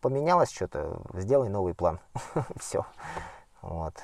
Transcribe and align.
поменялось 0.00 0.50
что-то, 0.50 1.02
сделай 1.14 1.48
новый 1.48 1.74
план. 1.74 2.00
Все. 2.58 2.84
Вот. 3.62 3.94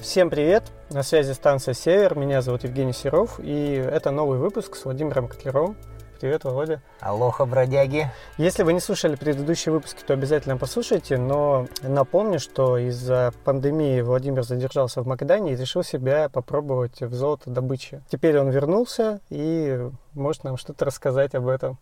Всем 0.00 0.28
привет! 0.28 0.70
На 0.90 1.02
связи 1.02 1.32
станция 1.32 1.72
«Север». 1.72 2.16
Меня 2.16 2.42
зовут 2.42 2.64
Евгений 2.64 2.92
Серов, 2.92 3.40
и 3.40 3.72
это 3.72 4.10
новый 4.10 4.38
выпуск 4.38 4.76
с 4.76 4.84
Владимиром 4.84 5.28
Котлеровым. 5.28 5.76
Привет, 6.24 6.44
Володя. 6.44 6.80
Алоха, 7.00 7.44
бродяги. 7.44 8.10
Если 8.38 8.62
вы 8.62 8.72
не 8.72 8.80
слушали 8.80 9.14
предыдущие 9.14 9.74
выпуски, 9.74 10.02
то 10.02 10.14
обязательно 10.14 10.56
послушайте, 10.56 11.18
но 11.18 11.66
напомню, 11.82 12.40
что 12.40 12.78
из-за 12.78 13.34
пандемии 13.44 14.00
Владимир 14.00 14.42
задержался 14.42 15.02
в 15.02 15.06
Магадане 15.06 15.52
и 15.52 15.56
решил 15.56 15.82
себя 15.82 16.30
попробовать 16.30 17.02
в 17.02 17.12
золотодобыче. 17.12 18.00
Теперь 18.08 18.38
он 18.38 18.48
вернулся 18.48 19.20
и 19.28 19.86
может 20.14 20.44
нам 20.44 20.56
что-то 20.56 20.86
рассказать 20.86 21.34
об 21.34 21.46
этом. 21.46 21.76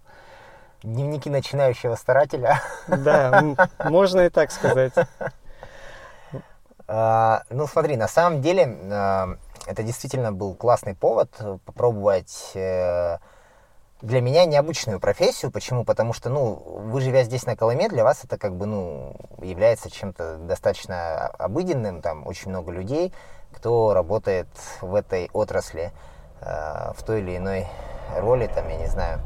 Дневники 0.83 1.30
начинающего 1.30 1.95
старателя. 1.95 2.61
Да, 2.88 3.45
можно 3.84 4.22
и 4.22 4.28
так 4.28 4.50
сказать. 4.50 4.92
А, 6.88 7.45
ну, 7.48 7.69
смотри, 7.69 7.97
на 7.97 8.09
самом 8.09 8.42
деле 8.42 8.77
а, 8.91 9.36
это 9.69 9.84
действительно 9.84 10.33
был 10.33 10.56
классный 10.56 10.97
повод 10.97 11.30
попробовать 11.64 12.50
э, 12.55 13.19
для 14.02 14.20
меня 14.20 14.45
необычную 14.45 15.01
профессию. 15.01 15.51
Почему? 15.51 15.84
Потому 15.84 16.12
что, 16.12 16.29
ну, 16.29 16.55
вы 16.55 17.01
живя 17.01 17.23
здесь 17.23 17.47
на 17.47 17.56
Колыме, 17.56 17.88
для 17.88 18.05
вас 18.05 18.25
это 18.25 18.37
как 18.37 18.56
бы, 18.56 18.66
ну, 18.66 19.16
является 19.41 19.91
чем-то 19.91 20.38
достаточно 20.38 21.28
обыденным. 21.28 22.02
Там 22.02 22.27
очень 22.27 22.51
много 22.51 22.73
людей, 22.73 23.12
кто 23.52 23.95
работает 23.95 24.48
в 24.80 24.95
этой 24.95 25.30
отрасли 25.33 25.92
э, 26.41 26.92
в 26.97 27.02
той 27.05 27.20
или 27.20 27.37
иной 27.37 27.66
роли, 28.19 28.48
там, 28.48 28.69
я 28.69 28.77
не 28.77 28.88
знаю. 28.88 29.20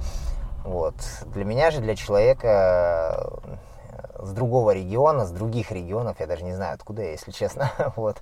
Вот. 0.65 0.95
Для 1.27 1.45
меня 1.45 1.71
же, 1.71 1.81
для 1.81 1.97
человека 1.97 3.41
э, 3.45 4.25
с 4.25 4.33
другого 4.33 4.73
региона, 4.73 5.25
с 5.25 5.31
других 5.31 5.73
регионов, 5.73 6.21
я 6.21 6.27
даже 6.27 6.45
не 6.45 6.53
знаю, 6.53 6.75
откуда 6.75 7.03
я, 7.03 7.13
если 7.13 7.31
честно, 7.31 7.71
вот, 7.97 8.19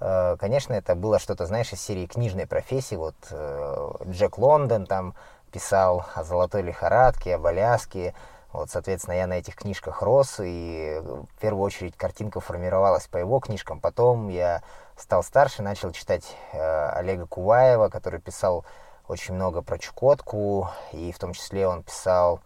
э, 0.00 0.36
конечно, 0.40 0.72
это 0.72 0.94
было 0.94 1.18
что-то, 1.18 1.44
знаешь, 1.44 1.72
из 1.74 1.82
серии 1.82 2.06
книжной 2.06 2.46
профессии, 2.46 2.94
вот, 2.94 3.16
э, 3.30 3.90
Джек 4.06 4.38
Лондон, 4.38 4.86
там, 4.86 5.14
писал 5.54 6.04
о 6.16 6.24
золотой 6.24 6.62
лихорадке, 6.62 7.36
об 7.36 7.46
Аляске. 7.46 8.12
Вот, 8.52 8.70
соответственно, 8.70 9.14
я 9.14 9.28
на 9.28 9.34
этих 9.34 9.54
книжках 9.54 10.02
рос, 10.02 10.40
и 10.40 11.00
в 11.00 11.40
первую 11.40 11.62
очередь 11.62 11.96
картинка 11.96 12.40
формировалась 12.40 13.06
по 13.06 13.18
его 13.18 13.38
книжкам. 13.38 13.78
Потом 13.80 14.28
я 14.28 14.62
стал 14.96 15.22
старше, 15.22 15.62
начал 15.62 15.92
читать 15.92 16.24
э, 16.52 16.88
Олега 16.88 17.26
Куваева, 17.26 17.88
который 17.88 18.18
писал 18.18 18.64
очень 19.06 19.34
много 19.34 19.62
про 19.62 19.78
Чукотку, 19.78 20.70
и 20.90 21.12
в 21.12 21.18
том 21.20 21.34
числе 21.34 21.68
он 21.68 21.84
писал 21.84 22.40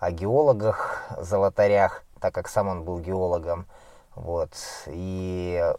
о 0.00 0.10
геологах, 0.10 1.02
золотарях, 1.18 2.02
так 2.18 2.34
как 2.34 2.48
сам 2.48 2.68
он 2.68 2.84
был 2.84 2.98
геологом. 2.98 3.66
Вот. 4.14 4.54
И 4.86 5.72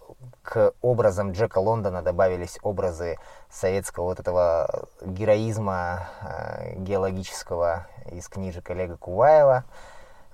к 0.43 0.73
образам 0.81 1.31
Джека 1.31 1.59
Лондона 1.59 2.01
добавились 2.01 2.59
образы 2.61 3.17
советского 3.49 4.05
вот 4.05 4.19
этого 4.19 4.87
героизма 5.01 6.07
э, 6.21 6.75
геологического 6.79 7.87
из 8.11 8.27
книжек 8.27 8.69
Олега 8.69 8.97
Куваева. 8.97 9.63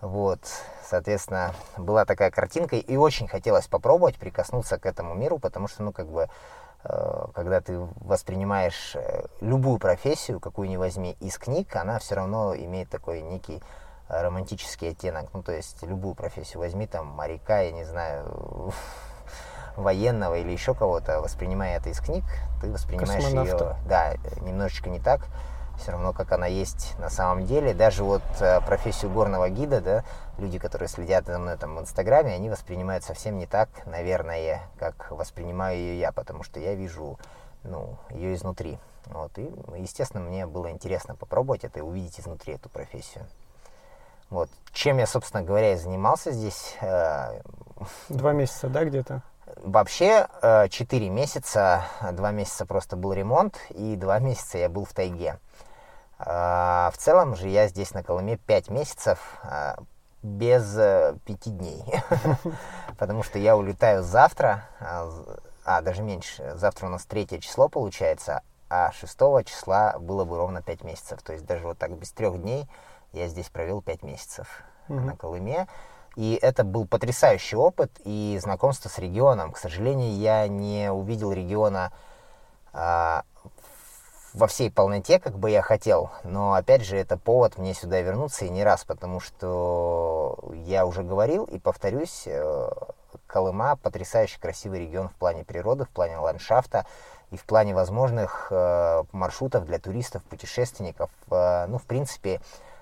Вот, 0.02 0.40
соответственно, 0.84 1.54
была 1.78 2.06
такая 2.06 2.32
картинка, 2.32 2.76
и 2.76 2.98
очень 2.98 3.28
хотелось 3.28 3.68
попробовать 3.68 4.18
прикоснуться 4.18 4.80
к 4.80 4.88
этому 4.88 5.14
миру, 5.14 5.38
потому 5.38 5.68
что, 5.68 5.84
ну, 5.84 5.94
как 5.94 6.08
бы, 6.08 6.28
э, 6.84 7.26
когда 7.36 7.62
ты 7.62 7.78
воспринимаешь 7.98 8.96
э, 8.96 9.26
любую 9.42 9.78
профессию, 9.78 10.40
какую 10.40 10.70
ни 10.70 10.78
возьми, 10.78 11.16
из 11.20 11.38
книг, 11.38 11.76
она 11.76 12.00
все 12.00 12.16
равно 12.16 12.56
имеет 12.56 12.90
такой 12.90 13.22
некий 13.22 13.62
романтический 14.12 14.90
оттенок. 14.90 15.30
Ну, 15.34 15.44
то 15.44 15.52
есть 15.52 15.82
любую 15.84 16.16
профессию 16.16 16.60
возьми, 16.60 16.88
там, 16.88 17.08
моряка, 17.08 17.62
я 17.62 17.72
не 17.72 17.84
знаю, 17.86 18.74
военного 19.78 20.38
или 20.38 20.52
еще 20.52 20.74
кого-то, 20.74 21.22
воспринимая 21.22 21.78
это 21.78 21.90
из 21.90 22.00
книг, 22.00 22.24
ты 22.62 22.72
воспринимаешь 22.72 23.24
ее, 23.24 23.76
да, 23.88 24.16
немножечко 24.42 24.90
не 24.90 25.00
так, 25.00 25.28
все 25.78 25.92
равно, 25.92 26.14
как 26.14 26.32
она 26.32 26.46
есть 26.46 26.98
на 27.00 27.10
самом 27.10 27.46
деле. 27.46 27.74
Даже 27.74 28.04
вот 28.04 28.22
э, 28.40 28.62
профессию 28.62 29.10
горного 29.12 29.50
гида, 29.50 29.82
да, 29.82 30.04
люди, 30.38 30.60
которые 30.60 30.88
следят 30.88 31.26
за 31.26 31.40
мной 31.40 31.58
там 31.58 31.76
в 31.76 31.80
Инстаграме, 31.80 32.34
они 32.34 32.50
воспринимают 32.50 33.04
совсем 33.04 33.38
не 33.38 33.46
так, 33.46 33.70
наверное, 33.86 34.62
как 34.78 35.12
воспринимаю 35.12 35.78
ее 35.78 36.00
я, 36.00 36.12
потому 36.12 36.44
что 36.44 36.60
я 36.60 36.76
вижу, 36.76 37.18
ну, 37.64 37.98
ее 38.10 38.36
изнутри. 38.36 38.78
Вот, 39.08 39.38
и, 39.38 39.52
естественно, 39.76 40.24
мне 40.24 40.46
было 40.46 40.70
интересно 40.70 41.16
попробовать 41.16 41.64
это 41.64 41.80
и 41.80 41.82
увидеть 41.82 42.20
изнутри 42.20 42.54
эту 42.54 42.70
профессию. 42.70 43.26
Вот. 44.32 44.50
Чем 44.72 44.98
я, 44.98 45.06
собственно 45.06 45.44
говоря, 45.44 45.74
и 45.74 45.76
занимался 45.76 46.32
здесь. 46.32 46.78
Э, 46.80 47.42
Два 48.08 48.32
месяца, 48.32 48.70
да, 48.70 48.86
где-то? 48.86 49.22
Вообще, 49.58 50.28
4 50.42 51.06
э, 51.06 51.10
месяца, 51.10 51.84
2 52.10 52.32
месяца 52.32 52.66
просто 52.66 52.96
был 52.96 53.12
ремонт, 53.12 53.60
и 53.70 53.98
2 53.98 54.20
месяца 54.20 54.58
я 54.58 54.70
был 54.70 54.86
в 54.86 54.94
тайге. 54.94 55.38
Э, 56.18 56.90
в 56.94 56.98
целом 56.98 57.36
же 57.36 57.50
я 57.50 57.68
здесь 57.68 57.94
на 57.94 58.04
Колыме 58.04 58.38
5 58.38 58.70
месяцев 58.70 59.42
без 60.24 60.76
5 60.76 61.58
дней. 61.58 61.84
Потому 62.98 63.24
что 63.24 63.38
я 63.38 63.58
улетаю 63.58 64.02
завтра, 64.02 64.64
а 65.66 65.82
даже 65.82 66.04
меньше, 66.04 66.54
завтра 66.56 66.86
у 66.86 66.90
нас 66.90 67.06
3 67.06 67.42
число 67.42 67.68
получается, 67.68 68.44
а 68.72 68.94
6 68.94 69.18
числа 69.46 69.98
было 70.00 70.24
бы 70.24 70.38
ровно 70.38 70.62
5 70.62 70.86
месяцев. 70.86 71.22
То 71.22 71.34
есть 71.34 71.46
даже 71.46 71.68
вот 71.68 71.78
так 71.78 71.92
без 71.92 72.12
3 72.14 72.38
дней 72.38 72.70
я 73.12 73.28
здесь 73.28 73.50
провел 73.50 73.82
5 73.82 74.04
месяцев 74.04 74.64
угу. 74.88 75.02
на 75.02 75.18
Колыме. 75.18 75.68
И 76.16 76.40
это 76.42 76.64
был 76.64 76.88
потрясающий 76.88 77.58
опыт 77.58 77.92
и 78.06 78.40
знакомство 78.42 78.88
с 78.88 78.98
регионом. 78.98 79.52
К 79.52 79.58
сожалению, 79.58 80.14
я 80.14 80.48
не 80.48 80.90
увидел 80.90 81.34
региона 81.34 81.92
а, 82.72 83.24
во 84.34 84.48
всей 84.48 84.72
полноте, 84.72 85.20
как 85.20 85.38
бы 85.38 85.50
я 85.50 85.62
хотел. 85.62 86.10
Но 86.24 86.54
опять 86.54 86.84
же, 86.84 86.96
это 86.96 87.18
повод 87.18 87.58
мне 87.58 87.74
сюда 87.74 88.00
вернуться 88.02 88.46
и 88.46 88.50
не 88.50 88.64
раз, 88.64 88.86
потому 88.86 89.20
что 89.20 90.40
я 90.66 90.86
уже 90.86 91.04
говорил 91.04 91.44
и 91.46 91.60
повторюсь, 91.60 92.24
э, 92.26 92.70
Колыма 93.28 93.78
потрясающе 93.78 94.40
красивый 94.40 94.82
регион 94.82 95.10
в 95.10 95.16
плане 95.16 95.44
природы, 95.44 95.86
в 95.86 95.90
плане 95.90 96.18
ландшафта 96.18 96.86
и 97.32 97.38
в 97.38 97.46
плане 97.46 97.74
возможных 97.74 98.48
э, 98.52 99.04
маршрутов 99.14 99.66
для 99.66 99.80
туристов, 99.80 100.22
путешественников. 100.24 101.10
Э, 101.32 101.66
ну, 101.68 101.78
в 101.78 101.84
принципе, 101.84 102.42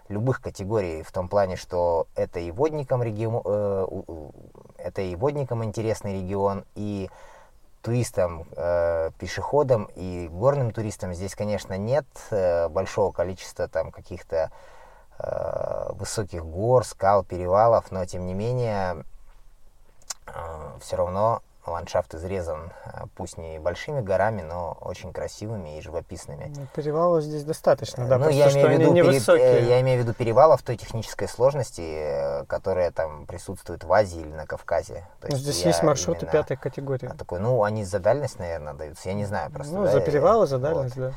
любых 0.09 0.41
категорий, 0.41 1.03
в 1.03 1.11
том 1.11 1.29
плане, 1.29 1.55
что 1.55 2.07
это 2.15 2.39
и 2.39 2.51
водникам, 2.51 3.03
регион, 3.03 3.41
э, 3.45 3.87
это 4.77 5.01
и 5.03 5.15
водникам 5.15 5.63
интересный 5.63 6.15
регион, 6.15 6.65
и 6.75 7.09
туристам, 7.81 8.47
э, 8.55 9.11
пешеходам 9.19 9.87
и 9.95 10.27
горным 10.27 10.71
туристам 10.71 11.13
здесь, 11.13 11.35
конечно, 11.35 11.77
нет 11.77 12.05
э, 12.31 12.67
большого 12.69 13.11
количества 13.11 13.67
там 13.67 13.91
каких-то 13.91 14.51
э, 15.19 15.89
высоких 15.93 16.43
гор, 16.43 16.83
скал, 16.85 17.23
перевалов, 17.23 17.91
но 17.91 18.03
тем 18.05 18.25
не 18.25 18.33
менее 18.33 19.05
э, 20.25 20.77
все 20.81 20.95
равно 20.97 21.41
ландшафт 21.65 22.15
изрезан, 22.15 22.71
э, 22.85 23.05
пусть 23.15 23.37
не 23.37 23.59
большими 23.59 24.01
горами, 24.01 24.41
но 24.41 24.77
очень 24.81 25.13
красивыми 25.13 25.77
и 25.77 25.81
живописными. 25.81 26.51
Ну, 26.55 26.67
перевалов 26.75 27.23
здесь 27.23 27.43
достаточно, 27.43 28.07
да, 28.07 28.17
ну, 28.17 28.25
просто, 28.25 28.39
я 28.39 28.49
имею 28.49 28.91
в 28.91 28.95
виду, 28.95 29.21
пере... 29.25 29.67
Я 29.67 29.81
имею 29.81 29.99
в 29.99 30.03
виду 30.03 30.13
перевалов 30.13 30.61
той 30.63 30.77
технической 30.77 31.27
сложности, 31.27 31.81
э, 31.81 32.45
которая 32.45 32.91
там 32.91 33.25
присутствует 33.25 33.83
в 33.83 33.91
Азии 33.91 34.21
или 34.21 34.31
на 34.31 34.45
Кавказе. 34.45 35.07
То 35.21 35.27
ну, 35.27 35.35
есть 35.35 35.43
здесь 35.43 35.65
есть 35.65 35.83
маршруты 35.83 36.21
именно... 36.21 36.31
пятой 36.31 36.57
категории. 36.57 37.09
А, 37.11 37.15
такой, 37.15 37.39
ну, 37.39 37.63
они 37.63 37.83
за 37.83 37.99
дальность, 37.99 38.39
наверное, 38.39 38.73
даются, 38.73 39.09
я 39.09 39.15
не 39.15 39.25
знаю 39.25 39.51
просто. 39.51 39.73
Ну, 39.73 39.83
да, 39.83 39.91
за 39.91 40.01
перевалы, 40.01 40.47
за 40.47 40.57
дальность, 40.57 40.95
вот. 40.95 41.09
да. 41.09 41.13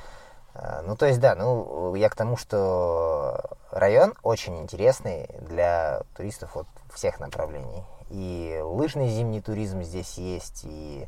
А, 0.55 0.83
ну, 0.83 0.97
то 0.97 1.07
есть, 1.07 1.21
да, 1.21 1.35
ну, 1.35 1.95
я 1.95 2.09
к 2.09 2.15
тому, 2.15 2.37
что 2.37 3.41
район 3.71 4.15
очень 4.23 4.59
интересный 4.59 5.29
для 5.41 6.03
туристов 6.15 6.55
вот 6.55 6.67
всех 6.93 7.21
направлений 7.21 7.85
и 8.13 8.61
лыжный 8.63 9.09
зимний 9.09 9.41
туризм 9.41 9.83
здесь 9.83 10.19
есть, 10.19 10.65
и 10.65 11.07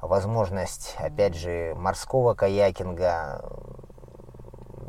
возможность, 0.00 0.94
опять 0.98 1.34
же, 1.34 1.74
морского 1.76 2.34
каякинга, 2.34 3.44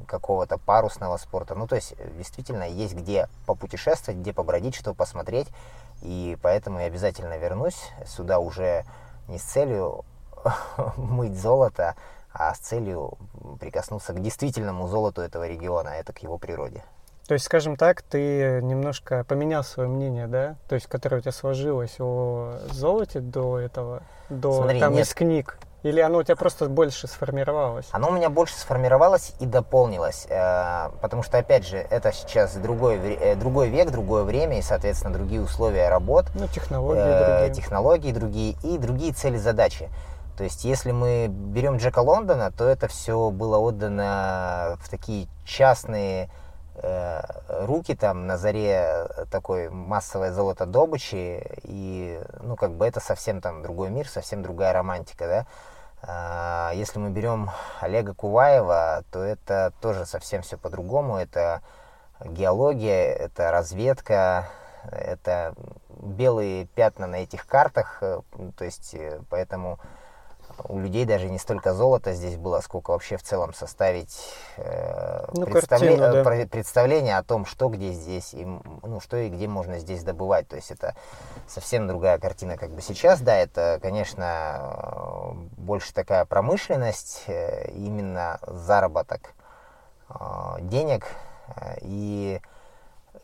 какого-то 0.07 0.59
парусного 0.59 1.17
спорта. 1.17 1.55
Ну, 1.55 1.67
то 1.67 1.75
есть, 1.75 1.95
действительно, 2.15 2.63
есть 2.63 2.93
где 2.93 3.27
попутешествовать, 3.47 4.19
где 4.19 4.31
побродить, 4.33 4.75
что 4.75 4.93
посмотреть. 4.93 5.47
И 6.01 6.37
поэтому 6.41 6.79
я 6.79 6.85
обязательно 6.85 7.37
вернусь 7.37 7.91
сюда 8.05 8.39
уже 8.39 8.85
не 9.27 9.39
с 9.39 9.43
целью 9.43 10.05
мыть 10.97 11.39
золото, 11.39 11.95
а 12.31 12.53
с 12.53 12.59
целью 12.59 13.17
прикоснуться 13.59 14.13
к 14.13 14.21
действительному 14.21 14.87
золоту 14.87 15.21
этого 15.21 15.47
региона, 15.47 15.93
а 15.93 15.95
это 15.95 16.13
к 16.13 16.19
его 16.19 16.37
природе. 16.37 16.83
То 17.27 17.33
есть, 17.33 17.45
скажем 17.45 17.75
так, 17.75 18.03
ты 18.03 18.61
немножко 18.61 19.23
поменял 19.23 19.63
свое 19.63 19.89
мнение, 19.89 20.27
да? 20.27 20.57
То 20.69 20.75
есть, 20.75 20.87
которое 20.87 21.17
у 21.17 21.19
тебя 21.21 21.31
сложилось 21.31 21.95
о 21.99 22.53
золоте 22.71 23.19
до 23.19 23.59
этого, 23.59 24.03
до 24.29 24.53
Смотри, 24.61 24.79
там 24.79 24.93
нет, 24.93 25.07
из 25.07 25.13
книг. 25.13 25.57
Или 25.81 25.99
оно 26.01 26.19
у 26.19 26.23
тебя 26.23 26.35
просто 26.35 26.67
больше 26.67 27.07
сформировалось? 27.07 27.85
Оно 27.91 28.09
у 28.09 28.11
меня 28.11 28.29
больше 28.29 28.55
сформировалось 28.55 29.33
и 29.39 29.45
дополнилось, 29.45 30.25
э, 30.29 30.89
потому 31.01 31.21
что, 31.23 31.37
опять 31.37 31.65
же, 31.67 31.77
это 31.77 32.11
сейчас 32.11 32.55
другой, 32.55 32.97
э, 32.97 33.35
другой 33.35 33.69
век, 33.69 33.91
другое 33.91 34.23
время 34.23 34.59
и, 34.59 34.61
соответственно, 34.63 35.13
другие 35.13 35.41
условия 35.41 35.89
работ. 35.89 36.25
Ну, 36.35 36.47
технологии 36.47 37.01
э, 37.03 37.37
другие. 37.37 37.53
Технологии 37.55 38.11
другие 38.11 38.55
и 38.63 38.77
другие 38.79 39.13
цели, 39.13 39.37
задачи. 39.37 39.89
То 40.37 40.43
есть, 40.43 40.63
если 40.65 40.91
мы 40.91 41.27
берем 41.27 41.77
Джека 41.77 41.99
Лондона, 41.99 42.51
то 42.51 42.67
это 42.67 42.87
все 42.87 43.29
было 43.29 43.57
отдано 43.57 44.77
в 44.81 44.89
такие 44.89 45.27
частные 45.45 46.29
руки 47.47 47.95
там 47.95 48.27
на 48.27 48.37
заре 48.37 49.07
такой 49.31 49.69
массовой 49.69 50.31
золотодобычи, 50.31 51.41
и, 51.63 52.21
ну, 52.41 52.55
как 52.55 52.71
бы 52.71 52.85
это 52.85 52.99
совсем 52.99 53.41
там 53.41 53.61
другой 53.61 53.89
мир, 53.89 54.07
совсем 54.07 54.43
другая 54.43 54.73
романтика, 54.73 55.27
да. 55.27 55.45
А, 56.07 56.71
если 56.75 56.99
мы 56.99 57.09
берем 57.09 57.49
Олега 57.79 58.13
Куваева, 58.13 59.03
то 59.11 59.23
это 59.23 59.73
тоже 59.81 60.05
совсем 60.05 60.41
все 60.43 60.57
по-другому, 60.57 61.17
это 61.17 61.61
геология, 62.23 63.11
это 63.13 63.51
разведка, 63.51 64.47
это 64.91 65.55
белые 65.89 66.65
пятна 66.67 67.07
на 67.07 67.15
этих 67.17 67.47
картах, 67.47 67.97
э, 68.01 68.21
то 68.55 68.65
есть, 68.65 68.93
э, 68.93 69.19
поэтому 69.29 69.79
у 70.63 70.79
людей 70.79 71.05
даже 71.05 71.29
не 71.29 71.39
столько 71.39 71.73
золота 71.73 72.13
здесь 72.13 72.37
было, 72.37 72.59
сколько 72.61 72.91
вообще 72.91 73.17
в 73.17 73.23
целом 73.23 73.53
составить 73.53 74.17
э, 74.57 75.25
ну, 75.33 75.45
представле... 75.45 75.97
картину, 75.97 76.23
да. 76.23 76.47
представление 76.47 77.17
о 77.17 77.23
том, 77.23 77.45
что 77.45 77.69
где 77.69 77.91
здесь, 77.91 78.33
и, 78.33 78.45
ну, 78.45 78.99
что 78.99 79.17
и 79.17 79.29
где 79.29 79.47
можно 79.47 79.79
здесь 79.79 80.03
добывать. 80.03 80.47
То 80.47 80.55
есть 80.55 80.71
это 80.71 80.95
совсем 81.47 81.87
другая 81.87 82.19
картина 82.19 82.57
как 82.57 82.71
бы 82.71 82.81
сейчас. 82.81 83.21
Да, 83.21 83.35
это, 83.35 83.79
конечно, 83.81 85.33
больше 85.57 85.93
такая 85.93 86.25
промышленность, 86.25 87.23
э, 87.27 87.71
именно 87.71 88.39
заработок 88.47 89.33
э, 90.09 90.15
денег. 90.61 91.05
Э, 91.55 91.75
и 91.81 92.41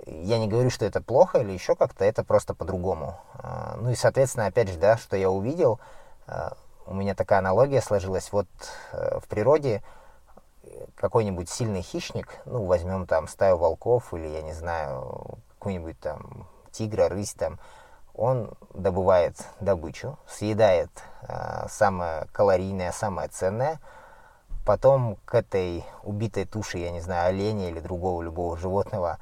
я 0.05 0.39
не 0.39 0.47
говорю, 0.47 0.69
что 0.69 0.85
это 0.85 1.01
плохо 1.01 1.39
или 1.39 1.51
еще 1.51 1.75
как-то, 1.75 2.05
это 2.05 2.23
просто 2.23 2.53
по-другому. 2.53 3.19
Э, 3.35 3.75
ну 3.77 3.91
и, 3.91 3.95
соответственно, 3.95 4.47
опять 4.47 4.69
же, 4.69 4.77
да, 4.77 4.97
что 4.97 5.15
я 5.15 5.29
увидел, 5.29 5.79
э, 6.27 6.49
у 6.91 6.93
меня 6.93 7.15
такая 7.15 7.39
аналогия 7.39 7.81
сложилась. 7.81 8.31
Вот 8.33 8.47
э, 8.91 9.19
в 9.19 9.27
природе 9.27 9.81
какой-нибудь 10.95 11.49
сильный 11.49 11.81
хищник, 11.81 12.27
ну, 12.45 12.65
возьмем 12.65 13.07
там 13.07 13.27
стаю 13.27 13.57
волков 13.57 14.13
или, 14.13 14.27
я 14.27 14.41
не 14.41 14.51
знаю, 14.51 15.37
какой-нибудь 15.57 15.99
там 15.99 16.47
тигра, 16.71 17.07
рысь 17.07 17.33
там, 17.33 17.59
он 18.13 18.51
добывает 18.73 19.37
добычу, 19.61 20.17
съедает 20.27 20.91
э, 21.21 21.65
самое 21.69 22.27
калорийное, 22.33 22.91
самое 22.91 23.29
ценное, 23.29 23.79
потом 24.65 25.17
к 25.23 25.33
этой 25.33 25.85
убитой 26.03 26.45
туше, 26.45 26.77
я 26.77 26.91
не 26.91 26.99
знаю, 26.99 27.29
оленя 27.29 27.69
или 27.69 27.79
другого 27.79 28.21
любого 28.21 28.57
животного 28.57 29.17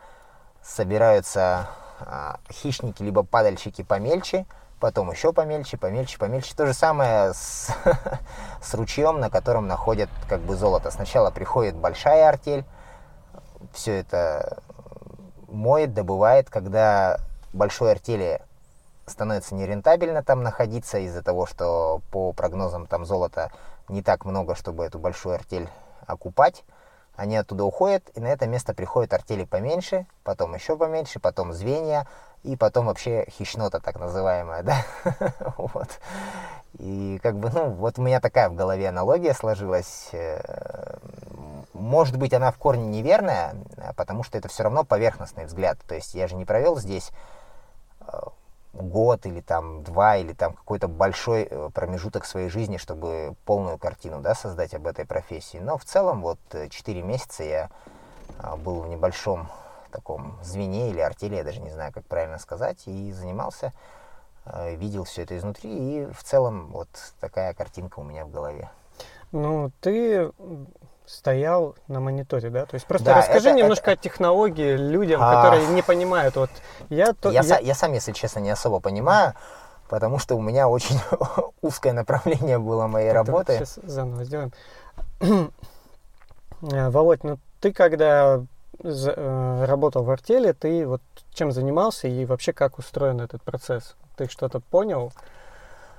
собираются 0.63 1.67
э, 1.99 2.33
хищники 2.51 3.03
либо 3.03 3.21
падальщики 3.21 3.83
помельче, 3.83 4.47
потом 4.79 5.11
еще 5.11 5.33
помельче, 5.33 5.77
помельче, 5.77 6.17
помельче. 6.17 6.55
То 6.55 6.65
же 6.65 6.73
самое 6.73 7.33
с, 7.33 7.69
с 8.61 8.73
ручьем, 8.73 9.19
на 9.19 9.29
котором 9.29 9.67
находят 9.67 10.09
как 10.27 10.41
бы 10.41 10.55
золото. 10.55 10.91
Сначала 10.91 11.31
приходит 11.31 11.75
большая 11.75 12.27
артель, 12.27 12.65
все 13.73 13.99
это 13.99 14.61
моет, 15.47 15.93
добывает, 15.93 16.49
когда 16.49 17.19
большой 17.53 17.91
артели 17.91 18.41
становится 19.05 19.55
нерентабельно 19.55 20.23
там 20.23 20.43
находиться 20.43 20.99
из-за 20.99 21.23
того, 21.23 21.45
что 21.45 22.01
по 22.11 22.31
прогнозам 22.31 22.85
там 22.85 23.05
золота 23.05 23.51
не 23.87 24.01
так 24.01 24.25
много, 24.25 24.55
чтобы 24.55 24.85
эту 24.85 24.99
большую 24.99 25.35
артель 25.35 25.69
окупать. 26.05 26.63
Они 27.15 27.35
оттуда 27.35 27.65
уходят, 27.65 28.09
и 28.15 28.21
на 28.21 28.27
это 28.27 28.47
место 28.47 28.73
приходят 28.73 29.13
артели 29.13 29.43
поменьше, 29.43 30.05
потом 30.23 30.55
еще 30.55 30.77
поменьше, 30.77 31.19
потом 31.19 31.51
звенья, 31.51 32.07
и 32.43 32.55
потом 32.55 32.85
вообще 32.85 33.25
хищнота 33.29 33.79
так 33.79 33.99
называемая, 33.99 34.63
да, 34.63 34.85
вот. 35.57 35.99
И 36.77 37.19
как 37.23 37.37
бы, 37.37 37.49
ну, 37.49 37.71
вот 37.71 37.97
у 37.97 38.01
меня 38.01 38.21
такая 38.21 38.49
в 38.49 38.55
голове 38.55 38.89
аналогия 38.89 39.33
сложилась. 39.33 40.09
Э, 40.11 40.97
может 41.73 42.17
быть, 42.17 42.33
она 42.33 42.51
в 42.51 42.57
корне 42.57 42.87
неверная, 42.87 43.55
потому 43.95 44.23
что 44.23 44.37
это 44.37 44.47
все 44.47 44.63
равно 44.63 44.83
поверхностный 44.83 45.45
взгляд. 45.45 45.79
То 45.87 45.95
есть 45.95 46.13
я 46.13 46.27
же 46.27 46.35
не 46.35 46.45
провел 46.45 46.77
здесь 46.77 47.11
э, 48.01 48.05
год 48.73 49.25
или 49.25 49.41
там 49.41 49.83
два 49.83 50.17
или 50.17 50.33
там 50.33 50.53
какой-то 50.53 50.87
большой 50.87 51.47
э, 51.49 51.69
промежуток 51.73 52.25
своей 52.25 52.49
жизни, 52.49 52.77
чтобы 52.77 53.33
полную 53.45 53.77
картину, 53.77 54.21
да, 54.21 54.35
создать 54.35 54.73
об 54.75 54.85
этой 54.85 55.05
профессии. 55.05 55.57
Но 55.57 55.77
в 55.77 55.85
целом 55.85 56.21
вот 56.21 56.39
четыре 56.69 57.01
месяца 57.01 57.43
я 57.43 57.69
был 58.57 58.81
в 58.81 58.87
небольшом 58.87 59.49
таком 59.89 60.37
звене 60.43 60.89
или 60.89 60.99
артели, 60.99 61.35
я 61.35 61.43
даже 61.43 61.59
не 61.61 61.69
знаю, 61.69 61.91
как 61.93 62.05
правильно 62.05 62.39
сказать, 62.39 62.83
и 62.85 63.11
занимался, 63.11 63.73
э, 64.45 64.75
видел 64.75 65.03
все 65.03 65.23
это 65.23 65.37
изнутри, 65.37 65.71
и 65.71 66.05
в 66.11 66.23
целом 66.23 66.71
вот 66.71 66.89
такая 67.19 67.53
картинка 67.53 67.99
у 67.99 68.03
меня 68.03 68.25
в 68.25 68.31
голове. 68.31 68.69
Ну, 69.31 69.71
ты 69.81 70.31
стоял 71.05 71.75
на 71.87 71.99
мониторе, 71.99 72.49
да? 72.49 72.65
То 72.65 72.75
есть 72.75 72.85
просто 72.85 73.07
да, 73.07 73.17
расскажи 73.17 73.49
это, 73.49 73.57
немножко 73.57 73.91
это... 73.91 73.99
о 73.99 74.03
технологии 74.03 74.75
людям, 74.75 75.21
а... 75.23 75.33
которые 75.33 75.67
не 75.67 75.81
понимают. 75.81 76.35
Вот 76.35 76.51
я, 76.89 77.13
то, 77.13 77.31
я, 77.31 77.41
я... 77.41 77.59
я 77.59 77.75
сам, 77.75 77.93
если 77.93 78.11
честно, 78.11 78.39
не 78.39 78.51
особо 78.51 78.79
понимаю, 78.79 79.33
потому 79.89 80.19
что 80.19 80.35
у 80.35 80.41
меня 80.41 80.67
очень 80.67 80.99
узкое 81.61 81.93
направление 81.93 82.59
было 82.59 82.87
моей 82.87 83.11
так, 83.11 83.25
работы. 83.25 83.53
Сейчас 83.53 83.79
заново 83.83 84.23
сделаем. 84.23 84.53
Володь, 86.61 87.23
ну 87.23 87.39
ты 87.59 87.73
когда 87.73 88.43
работал 88.81 90.03
в 90.03 90.11
артели, 90.11 90.51
ты 90.53 90.87
вот 90.87 91.01
чем 91.33 91.51
занимался 91.51 92.07
и 92.07 92.25
вообще 92.25 92.53
как 92.53 92.77
устроен 92.77 93.21
этот 93.21 93.43
процесс? 93.43 93.95
Ты 94.15 94.29
что-то 94.29 94.59
понял? 94.59 95.11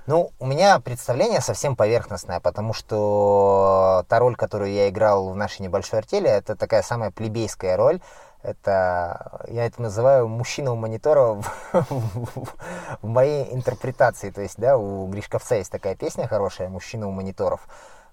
Ну, 0.07 0.31
у 0.39 0.47
меня 0.47 0.79
представление 0.79 1.41
совсем 1.41 1.75
поверхностное, 1.75 2.39
потому 2.39 2.73
что 2.73 4.03
та 4.09 4.17
роль, 4.19 4.35
которую 4.35 4.71
я 4.71 4.89
играл 4.89 5.29
в 5.29 5.35
нашей 5.35 5.61
небольшой 5.61 5.99
артели, 5.99 6.27
это 6.27 6.55
такая 6.55 6.81
самая 6.81 7.11
плебейская 7.11 7.77
роль. 7.77 8.01
Это, 8.41 9.43
я 9.47 9.67
это 9.67 9.79
называю 9.79 10.27
мужчина 10.27 10.71
у 10.73 10.75
монитора 10.75 11.39
в 11.71 13.07
моей 13.07 13.53
интерпретации. 13.53 14.31
То 14.31 14.41
есть, 14.41 14.57
да, 14.57 14.77
у 14.77 15.05
Гришковца 15.07 15.55
есть 15.55 15.71
такая 15.71 15.95
песня 15.95 16.27
хорошая 16.27 16.67
«Мужчина 16.69 17.07
у 17.07 17.11
мониторов». 17.11 17.67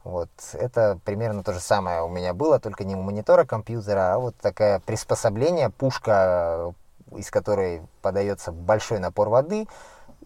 Вот, 0.04 0.30
это 0.52 0.98
примерно 1.04 1.42
то 1.42 1.52
же 1.52 1.60
самое 1.60 2.02
у 2.02 2.08
меня 2.08 2.32
было, 2.32 2.58
только 2.58 2.84
не 2.84 2.94
у 2.94 3.02
монитора 3.02 3.44
компьютера, 3.44 4.14
а 4.14 4.18
вот 4.18 4.36
такое 4.36 4.80
приспособление, 4.80 5.70
пушка, 5.70 6.72
из 7.16 7.30
которой 7.30 7.82
подается 8.00 8.52
большой 8.52 9.00
напор 9.00 9.28
воды, 9.28 9.66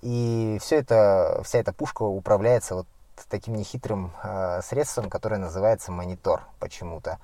и 0.03 0.59
все 0.61 0.77
это, 0.77 1.41
вся 1.45 1.59
эта 1.59 1.73
пушка 1.73 2.03
управляется 2.03 2.75
вот 2.75 2.87
таким 3.29 3.55
нехитрым 3.55 4.13
э, 4.23 4.61
средством, 4.63 5.09
которое 5.09 5.39
называется 5.39 5.93
монитор 5.93 6.43
почему-то. 6.59 7.19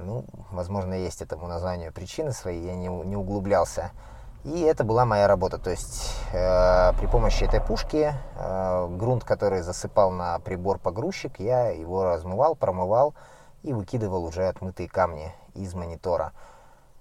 Ну, 0.00 0.24
возможно, 0.50 0.94
есть 0.94 1.22
этому 1.22 1.46
названию 1.48 1.92
причины 1.92 2.32
свои, 2.32 2.60
я 2.64 2.74
не, 2.74 2.88
не 2.88 3.16
углублялся. 3.16 3.90
И 4.44 4.60
это 4.62 4.84
была 4.84 5.04
моя 5.04 5.26
работа. 5.28 5.58
То 5.58 5.70
есть 5.70 6.14
э, 6.32 6.92
при 6.94 7.06
помощи 7.06 7.44
этой 7.44 7.60
пушки 7.60 8.14
э, 8.36 8.88
грунт, 8.96 9.24
который 9.24 9.60
засыпал 9.60 10.10
на 10.10 10.38
прибор 10.38 10.78
погрузчик, 10.78 11.38
я 11.38 11.68
его 11.68 12.04
размывал, 12.04 12.54
промывал 12.54 13.14
и 13.62 13.72
выкидывал 13.72 14.24
уже 14.24 14.48
отмытые 14.48 14.88
камни 14.88 15.34
из 15.54 15.74
монитора. 15.74 16.32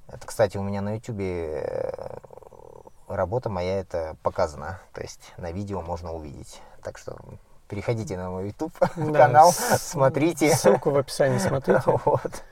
Это, 0.08 0.28
кстати, 0.28 0.58
у 0.58 0.64
меня 0.64 0.82
на 0.82 0.96
YouTube 0.96 1.20
э, 1.20 2.18
работа 3.08 3.50
моя 3.50 3.80
это 3.80 4.18
показана. 4.22 4.80
То 4.94 5.02
есть 5.02 5.34
на 5.38 5.52
видео 5.52 5.82
можно 5.82 6.12
увидеть. 6.12 6.62
Так 6.84 6.98
что 6.98 7.18
переходите 7.70 8.18
на 8.18 8.32
мой 8.32 8.48
YouTube 8.48 8.74
да, 8.98 9.14
канал, 9.14 9.54
смотрите. 9.54 10.54
Ссылку 10.54 10.90
в 10.92 10.98
описании 10.98 11.38
смотрите. 11.38 11.82
Вот. 12.06 12.44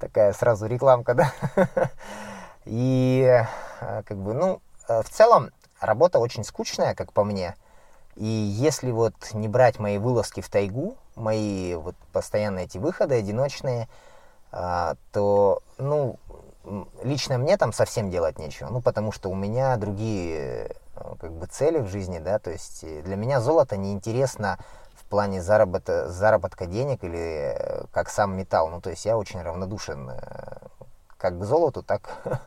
Такая 0.00 0.32
сразу 0.32 0.66
рекламка, 0.66 1.14
да. 1.14 1.32
И 2.64 3.40
как 3.80 4.16
бы, 4.16 4.34
ну, 4.34 4.60
э, 4.88 5.02
в 5.02 5.08
целом 5.08 5.50
работа 5.80 6.18
очень 6.18 6.44
скучная, 6.44 6.94
как 6.94 7.12
по 7.12 7.24
мне. 7.24 7.54
И 8.16 8.24
если 8.24 8.90
вот 8.90 9.14
не 9.34 9.48
брать 9.48 9.78
мои 9.78 9.98
вылазки 9.98 10.40
в 10.40 10.48
тайгу, 10.48 10.96
мои 11.16 11.74
вот 11.74 11.94
постоянные 12.12 12.64
эти 12.64 12.78
выходы 12.78 13.16
одиночные, 13.16 13.88
э, 14.52 14.94
то, 15.12 15.62
ну, 15.78 16.18
лично 17.02 17.38
мне 17.38 17.56
там 17.56 17.72
совсем 17.72 18.10
делать 18.10 18.38
нечего. 18.38 18.68
Ну, 18.70 18.80
потому 18.80 19.12
что 19.12 19.30
у 19.30 19.34
меня 19.34 19.76
другие 19.76 20.74
как 21.20 21.32
бы 21.32 21.46
цели 21.46 21.78
в 21.78 21.88
жизни, 21.88 22.18
да, 22.18 22.38
то 22.38 22.50
есть 22.50 22.80
для 22.80 23.16
меня 23.16 23.40
золото 23.40 23.76
неинтересно 23.76 24.58
в 24.94 25.04
плане 25.04 25.42
заработка, 25.42 26.08
заработка 26.08 26.66
денег 26.66 27.04
или 27.04 27.54
как 27.92 28.08
сам 28.08 28.36
металл. 28.36 28.70
Ну, 28.70 28.80
то 28.80 28.90
есть 28.90 29.04
я 29.04 29.16
очень 29.16 29.42
равнодушен 29.42 30.10
как 31.18 31.38
к 31.38 31.44
золоту, 31.44 31.82
так 31.82 32.10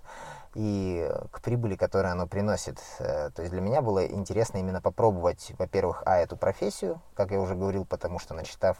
и 0.55 1.09
к 1.31 1.41
прибыли, 1.41 1.75
которую 1.75 2.11
оно 2.11 2.27
приносит. 2.27 2.79
Э, 2.99 3.29
то 3.31 3.41
есть 3.41 3.51
для 3.51 3.61
меня 3.61 3.81
было 3.81 4.05
интересно 4.05 4.57
именно 4.57 4.81
попробовать, 4.81 5.51
во-первых, 5.57 6.03
а, 6.05 6.17
эту 6.17 6.37
профессию, 6.37 7.01
как 7.13 7.31
я 7.31 7.39
уже 7.39 7.55
говорил, 7.55 7.85
потому 7.85 8.19
что 8.19 8.33
начитав, 8.33 8.77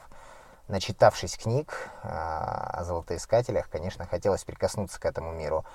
начитавшись 0.68 1.38
книг 1.38 1.90
а, 2.04 2.72
о 2.74 2.84
золотоискателях, 2.84 3.70
конечно, 3.70 4.06
хотелось 4.06 4.44
прикоснуться 4.44 5.00
к 5.00 5.06
этому 5.06 5.32
миру. 5.32 5.66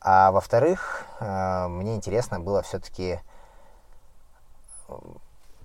А 0.00 0.30
во-вторых, 0.30 1.04
э, 1.20 1.68
мне 1.68 1.94
интересно 1.94 2.40
было 2.40 2.62
все-таки 2.62 3.20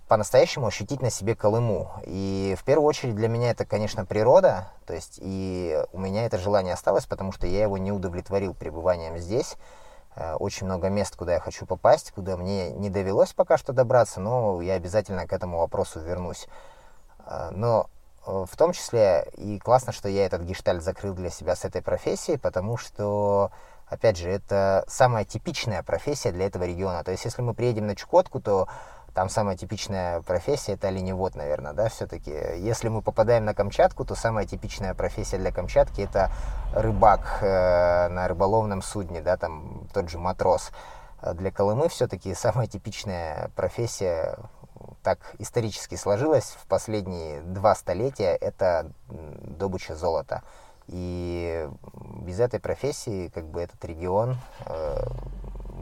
по-настоящему 0.07 0.67
ощутить 0.67 1.01
на 1.01 1.09
себе 1.09 1.35
Колыму. 1.35 1.91
И 2.05 2.55
в 2.59 2.63
первую 2.63 2.88
очередь 2.88 3.15
для 3.15 3.27
меня 3.27 3.51
это, 3.51 3.65
конечно, 3.65 4.05
природа, 4.05 4.69
то 4.85 4.93
есть 4.93 5.19
и 5.21 5.83
у 5.93 6.00
меня 6.00 6.25
это 6.25 6.38
желание 6.38 6.74
осталось, 6.74 7.05
потому 7.05 7.31
что 7.31 7.47
я 7.47 7.63
его 7.63 7.77
не 7.77 7.91
удовлетворил 7.91 8.53
пребыванием 8.53 9.17
здесь. 9.17 9.55
Э, 10.15 10.35
очень 10.35 10.67
много 10.67 10.89
мест, 10.89 11.15
куда 11.15 11.33
я 11.33 11.39
хочу 11.39 11.65
попасть, 11.65 12.12
куда 12.12 12.38
мне 12.38 12.69
не 12.71 12.89
довелось 12.89 13.33
пока 13.33 13.57
что 13.57 13.74
добраться, 13.74 14.19
но 14.19 14.62
я 14.62 14.75
обязательно 14.75 15.27
к 15.27 15.33
этому 15.33 15.57
вопросу 15.59 16.00
вернусь. 16.00 16.47
Э, 17.25 17.50
но 17.51 17.89
э, 18.27 18.45
в 18.50 18.55
том 18.55 18.74
числе 18.74 19.27
и 19.38 19.57
классно, 19.57 19.91
что 19.91 20.07
я 20.07 20.25
этот 20.25 20.43
гештальт 20.43 20.83
закрыл 20.83 21.15
для 21.15 21.31
себя 21.31 21.55
с 21.55 21.65
этой 21.65 21.81
профессией, 21.81 22.38
потому 22.38 22.77
что 22.77 23.51
опять 23.88 24.17
же, 24.17 24.29
это 24.29 24.83
самая 24.88 25.25
типичная 25.25 25.83
профессия 25.83 26.31
для 26.31 26.45
этого 26.45 26.63
региона. 26.63 27.03
То 27.03 27.12
есть, 27.12 27.25
если 27.25 27.41
мы 27.41 27.53
приедем 27.53 27.88
на 27.88 27.95
Чукотку, 27.95 28.39
то 28.39 28.67
там 29.15 29.29
самая 29.29 29.55
типичная 29.55 30.22
профессия 30.22 30.74
это 30.74 30.89
оленевод, 30.89 31.36
наверное, 31.36 31.72
да, 31.72 31.88
все-таки. 31.88 32.31
Если 32.57 32.89
мы 32.89 33.01
попадаем 33.01 33.45
на 33.45 33.53
Камчатку, 33.53 34.03
то 34.03 34.13
самая 34.13 34.45
типичная 34.45 34.93
профессия 34.93 35.38
для 35.38 35.53
Камчатки 35.53 36.01
это 36.01 36.29
рыбак 36.74 37.39
э, 37.41 38.10
на 38.10 38.27
рыболовном 38.27 38.81
судне, 38.81 39.22
да, 39.22 39.38
там 39.38 39.88
тот 39.93 40.10
же 40.10 40.19
матрос. 40.19 40.72
А 41.22 41.34
для 41.34 41.50
Колымы 41.50 41.88
все-таки 41.88 42.34
самая 42.34 42.67
типичная 42.67 43.51
профессия, 43.55 44.38
так 45.01 45.19
исторически 45.39 45.95
сложилась 45.95 46.57
в 46.62 46.67
последние 46.67 47.39
два 47.39 47.74
столетия, 47.74 48.36
это 48.36 48.91
добыча 49.07 49.95
золота. 49.95 50.43
И 50.88 51.69
без 52.22 52.41
этой 52.41 52.60
профессии, 52.60 53.29
как 53.29 53.45
бы 53.45 53.62
этот 53.62 53.84
регион 53.86 54.38
э, 54.65 54.98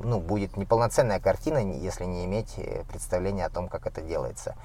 ну, 0.04 0.20
будет 0.20 0.58
неполноценная 0.58 1.20
картина, 1.20 1.58
если 1.58 2.06
не 2.06 2.26
иметь 2.26 2.54
э, 2.58 2.84
представления 2.90 3.46
о 3.46 3.50
том, 3.50 3.68
как 3.68 3.88
это 3.88 4.02
делается. 4.02 4.56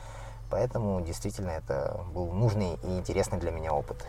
Поэтому 0.51 1.01
действительно 1.01 1.51
это 1.51 2.01
был 2.15 2.33
нужный 2.33 2.79
и 2.83 2.99
интересный 2.99 3.39
для 3.39 3.51
меня 3.51 3.73
опыт. 3.73 4.05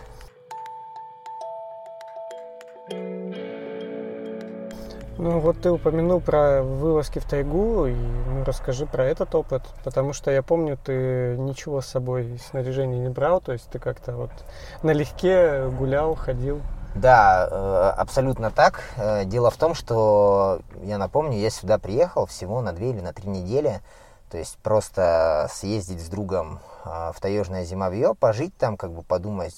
Ну 5.19 5.39
вот 5.39 5.59
ты 5.59 5.69
упомянул 5.69 6.21
про 6.21 6.63
вылазки 6.63 7.19
в 7.19 7.25
тайгу, 7.25 7.87
и 7.87 7.93
ну, 7.93 8.45
расскажи 8.45 8.85
про 8.85 9.03
этот 9.03 9.35
опыт, 9.35 9.63
потому 9.83 10.13
что 10.13 10.31
я 10.31 10.41
помню, 10.41 10.77
ты 10.77 11.35
ничего 11.37 11.81
с 11.81 11.87
собой 11.87 12.39
снаряжения 12.49 12.99
не 12.99 13.09
брал, 13.09 13.41
то 13.41 13.51
есть 13.51 13.69
ты 13.69 13.79
как-то 13.79 14.13
вот 14.13 14.31
налегке 14.81 15.67
гулял, 15.77 16.15
ходил. 16.15 16.61
Да, 16.99 17.47
э, 17.49 17.93
абсолютно 17.97 18.51
так. 18.51 18.83
Э, 18.97 19.23
дело 19.23 19.49
в 19.49 19.55
том, 19.55 19.73
что, 19.73 20.59
я 20.83 20.97
напомню, 20.97 21.37
я 21.37 21.49
сюда 21.49 21.77
приехал 21.77 22.25
всего 22.25 22.59
на 22.61 22.73
две 22.73 22.89
или 22.89 22.99
на 22.99 23.13
три 23.13 23.29
недели. 23.29 23.79
То 24.29 24.37
есть 24.37 24.57
просто 24.57 25.47
съездить 25.49 26.01
с 26.05 26.09
другом 26.09 26.59
э, 26.83 27.11
в 27.15 27.21
таежное 27.21 27.63
зимовье, 27.63 28.15
пожить 28.15 28.55
там, 28.57 28.75
как 28.75 28.91
бы 28.91 29.03
подумать, 29.03 29.57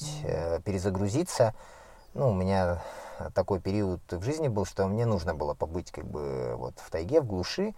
перезагрузиться. 0.66 1.56
Ну, 2.14 2.30
у 2.30 2.34
меня 2.34 2.84
такой 3.34 3.60
период 3.60 4.02
в 4.12 4.22
жизни 4.22 4.48
был, 4.48 4.66
что 4.66 4.86
мне 4.86 5.08
нужно 5.08 5.34
было 5.34 5.56
побыть 5.56 5.92
как 5.92 6.06
бы 6.06 6.54
вот 6.58 6.76
в 6.78 6.92
тайге, 6.92 7.22
в 7.22 7.26
глуши 7.26 7.74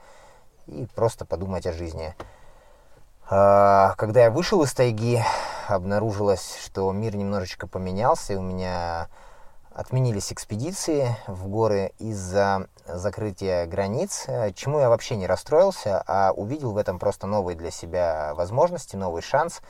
и 0.68 0.88
просто 0.94 1.24
подумать 1.24 1.66
о 1.68 1.72
жизни. 1.72 2.14
Когда 3.30 4.24
я 4.24 4.32
вышел 4.32 4.62
из 4.64 4.74
тайги, 4.74 5.24
обнаружилось, 5.68 6.58
что 6.66 6.92
мир 6.92 7.16
немножечко 7.16 7.68
поменялся, 7.68 8.34
и 8.34 8.36
у 8.36 8.42
меня 8.42 9.08
отменились 9.74 10.32
экспедиции 10.32 11.16
в 11.28 11.48
горы 11.48 11.94
из-за 11.98 12.68
закрытия 12.86 13.66
границ, 13.66 14.26
э, 14.28 14.52
чему 14.54 14.80
я 14.80 14.90
вообще 14.90 15.16
не 15.16 15.28
расстроился, 15.28 16.04
а 16.06 16.32
увидел 16.32 16.72
в 16.72 16.78
этом 16.78 17.00
просто 17.00 17.28
новые 17.28 17.56
для 17.56 17.72
себя 17.72 18.34
возможности, 18.36 18.96
новый 18.96 19.22
шанс. 19.22 19.62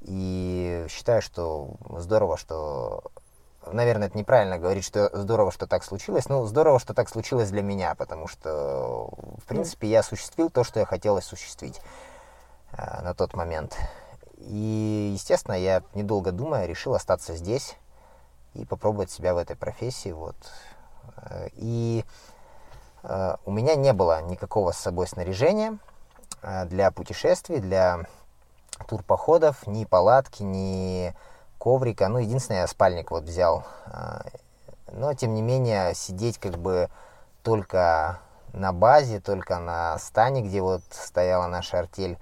И 0.00 0.86
считаю, 0.88 1.22
что 1.22 1.74
здорово, 1.98 2.36
что... 2.36 3.04
Наверное, 3.66 4.08
это 4.08 4.18
неправильно 4.18 4.58
говорить, 4.58 4.84
что 4.84 5.10
здорово, 5.14 5.50
что 5.50 5.66
так 5.66 5.84
случилось. 5.84 6.28
но 6.28 6.44
здорово, 6.44 6.78
что 6.78 6.92
так 6.92 7.08
случилось 7.08 7.50
для 7.50 7.62
меня, 7.62 7.94
потому 7.94 8.28
что, 8.28 9.08
в 9.42 9.46
принципе, 9.46 9.88
я 9.88 10.00
осуществил 10.00 10.50
то, 10.50 10.64
что 10.64 10.80
я 10.80 10.86
хотел 10.86 11.16
осуществить 11.16 11.80
э, 12.72 13.02
на 13.02 13.14
тот 13.14 13.34
момент. 13.34 13.76
И, 14.36 15.12
естественно, 15.14 15.54
я, 15.54 15.82
недолго 15.94 16.30
думая, 16.30 16.66
решил 16.66 16.94
остаться 16.94 17.34
здесь, 17.34 17.76
и 18.54 18.64
попробовать 18.64 19.10
себя 19.10 19.34
в 19.34 19.38
этой 19.38 19.56
профессии. 19.56 20.12
Вот. 20.12 20.36
Э, 21.16 21.48
и 21.54 22.04
э, 23.02 23.36
у 23.44 23.50
меня 23.50 23.74
не 23.74 23.92
было 23.92 24.22
никакого 24.22 24.72
с 24.72 24.78
собой 24.78 25.06
снаряжения 25.06 25.78
э, 26.42 26.64
для 26.66 26.90
путешествий, 26.90 27.58
для 27.58 28.00
турпоходов, 28.88 29.66
ни 29.66 29.84
палатки, 29.84 30.42
ни 30.42 31.14
коврика. 31.58 32.08
Ну, 32.08 32.18
единственное, 32.18 32.62
я 32.62 32.66
спальник 32.66 33.10
вот 33.10 33.24
взял. 33.24 33.64
Но, 34.92 35.14
тем 35.14 35.34
не 35.34 35.42
менее, 35.42 35.94
сидеть 35.94 36.38
как 36.38 36.58
бы 36.58 36.88
только 37.42 38.18
на 38.52 38.72
базе, 38.72 39.20
только 39.20 39.58
на 39.58 39.96
стане, 39.98 40.42
где 40.42 40.60
вот 40.60 40.82
стояла 40.90 41.46
наша 41.46 41.78
артель, 41.78 42.18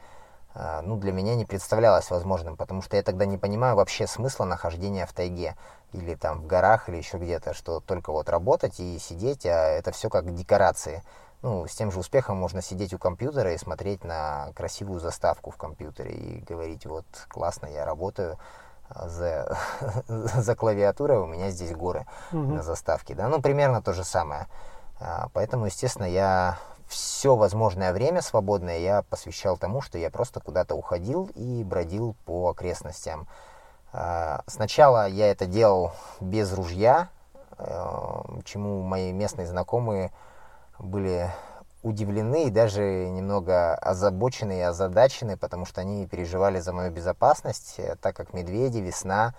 ну, 0.82 0.96
для 0.96 1.12
меня 1.12 1.34
не 1.34 1.46
представлялось 1.46 2.10
возможным, 2.10 2.56
потому 2.56 2.82
что 2.82 2.96
я 2.96 3.02
тогда 3.02 3.24
не 3.24 3.38
понимаю 3.38 3.74
вообще 3.74 4.06
смысла 4.06 4.44
нахождения 4.44 5.06
в 5.06 5.12
тайге 5.14 5.56
или 5.92 6.14
там 6.14 6.42
в 6.42 6.46
горах, 6.46 6.88
или 6.88 6.96
еще 6.96 7.18
где-то, 7.18 7.54
что 7.54 7.80
только 7.80 8.12
вот 8.12 8.28
работать 8.28 8.80
и 8.80 8.98
сидеть, 8.98 9.46
а 9.46 9.68
это 9.68 9.92
все 9.92 10.10
как 10.10 10.34
декорации. 10.34 11.02
Ну, 11.42 11.66
с 11.66 11.74
тем 11.74 11.90
же 11.90 11.98
успехом 11.98 12.36
можно 12.36 12.62
сидеть 12.62 12.94
у 12.94 12.98
компьютера 12.98 13.52
и 13.52 13.58
смотреть 13.58 14.04
на 14.04 14.52
красивую 14.54 15.00
заставку 15.00 15.50
в 15.50 15.56
компьютере 15.56 16.12
и 16.14 16.40
говорить, 16.40 16.86
вот, 16.86 17.04
классно, 17.28 17.66
я 17.66 17.84
работаю, 17.84 18.38
а 18.88 19.08
за, 19.08 19.56
за 20.08 20.54
клавиатурой 20.54 21.18
у 21.18 21.26
меня 21.26 21.50
здесь 21.50 21.72
горы 21.72 22.06
угу. 22.30 22.42
на 22.42 22.62
заставке, 22.62 23.14
да, 23.14 23.28
ну, 23.28 23.42
примерно 23.42 23.82
то 23.82 23.92
же 23.92 24.04
самое. 24.04 24.46
А, 25.00 25.28
поэтому, 25.32 25.66
естественно, 25.66 26.06
я 26.06 26.58
все 26.86 27.34
возможное 27.34 27.92
время 27.92 28.20
свободное 28.20 28.78
я 28.78 29.02
посвящал 29.02 29.56
тому, 29.56 29.80
что 29.80 29.98
я 29.98 30.10
просто 30.10 30.40
куда-то 30.40 30.74
уходил 30.74 31.30
и 31.34 31.64
бродил 31.64 32.14
по 32.26 32.50
окрестностям. 32.50 33.26
А, 33.92 34.42
сначала 34.46 35.06
я 35.06 35.30
это 35.30 35.46
делал 35.46 35.92
без 36.20 36.52
ружья, 36.52 37.08
э, 37.58 38.22
чему 38.44 38.82
мои 38.82 39.12
местные 39.12 39.46
знакомые 39.46 40.10
были 40.78 41.30
удивлены 41.82 42.44
и 42.44 42.50
даже 42.50 42.82
немного 42.82 43.74
озабочены 43.74 44.58
и 44.58 44.62
озадачены, 44.62 45.36
потому 45.36 45.66
что 45.66 45.80
они 45.80 46.06
переживали 46.06 46.60
за 46.60 46.72
мою 46.72 46.90
безопасность, 46.90 47.74
э, 47.78 47.96
так 48.00 48.16
как 48.16 48.32
медведи, 48.32 48.78
весна. 48.78 49.34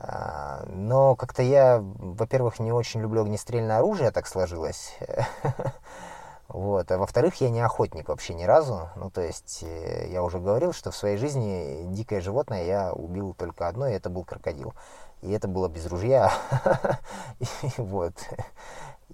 А, 0.00 0.64
но 0.66 1.14
как-то 1.14 1.42
я, 1.42 1.78
во-первых, 1.80 2.58
не 2.60 2.72
очень 2.72 3.00
люблю 3.00 3.22
огнестрельное 3.22 3.78
оружие, 3.78 4.10
так 4.12 4.26
сложилось. 4.26 4.96
Вот. 6.48 6.90
А 6.90 6.98
во-вторых, 6.98 7.40
я 7.40 7.50
не 7.50 7.60
охотник 7.60 8.08
вообще 8.08 8.34
ни 8.34 8.44
разу. 8.44 8.88
Ну, 8.96 9.10
то 9.10 9.20
есть, 9.22 9.62
э, 9.62 10.08
я 10.10 10.22
уже 10.22 10.38
говорил, 10.38 10.72
что 10.72 10.90
в 10.90 10.96
своей 10.96 11.16
жизни 11.16 11.84
дикое 11.94 12.20
животное 12.20 12.64
я 12.64 12.92
убил 12.92 13.34
только 13.34 13.66
одно, 13.66 13.88
и 13.88 13.92
это 13.92 14.10
был 14.10 14.24
крокодил. 14.24 14.74
И 15.22 15.30
это 15.32 15.48
было 15.48 15.68
без 15.68 15.86
ружья. 15.86 16.30
Вот. 17.78 18.14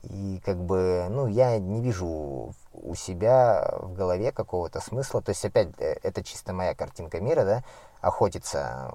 И 0.03 0.41
как 0.47 0.57
бы, 0.57 1.09
ну, 1.11 1.27
я 1.27 1.59
не 1.59 1.83
вижу 1.83 2.55
у 2.73 2.95
себя 2.95 3.69
в 3.81 3.93
голове 3.93 4.33
какого-то 4.33 4.81
смысла. 4.81 5.21
То 5.21 5.31
есть, 5.31 5.45
опять, 5.45 5.69
э, 5.79 5.99
это 6.03 6.25
чисто 6.25 6.53
моя 6.53 6.75
картинка 6.75 7.21
мира, 7.21 7.45
да, 7.45 7.65
охотиться. 8.01 8.93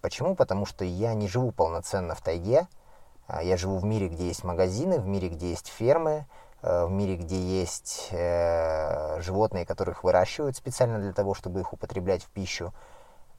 Почему? 0.00 0.34
Потому 0.34 0.66
что 0.66 0.84
я 0.84 1.14
не 1.14 1.28
живу 1.28 1.52
полноценно 1.52 2.14
в 2.14 2.20
тайге. 2.22 2.66
А 3.26 3.44
я 3.44 3.56
живу 3.56 3.78
в 3.78 3.84
мире, 3.84 4.08
где 4.08 4.26
есть 4.26 4.42
магазины, 4.42 4.98
в 4.98 5.06
мире, 5.06 5.28
где 5.28 5.50
есть 5.50 5.68
фермы, 5.68 6.26
в 6.62 6.90
мире, 6.90 7.16
где 7.16 7.38
есть 7.38 8.08
э, 8.10 9.20
животные, 9.20 9.64
которых 9.64 10.04
выращивают 10.04 10.56
специально 10.56 10.98
для 10.98 11.12
того, 11.12 11.34
чтобы 11.34 11.60
их 11.60 11.72
употреблять 11.72 12.22
в 12.22 12.30
пищу. 12.30 12.72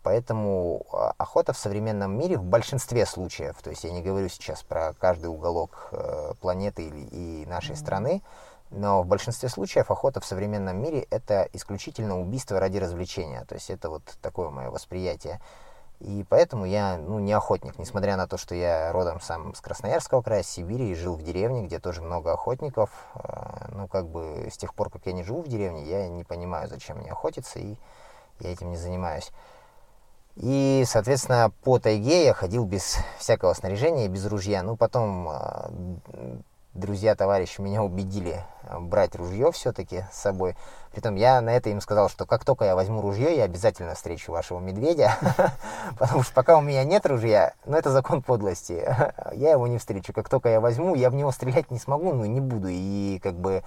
Поэтому 0.04 0.86
а, 0.92 1.14
охота 1.18 1.54
в 1.54 1.58
современном 1.58 2.18
мире 2.18 2.38
в 2.38 2.44
большинстве 2.44 3.06
случаев, 3.06 3.56
то 3.62 3.70
есть 3.70 3.84
я 3.84 3.92
не 3.92 4.02
говорю 4.02 4.30
сейчас 4.30 4.64
про 4.64 4.94
каждый 4.94 5.28
уголок 5.28 5.90
э, 5.92 6.34
планеты 6.42 6.88
и 6.88 7.46
нашей 7.46 7.76
страны, 7.76 8.24
но 8.72 9.04
в 9.04 9.06
большинстве 9.06 9.50
случаев 9.50 9.92
охота 9.92 10.20
в 10.20 10.26
современном 10.26 10.82
мире 10.82 11.06
это 11.12 11.48
исключительно 11.54 12.20
убийство 12.20 12.60
ради 12.60 12.78
развлечения. 12.78 13.46
То 13.46 13.56
есть 13.56 13.70
это 13.70 13.90
вот 13.90 14.02
такое 14.22 14.50
мое 14.50 14.72
восприятие. 14.72 15.40
И 16.04 16.26
поэтому 16.28 16.66
я, 16.66 16.98
ну, 16.98 17.20
не 17.20 17.32
охотник, 17.32 17.78
несмотря 17.78 18.18
на 18.18 18.28
то, 18.28 18.38
что 18.38 18.56
я 18.56 18.92
родом 18.92 19.22
сам 19.22 19.54
с 19.54 19.62
Красноярского 19.62 20.24
края, 20.24 20.42
Сибири, 20.42 20.90
и 20.90 20.96
жил 20.96 21.16
в 21.16 21.22
деревне, 21.22 21.64
где 21.68 21.78
тоже 21.78 22.02
много 22.02 22.34
охотников. 22.34 22.90
Э, 23.14 23.68
ну, 23.72 23.88
как 23.88 24.08
бы 24.08 24.50
с 24.52 24.58
тех 24.58 24.74
пор, 24.74 24.90
как 24.90 25.06
я 25.06 25.14
не 25.14 25.24
живу 25.24 25.44
в 25.44 25.48
деревне, 25.48 25.84
я 25.84 26.08
не 26.10 26.24
понимаю, 26.24 26.68
зачем 26.68 26.98
мне 26.98 27.12
охотиться, 27.12 27.60
и 27.60 27.76
я 28.40 28.52
этим 28.52 28.72
не 28.72 28.78
занимаюсь. 28.78 29.32
И, 30.38 30.84
соответственно, 30.88 31.52
по 31.64 31.78
тайге 31.78 32.26
я 32.26 32.34
ходил 32.34 32.66
без 32.66 32.98
всякого 33.20 33.54
снаряжения, 33.54 34.08
без 34.08 34.26
ружья. 34.26 34.64
Ну, 34.64 34.76
потом 34.76 35.30
э, 35.30 36.38
друзья, 36.74 37.16
товарищи 37.16 37.60
меня 37.60 37.84
убедили 37.84 38.44
э, 38.64 38.80
брать 38.80 39.16
ружье 39.16 39.52
все-таки 39.52 40.06
с 40.12 40.18
собой. 40.18 40.56
Притом 40.92 41.16
я 41.16 41.42
на 41.42 41.50
это 41.50 41.70
им 41.70 41.82
сказал, 41.82 42.10
что 42.10 42.26
как 42.26 42.46
только 42.46 42.66
я 42.66 42.76
возьму 42.76 43.02
ружье, 43.02 43.36
я 43.36 43.44
обязательно 43.44 43.96
встречу 43.96 44.32
вашего 44.32 44.60
медведя, 44.60 45.18
потому 46.00 46.24
что 46.24 46.34
пока 46.34 46.58
у 46.58 46.62
меня 46.62 46.84
нет 46.84 47.06
ружья, 47.06 47.54
ну 47.66 47.78
это 47.78 47.92
закон 47.92 48.22
подлости, 48.22 48.84
я 49.34 49.52
его 49.52 49.68
не 49.68 49.78
встречу. 49.78 50.14
Как 50.14 50.30
только 50.30 50.50
я 50.50 50.62
возьму, 50.62 50.96
я 50.96 51.10
в 51.10 51.16
него 51.16 51.32
стрелять 51.32 51.72
не 51.72 51.80
смогу, 51.80 52.14
ну 52.14 52.26
не 52.26 52.40
буду. 52.40 52.68
И 52.70 53.20
как 53.22 53.36
бы 53.36 53.64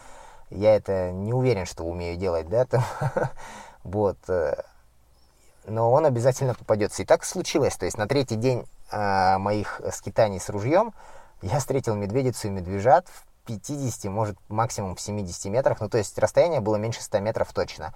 я 0.51 0.75
это 0.75 1.11
не 1.13 1.33
уверен, 1.33 1.67
что 1.67 1.85
умею 1.85 2.17
делать, 2.17 2.49
да, 2.49 2.65
там, 2.67 2.83
вот. 3.83 4.19
Э, 4.29 4.63
но 5.67 5.91
он 5.93 6.05
обязательно 6.05 6.55
попадется. 6.55 7.03
И 7.03 7.07
так 7.07 7.25
случилось. 7.25 7.77
То 7.77 7.87
есть 7.87 7.97
на 7.97 8.07
третий 8.07 8.37
день 8.37 8.67
э, 8.91 9.39
моих 9.39 9.81
скитаний 9.93 10.39
с 10.39 10.51
ружьем 10.51 10.93
я 11.45 11.59
встретил 11.59 11.95
медведицу 11.95 12.49
и 12.49 12.51
медвежат 12.51 13.07
в 13.09 13.25
50, 13.47 14.11
может 14.11 14.39
максимум 14.49 14.95
в 14.95 15.01
70 15.01 15.45
метрах. 15.53 15.81
Ну 15.81 15.89
то 15.89 15.99
есть 15.99 16.19
расстояние 16.19 16.61
было 16.61 16.77
меньше 16.77 17.03
100 17.03 17.21
метров 17.21 17.53
точно. 17.53 17.95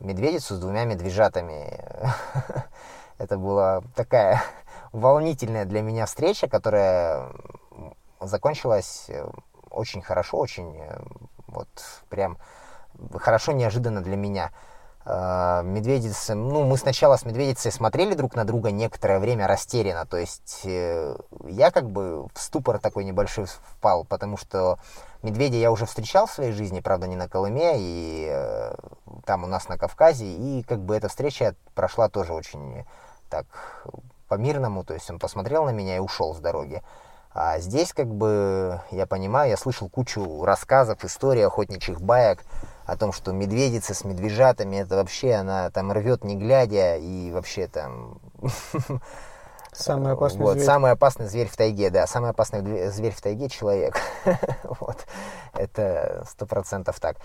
Медведицу 0.00 0.54
с 0.54 0.58
двумя 0.58 0.84
медвежатами. 0.84 1.82
Это 3.18 3.38
была 3.38 3.82
такая 3.94 4.42
волнительная 4.92 5.64
для 5.64 5.80
меня 5.80 6.04
встреча, 6.04 6.46
которая 6.48 7.32
закончилась 8.20 9.06
э, 9.08 9.26
очень 9.70 10.02
хорошо, 10.02 10.36
очень 10.36 10.76
э, 10.76 11.00
вот 11.46 11.68
прям 12.10 12.36
хорошо 13.14 13.52
неожиданно 13.52 14.02
для 14.02 14.16
меня. 14.16 14.52
Э, 15.06 15.62
медведицы, 15.64 16.34
ну, 16.34 16.64
мы 16.64 16.76
сначала 16.76 17.16
с 17.16 17.24
медведицей 17.24 17.72
смотрели 17.72 18.14
друг 18.14 18.34
на 18.34 18.44
друга 18.44 18.70
некоторое 18.70 19.18
время 19.18 19.46
растерянно, 19.46 20.04
то 20.04 20.18
есть 20.18 20.60
э, 20.64 21.16
я 21.46 21.70
как 21.70 21.90
бы 21.90 22.26
в 22.34 22.40
ступор 22.40 22.78
такой 22.78 23.04
небольшой 23.04 23.46
впал, 23.46 24.04
потому 24.04 24.36
что 24.36 24.78
медведя 25.22 25.56
я 25.56 25.70
уже 25.72 25.86
встречал 25.86 26.26
в 26.26 26.32
своей 26.32 26.52
жизни, 26.52 26.80
правда, 26.80 27.06
не 27.06 27.16
на 27.16 27.28
Колыме, 27.28 27.76
и 27.78 28.28
э, 28.30 28.74
там 29.24 29.44
у 29.44 29.46
нас 29.46 29.68
на 29.68 29.78
Кавказе, 29.78 30.26
и 30.26 30.62
как 30.64 30.80
бы 30.80 30.94
эта 30.94 31.08
встреча 31.08 31.54
прошла 31.74 32.10
тоже 32.10 32.34
очень 32.34 32.84
так 33.30 33.46
по-мирному, 34.28 34.84
то 34.84 34.92
есть 34.92 35.10
он 35.10 35.18
посмотрел 35.18 35.64
на 35.64 35.70
меня 35.70 35.96
и 35.96 36.00
ушел 36.00 36.34
с 36.34 36.38
дороги. 36.40 36.82
А 37.32 37.58
здесь 37.60 37.92
как 37.92 38.08
бы, 38.08 38.80
я 38.90 39.06
понимаю, 39.06 39.50
я 39.50 39.56
слышал 39.56 39.88
кучу 39.88 40.44
рассказов, 40.44 41.04
историй, 41.04 41.46
охотничьих 41.46 42.00
баек, 42.00 42.44
о 42.90 42.96
том, 42.96 43.12
что 43.12 43.30
медведица 43.30 43.94
с 43.94 44.04
медвежатами, 44.04 44.76
это 44.76 44.96
вообще 44.96 45.34
она 45.34 45.70
там 45.70 45.92
рвет 45.92 46.24
не 46.24 46.34
глядя, 46.36 46.96
и 46.96 47.30
вообще 47.30 47.68
там... 47.68 48.18
Самый 49.72 50.12
опасный 50.12 50.40
вот, 50.40 50.54
зверь. 50.54 50.66
Самый 50.66 50.90
опасный 50.90 51.26
зверь 51.26 51.48
в 51.48 51.56
тайге, 51.56 51.90
да. 51.90 52.08
Самый 52.08 52.30
опасный 52.30 52.90
зверь 52.90 53.14
в 53.14 53.20
тайге— 53.20 53.48
человек. 53.50 53.96
вот. 54.64 55.06
Это 55.54 56.24
сто 56.28 56.46
процентов 56.46 56.98
так. 56.98 57.18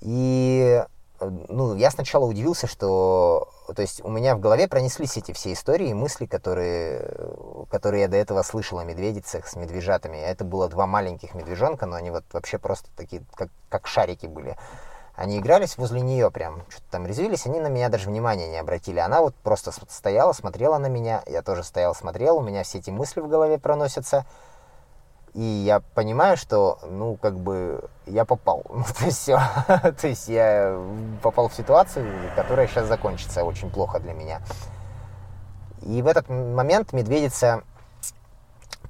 И 0.00 0.82
ну, 1.20 1.74
я 1.74 1.90
сначала 1.90 2.24
удивился, 2.24 2.66
что, 2.66 3.50
то 3.74 3.82
есть 3.82 4.02
у 4.02 4.08
меня 4.08 4.34
в 4.34 4.40
голове 4.40 4.68
пронеслись 4.68 5.18
эти 5.18 5.32
все 5.32 5.52
истории 5.52 5.90
и 5.90 5.94
мысли, 5.94 6.24
которые, 6.24 7.10
которые 7.70 8.02
я 8.02 8.08
до 8.08 8.16
этого 8.16 8.42
слышал 8.42 8.78
о 8.78 8.84
медведицах 8.84 9.46
с 9.46 9.54
медвежатами. 9.54 10.16
Это 10.16 10.44
было 10.44 10.68
два 10.68 10.86
маленьких 10.86 11.34
медвежонка, 11.34 11.84
но 11.84 11.96
они 11.96 12.10
вот 12.10 12.24
вообще 12.32 12.58
просто 12.58 12.88
такие, 12.96 13.22
как, 13.34 13.50
как 13.68 13.86
шарики 13.86 14.26
были. 14.26 14.56
Они 15.16 15.38
игрались 15.38 15.78
возле 15.78 16.00
нее 16.00 16.30
прям, 16.30 16.62
что-то 16.68 16.86
там 16.90 17.06
резвились, 17.06 17.46
они 17.46 17.60
на 17.60 17.68
меня 17.68 17.88
даже 17.88 18.08
внимания 18.08 18.48
не 18.48 18.58
обратили. 18.58 18.98
Она 18.98 19.20
вот 19.20 19.34
просто 19.36 19.70
стояла, 19.88 20.32
смотрела 20.32 20.78
на 20.78 20.88
меня, 20.88 21.22
я 21.26 21.42
тоже 21.42 21.62
стоял, 21.62 21.94
смотрел, 21.94 22.38
у 22.38 22.42
меня 22.42 22.64
все 22.64 22.78
эти 22.78 22.90
мысли 22.90 23.20
в 23.20 23.28
голове 23.28 23.58
проносятся. 23.58 24.26
И 25.34 25.42
я 25.42 25.80
понимаю, 25.80 26.36
что, 26.36 26.78
ну, 26.88 27.16
как 27.16 27.38
бы, 27.38 27.88
я 28.06 28.24
попал. 28.24 28.64
Ну, 28.70 28.84
то 28.84 29.04
есть 29.04 29.18
все. 29.18 29.40
то 29.68 30.06
есть 30.08 30.28
я 30.28 30.80
попал 31.22 31.48
в 31.48 31.54
ситуацию, 31.54 32.06
которая 32.36 32.66
сейчас 32.66 32.86
закончится 32.86 33.44
очень 33.44 33.70
плохо 33.70 34.00
для 34.00 34.12
меня. 34.14 34.40
И 35.82 36.02
в 36.02 36.06
этот 36.06 36.28
момент 36.28 36.92
медведица 36.92 37.62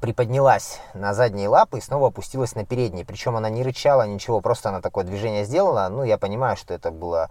приподнялась 0.04 0.80
на 0.92 1.14
задние 1.14 1.48
лапы 1.48 1.78
и 1.78 1.80
снова 1.80 2.08
опустилась 2.08 2.54
на 2.54 2.66
передние. 2.66 3.06
Причем 3.06 3.36
она 3.36 3.48
не 3.48 3.62
рычала, 3.62 4.06
ничего, 4.06 4.42
просто 4.42 4.68
она 4.68 4.82
такое 4.82 5.02
движение 5.02 5.46
сделала. 5.46 5.88
Ну, 5.90 6.04
я 6.04 6.18
понимаю, 6.18 6.58
что 6.58 6.74
это 6.74 6.90
было 6.90 7.30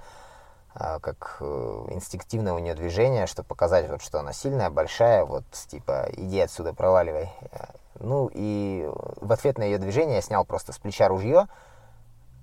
а, 0.73 0.99
как 0.99 1.37
э, 1.39 1.85
инстинктивное 1.91 2.51
у 2.51 2.57
нее 2.57 2.73
движение, 2.73 3.27
чтобы 3.27 3.47
показать, 3.47 3.87
вот, 3.91 4.01
что 4.01 4.19
она 4.19 4.33
сильная, 4.33 4.71
большая, 4.71 5.23
вот, 5.23 5.43
типа, 5.67 6.09
иди 6.13 6.39
отсюда, 6.39 6.73
проваливай. 6.73 7.29
Ну, 7.99 8.27
и 8.33 8.89
в 9.21 9.31
ответ 9.31 9.59
на 9.59 9.63
ее 9.65 9.77
движение 9.77 10.15
я 10.15 10.21
снял 10.23 10.43
просто 10.43 10.73
с 10.73 10.79
плеча 10.79 11.07
ружье, 11.07 11.45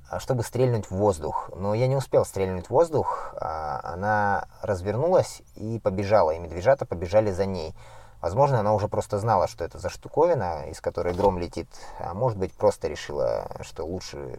а, 0.09 0.21
чтобы 0.21 0.45
стрельнуть 0.45 0.87
в 0.87 0.93
воздух. 0.93 1.51
Но 1.57 1.75
я 1.75 1.89
не 1.89 1.97
успел 1.97 2.25
стрельнуть 2.25 2.67
в 2.67 2.71
воздух, 2.71 3.35
а, 3.35 3.81
она 3.83 4.47
развернулась 4.63 5.43
и 5.57 5.81
побежала, 5.81 6.31
и 6.31 6.39
медвежата 6.39 6.87
побежали 6.87 7.33
за 7.33 7.47
ней. 7.47 7.75
Возможно, 8.21 8.61
она 8.61 8.75
уже 8.75 8.89
просто 8.89 9.19
знала, 9.19 9.49
что 9.49 9.65
это 9.65 9.79
за 9.79 9.89
штуковина, 9.89 10.67
из 10.71 10.81
которой 10.81 11.15
гром 11.15 11.39
летит, 11.39 11.69
а 11.99 12.13
может 12.15 12.39
быть, 12.39 12.53
просто 12.53 12.89
решила, 12.89 13.47
что 13.63 13.85
лучше 13.85 14.39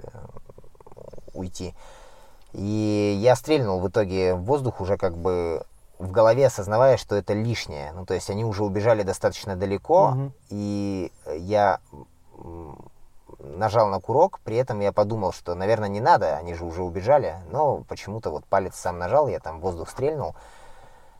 уйти. 1.33 1.73
И 2.53 3.17
я 3.19 3.35
стрельнул 3.35 3.79
в 3.79 3.87
итоге 3.87 4.35
в 4.35 4.43
воздух 4.43 4.81
уже 4.81 4.97
как 4.97 5.17
бы 5.17 5.65
в 5.97 6.11
голове 6.11 6.47
осознавая, 6.47 6.97
что 6.97 7.15
это 7.15 7.33
лишнее. 7.33 7.91
Ну, 7.93 8.05
то 8.05 8.13
есть 8.13 8.29
они 8.29 8.43
уже 8.43 8.63
убежали 8.63 9.03
достаточно 9.03 9.55
далеко, 9.55 10.09
угу. 10.09 10.31
и 10.49 11.11
я 11.37 11.79
нажал 13.39 13.89
на 13.89 13.99
курок, 13.99 14.39
при 14.43 14.57
этом 14.57 14.79
я 14.79 14.91
подумал, 14.91 15.31
что, 15.31 15.55
наверное, 15.55 15.89
не 15.89 16.01
надо, 16.01 16.37
они 16.37 16.53
же 16.53 16.65
уже 16.65 16.83
убежали, 16.83 17.35
но 17.51 17.83
почему-то 17.87 18.29
вот 18.29 18.45
палец 18.45 18.75
сам 18.75 18.99
нажал, 18.99 19.27
я 19.27 19.39
там 19.39 19.59
воздух 19.59 19.89
стрельнул, 19.89 20.35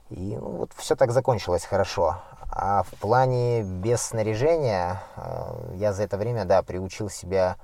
и 0.09 0.37
ну, 0.39 0.49
вот 0.49 0.71
все 0.75 0.95
так 0.95 1.11
закончилось 1.11 1.65
хорошо. 1.65 2.17
А 2.53 2.83
в 2.83 2.89
плане 2.99 3.63
без 3.63 4.01
снаряжения 4.01 5.01
э, 5.15 5.75
я 5.75 5.93
за 5.93 6.03
это 6.03 6.17
время, 6.17 6.43
да, 6.43 6.61
приучил 6.61 7.09
себя 7.09 7.55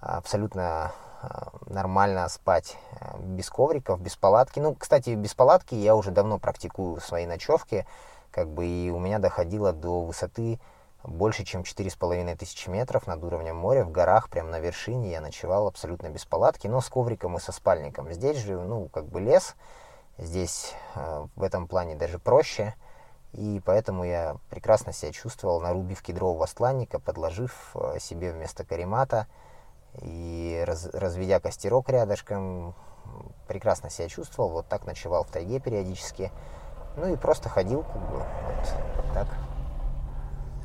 абсолютно 0.00 0.92
э, 1.22 1.28
нормально 1.66 2.26
спать 2.30 2.78
э, 2.98 3.18
без 3.18 3.50
ковриков, 3.50 4.00
без 4.00 4.16
палатки. 4.16 4.58
Ну, 4.58 4.74
кстати, 4.74 5.10
без 5.10 5.34
палатки 5.34 5.74
я 5.74 5.94
уже 5.94 6.12
давно 6.12 6.38
практикую 6.38 6.98
свои 7.02 7.26
ночевки, 7.26 7.86
как 8.30 8.48
бы 8.48 8.66
и 8.66 8.88
у 8.88 8.98
меня 8.98 9.18
доходило 9.18 9.74
до 9.74 10.00
высоты 10.00 10.58
больше, 11.04 11.44
чем 11.44 11.62
четыре 11.62 11.90
с 11.90 11.96
половиной 11.96 12.34
тысячи 12.34 12.70
метров 12.70 13.06
над 13.06 13.22
уровнем 13.22 13.56
моря, 13.56 13.84
в 13.84 13.90
горах, 13.90 14.30
прямо 14.30 14.48
на 14.48 14.60
вершине 14.60 15.10
я 15.10 15.20
ночевал 15.20 15.66
абсолютно 15.66 16.08
без 16.08 16.24
палатки, 16.24 16.68
но 16.68 16.80
с 16.80 16.88
ковриком 16.88 17.36
и 17.36 17.40
со 17.40 17.52
спальником. 17.52 18.10
Здесь 18.10 18.38
же, 18.38 18.58
ну, 18.58 18.88
как 18.88 19.04
бы 19.04 19.20
лес, 19.20 19.56
здесь 20.16 20.74
э, 20.94 21.26
в 21.36 21.42
этом 21.42 21.68
плане 21.68 21.96
даже 21.96 22.18
проще, 22.18 22.74
и 23.32 23.60
поэтому 23.64 24.04
я 24.04 24.36
прекрасно 24.50 24.92
себя 24.92 25.12
чувствовал, 25.12 25.60
нарубив 25.60 26.02
кедрового 26.02 26.46
стланника, 26.46 26.98
подложив 26.98 27.74
э, 27.74 27.98
себе 27.98 28.32
вместо 28.32 28.64
каремата 28.64 29.26
и 30.00 30.62
раз, 30.66 30.86
разведя 30.92 31.40
костерок 31.40 31.88
рядышком, 31.88 32.74
прекрасно 33.48 33.90
себя 33.90 34.08
чувствовал, 34.08 34.50
вот 34.50 34.66
так 34.68 34.86
ночевал 34.86 35.24
в 35.24 35.30
тайге 35.30 35.60
периодически, 35.60 36.30
ну 36.96 37.12
и 37.12 37.16
просто 37.16 37.48
ходил, 37.48 37.82
как 37.82 38.10
бы, 38.10 38.18
вот 38.18 39.14
так. 39.14 39.28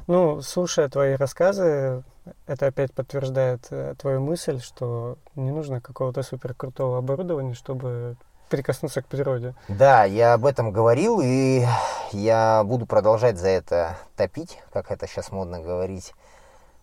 Ну, 0.07 0.41
слушая 0.41 0.87
твои 0.87 1.15
рассказы, 1.15 2.03
это 2.45 2.67
опять 2.67 2.93
подтверждает 2.93 3.67
э, 3.71 3.95
твою 3.97 4.21
мысль, 4.21 4.61
что 4.61 5.17
не 5.35 5.51
нужно 5.51 5.81
какого-то 5.81 6.23
супер 6.23 6.53
крутого 6.53 6.97
оборудования, 6.97 7.53
чтобы 7.53 8.15
прикоснуться 8.47 9.01
к 9.01 9.07
природе. 9.07 9.55
Да, 9.67 10.03
я 10.05 10.33
об 10.33 10.45
этом 10.45 10.71
говорил, 10.71 11.21
и 11.23 11.65
я 12.11 12.63
буду 12.65 12.85
продолжать 12.85 13.37
за 13.37 13.49
это 13.49 13.97
топить, 14.15 14.59
как 14.71 14.91
это 14.91 15.07
сейчас 15.07 15.31
модно 15.31 15.59
говорить, 15.59 16.13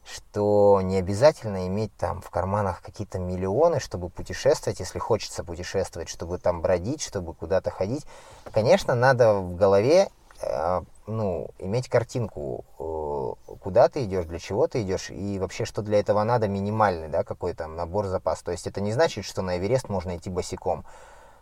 что 0.04 0.80
не 0.82 0.98
обязательно 0.98 1.66
иметь 1.66 1.94
там 1.96 2.20
в 2.20 2.30
карманах 2.30 2.82
какие-то 2.82 3.18
миллионы, 3.18 3.80
чтобы 3.80 4.10
путешествовать, 4.10 4.80
если 4.80 4.98
хочется 4.98 5.44
путешествовать, 5.44 6.08
чтобы 6.08 6.38
там 6.38 6.60
бродить, 6.60 7.02
чтобы 7.02 7.34
куда-то 7.34 7.70
ходить. 7.70 8.04
Конечно, 8.52 8.94
надо 8.94 9.34
в 9.34 9.56
голове 9.56 10.08
э, 10.42 10.82
ну, 11.06 11.48
иметь 11.58 11.88
картинку, 11.88 12.64
э, 12.78 13.54
куда 13.62 13.88
ты 13.88 14.04
идешь, 14.04 14.26
для 14.26 14.38
чего 14.38 14.66
ты 14.66 14.82
идешь, 14.82 15.10
и 15.10 15.38
вообще, 15.38 15.64
что 15.64 15.82
для 15.82 16.00
этого 16.00 16.22
надо, 16.22 16.48
минимальный, 16.48 17.08
да, 17.08 17.24
какой 17.24 17.54
там 17.54 17.76
набор 17.76 18.06
запас. 18.06 18.42
То 18.42 18.52
есть 18.52 18.66
это 18.66 18.80
не 18.80 18.92
значит, 18.92 19.24
что 19.24 19.42
на 19.42 19.58
Эверест 19.58 19.88
можно 19.88 20.16
идти 20.16 20.30
босиком. 20.30 20.84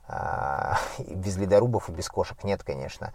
А, 0.07 0.79
без 0.99 1.37
ледорубов 1.37 1.89
и 1.89 1.93
без 1.93 2.09
кошек 2.09 2.43
нет, 2.45 2.63
конечно. 2.63 3.13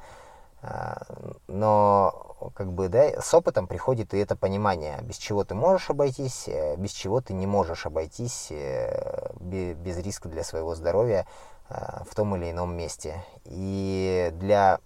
А, 0.62 1.02
но 1.48 2.52
как 2.56 2.72
бы, 2.72 2.88
да, 2.88 3.22
с 3.22 3.34
опытом 3.34 3.68
приходит 3.68 4.14
и 4.14 4.18
это 4.18 4.36
понимание, 4.36 5.00
без 5.02 5.18
чего 5.18 5.44
ты 5.44 5.56
можешь 5.56 5.90
обойтись, 5.90 6.48
э, 6.48 6.76
без 6.78 6.92
чего 6.92 7.22
ты 7.22 7.34
не 7.34 7.48
можешь 7.48 7.86
обойтись 7.86 8.48
э, 8.52 9.32
без 9.40 9.98
риска 9.98 10.30
для 10.30 10.44
своего 10.44 10.76
здоровья 10.76 11.26
э, 11.70 12.04
в 12.10 12.16
том 12.16 12.36
или 12.36 12.52
ином 12.52 12.76
месте. 12.76 13.24
И 13.46 14.32
для 14.36 14.80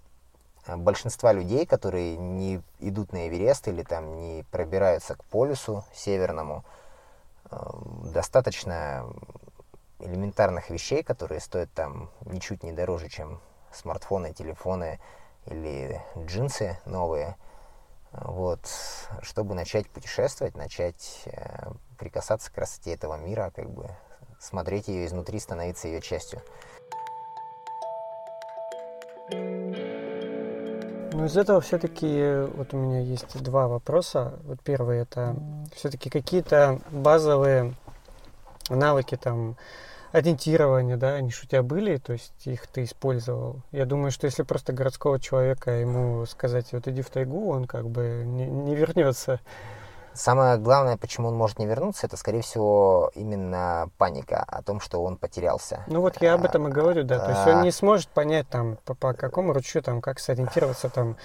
большинства 0.67 1.33
людей, 1.33 1.65
которые 1.65 2.17
не 2.17 2.61
идут 2.79 3.13
на 3.13 3.27
Эверест 3.27 3.67
или 3.67 3.83
там 3.83 4.17
не 4.17 4.43
пробираются 4.51 5.15
к 5.15 5.23
полюсу 5.25 5.83
северному, 5.93 6.63
достаточно 8.13 9.05
элементарных 10.03 10.69
вещей, 10.69 11.03
которые 11.03 11.39
стоят 11.39 11.71
там 11.73 12.09
ничуть 12.25 12.63
не 12.63 12.71
дороже, 12.71 13.09
чем 13.09 13.39
смартфоны, 13.71 14.33
телефоны, 14.33 14.99
или 15.47 16.01
джинсы 16.17 16.77
новые, 16.85 17.35
вот, 18.11 18.59
чтобы 19.21 19.55
начать 19.55 19.89
путешествовать, 19.89 20.55
начать 20.55 21.23
э, 21.25 21.71
прикасаться 21.97 22.51
к 22.51 22.55
красоте 22.55 22.93
этого 22.93 23.15
мира, 23.17 23.51
как 23.55 23.69
бы 23.69 23.89
смотреть 24.39 24.87
ее 24.87 25.05
изнутри, 25.05 25.39
становиться 25.39 25.87
ее 25.87 26.01
частью. 26.01 26.41
Ну, 31.13 31.25
из 31.25 31.37
этого 31.37 31.61
все-таки 31.61 32.47
вот 32.55 32.73
у 32.73 32.77
меня 32.77 32.99
есть 32.99 33.41
два 33.41 33.67
вопроса. 33.67 34.39
Вот 34.43 34.61
первый 34.61 34.99
это 34.99 35.35
все-таки 35.75 36.09
какие-то 36.09 36.79
базовые 36.89 37.75
навыки 38.69 39.17
там 39.17 39.57
ориентирования, 40.11 40.97
да, 40.97 41.15
они 41.15 41.31
же 41.31 41.41
у 41.43 41.47
тебя 41.47 41.63
были, 41.63 41.97
то 41.97 42.13
есть 42.13 42.45
их 42.45 42.67
ты 42.67 42.83
использовал. 42.83 43.61
Я 43.71 43.85
думаю, 43.85 44.11
что 44.11 44.25
если 44.25 44.43
просто 44.43 44.73
городского 44.73 45.19
человека 45.19 45.71
ему 45.71 46.25
сказать, 46.25 46.73
вот 46.73 46.87
иди 46.87 47.01
в 47.01 47.09
тайгу, 47.09 47.49
он 47.49 47.65
как 47.65 47.89
бы 47.89 48.23
не, 48.25 48.45
не 48.45 48.75
вернется. 48.75 49.39
Самое 50.13 50.57
главное, 50.57 50.97
почему 50.97 51.29
он 51.29 51.35
может 51.35 51.57
не 51.57 51.65
вернуться, 51.65 52.05
это, 52.05 52.17
скорее 52.17 52.41
всего, 52.41 53.11
именно 53.15 53.89
паника 53.97 54.43
о 54.45 54.61
том, 54.61 54.81
что 54.81 55.01
он 55.01 55.15
потерялся. 55.15 55.85
Ну 55.87 56.01
вот 56.01 56.21
я 56.21 56.33
об 56.33 56.43
этом 56.43 56.67
и 56.67 56.71
говорю, 56.71 57.03
да. 57.03 57.19
То 57.19 57.31
есть 57.31 57.47
он 57.47 57.61
не 57.61 57.71
сможет 57.71 58.09
понять 58.09 58.49
там 58.49 58.77
по, 58.83 58.93
по 58.93 59.13
какому 59.13 59.53
ручью 59.53 59.81
там 59.81 60.01
как 60.01 60.19
сориентироваться 60.19 60.89
там 60.89 61.15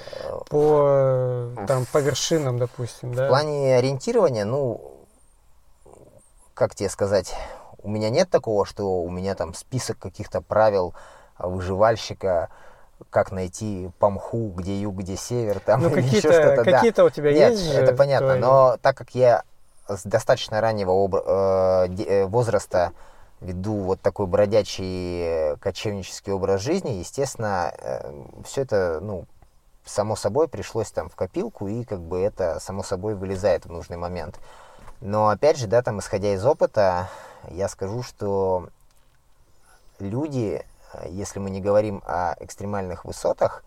по 0.49 1.51
там 1.67 1.85
по 1.93 1.99
вершинам, 1.99 2.59
допустим, 2.59 3.13
да. 3.13 3.27
В 3.27 3.29
плане 3.29 3.77
ориентирования, 3.77 4.45
ну, 4.45 4.96
как 6.57 6.75
тебе 6.75 6.89
сказать, 6.89 7.35
у 7.83 7.89
меня 7.89 8.09
нет 8.11 8.31
такого, 8.31 8.65
что 8.65 9.03
у 9.03 9.11
меня 9.11 9.35
там 9.35 9.55
список 9.55 9.99
каких-то 9.99 10.41
правил 10.41 10.95
выживальщика, 11.39 12.49
как 13.11 13.31
найти 13.31 13.91
помху, 13.99 14.53
где 14.57 14.81
юг, 14.81 14.97
где 14.97 15.17
север, 15.17 15.61
там 15.61 15.83
ну, 15.83 15.91
какие-то, 15.91 16.65
какие-то 16.65 17.03
да. 17.03 17.05
у 17.05 17.11
тебя 17.11 17.33
Нет, 17.33 17.53
есть 17.53 17.75
это 17.75 17.95
понятно, 17.95 18.29
твои... 18.29 18.41
но 18.41 18.79
так 18.81 18.97
как 18.97 19.15
я 19.15 19.43
с 19.87 20.03
достаточно 20.05 20.61
раннего 20.63 20.93
об... 20.93 21.15
Э, 21.15 21.89
э, 21.89 22.25
возраста 22.25 22.93
веду 23.43 23.75
вот 23.75 24.01
такой 24.01 24.27
бродячий 24.27 25.59
кочевнический 25.59 26.33
образ 26.33 26.63
жизни, 26.63 26.93
естественно, 26.93 27.71
э, 27.79 28.13
все 28.47 28.63
это, 28.63 28.99
ну, 29.03 29.27
само 29.85 30.17
собой 30.17 30.49
пришлось 30.49 30.91
там 30.91 31.11
в 31.11 31.15
копилку, 31.17 31.69
и 31.69 31.85
как 31.85 32.01
бы 32.01 32.19
это 32.19 32.59
само 32.61 32.83
собой 32.83 33.15
вылезает 33.15 33.67
в 33.67 33.71
нужный 33.71 33.99
момент. 33.99 34.41
Но 35.01 35.29
опять 35.29 35.59
же, 35.59 35.67
да, 35.67 35.83
там, 35.83 36.01
исходя 36.01 36.33
из 36.33 36.45
опыта, 36.45 37.09
я 37.51 37.69
скажу, 37.69 38.03
что 38.03 38.69
люди, 39.99 40.65
если 41.09 41.39
мы 41.39 41.51
не 41.51 41.61
говорим 41.61 42.03
о 42.07 42.35
экстремальных 42.41 43.05
высотах, 43.05 43.63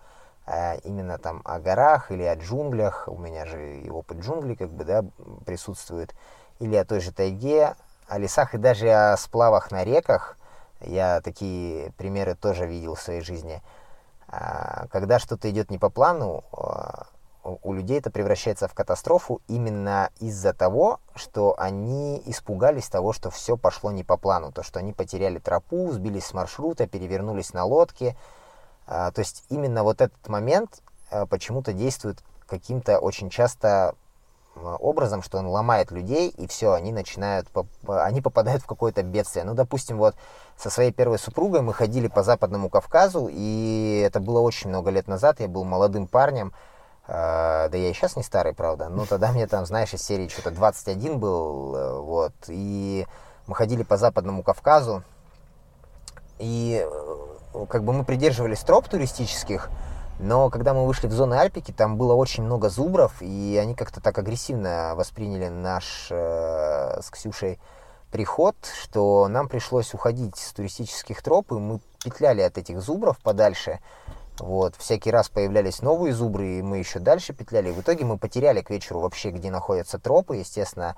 а 0.46 0.76
именно 0.84 1.20
там 1.20 1.42
о 1.46 1.60
горах 1.60 2.12
или 2.12 2.24
о 2.24 2.36
джунглях, 2.36 3.08
у 3.08 3.18
меня 3.18 3.46
же 3.46 3.82
и 3.82 3.90
опыт 3.90 4.20
джунглей 4.20 4.56
как 4.56 4.70
бы, 4.70 4.84
да, 4.84 5.06
присутствует, 5.46 6.16
или 6.60 6.76
о 6.76 6.86
той 6.86 7.00
же 7.00 7.12
тайге, 7.12 7.76
о 8.08 8.18
лесах 8.18 8.56
и 8.56 8.58
даже 8.58 8.90
о 8.90 9.16
сплавах 9.18 9.70
на 9.70 9.84
реках, 9.84 10.38
я 10.82 11.22
такие 11.22 11.92
примеры 11.92 12.36
тоже 12.36 12.66
видел 12.66 12.96
в 12.96 13.02
своей 13.02 13.22
жизни. 13.22 13.62
А, 14.28 14.88
когда 14.92 15.20
что-то 15.20 15.50
идет 15.50 15.70
не 15.70 15.78
по 15.78 15.90
плану, 15.90 16.44
а, 16.52 17.08
у 17.62 17.74
людей 17.74 18.00
это 18.00 18.12
превращается 18.12 18.68
в 18.68 18.74
катастрофу 18.74 19.42
именно 19.48 20.10
из-за 20.20 20.54
того, 20.54 21.00
что 21.16 21.56
они 21.58 22.22
испугались 22.26 22.90
того, 22.90 23.14
что 23.14 23.30
все 23.30 23.58
пошло 23.58 23.92
не 23.92 24.04
по 24.04 24.18
плану, 24.18 24.52
то, 24.52 24.64
что 24.64 24.80
они 24.80 24.94
потеряли 24.94 25.40
тропу, 25.40 25.92
сбились 25.92 26.26
с 26.26 26.34
маршрута, 26.34 26.88
перевернулись 26.88 27.54
на 27.54 27.66
лодке. 27.66 28.16
А, 28.88 29.12
то 29.12 29.20
есть 29.20 29.44
именно 29.50 29.84
вот 29.84 30.02
этот 30.02 30.28
момент 30.28 30.82
а, 31.12 31.26
почему-то 31.26 31.74
действует 31.74 32.24
каким-то 32.48 33.00
очень 33.00 33.30
часто 33.30 33.96
образом, 34.56 35.22
что 35.22 35.38
он 35.38 35.48
ломает 35.48 35.92
людей, 35.92 36.30
и 36.30 36.48
все, 36.48 36.74
они 36.74 36.92
начинают, 36.92 37.48
они 37.88 38.22
попадают 38.22 38.64
в 38.64 38.66
какое-то 38.66 39.04
бедствие. 39.04 39.46
Ну, 39.46 39.54
допустим, 39.54 39.98
вот 39.98 40.16
со 40.58 40.70
своей 40.70 40.92
первой 40.92 41.20
супругой 41.20 41.62
мы 41.62 41.74
ходили 41.74 42.08
по 42.08 42.24
Западному 42.24 42.70
Кавказу, 42.70 43.30
и 43.32 44.04
это 44.06 44.20
было 44.20 44.40
очень 44.40 44.70
много 44.70 44.90
лет 44.92 45.08
назад, 45.08 45.40
я 45.40 45.48
был 45.48 45.64
молодым 45.64 46.08
парнем, 46.08 46.54
да 47.10 47.70
я 47.74 47.90
и 47.90 47.94
сейчас 47.94 48.16
не 48.16 48.24
старый, 48.24 48.54
правда. 48.54 48.90
Ну, 48.90 49.06
тогда 49.06 49.32
мне 49.32 49.48
там, 49.48 49.66
знаешь, 49.66 49.94
из 49.94 50.04
серии 50.04 50.28
что-то 50.28 50.52
21 50.52 51.20
был, 51.20 51.76
э, 51.76 52.00
вот. 52.00 52.34
И 52.48 53.08
мы 53.48 53.56
ходили 53.56 53.84
по 53.84 53.98
Западному 53.98 54.44
Кавказу. 54.44 55.04
И 56.38 56.86
э, 56.86 57.66
как 57.68 57.84
бы 57.84 57.94
мы 57.94 58.04
придерживались 58.06 58.60
троп 58.60 58.88
туристических, 58.88 59.70
но 60.20 60.50
когда 60.50 60.74
мы 60.74 60.86
вышли 60.86 61.08
в 61.08 61.14
зоны 61.14 61.36
Альпики, 61.36 61.72
там 61.72 61.98
было 61.98 62.14
очень 62.14 62.44
много 62.44 62.70
зубров, 62.70 63.22
и 63.22 63.58
они 63.62 63.74
как-то 63.74 64.02
так 64.02 64.18
агрессивно 64.18 64.94
восприняли 64.96 65.48
наш 65.48 66.08
э, 66.12 67.00
с 67.02 67.10
Ксюшей 67.10 67.60
приход, 68.12 68.56
что 68.84 69.28
нам 69.30 69.48
пришлось 69.48 69.94
уходить 69.94 70.36
с 70.36 70.52
туристических 70.54 71.22
троп, 71.22 71.54
и 71.54 71.56
мы 71.56 71.80
петляли 72.04 72.42
от 72.42 72.58
этих 72.58 72.82
зубров 72.82 73.18
подальше. 73.20 73.80
Вот, 74.40 74.76
всякий 74.76 75.12
раз 75.12 75.30
появлялись 75.30 75.82
новые 75.82 76.14
зубры, 76.14 76.60
и 76.60 76.62
мы 76.62 76.78
еще 76.78 77.00
дальше 77.00 77.34
петляли. 77.34 77.72
В 77.72 77.82
итоге 77.82 78.06
мы 78.06 78.18
потеряли 78.18 78.62
к 78.62 78.70
вечеру 78.70 79.02
вообще, 79.02 79.32
где 79.32 79.52
находятся 79.52 80.00
тропы. 80.00 80.38
Естественно, 80.38 80.96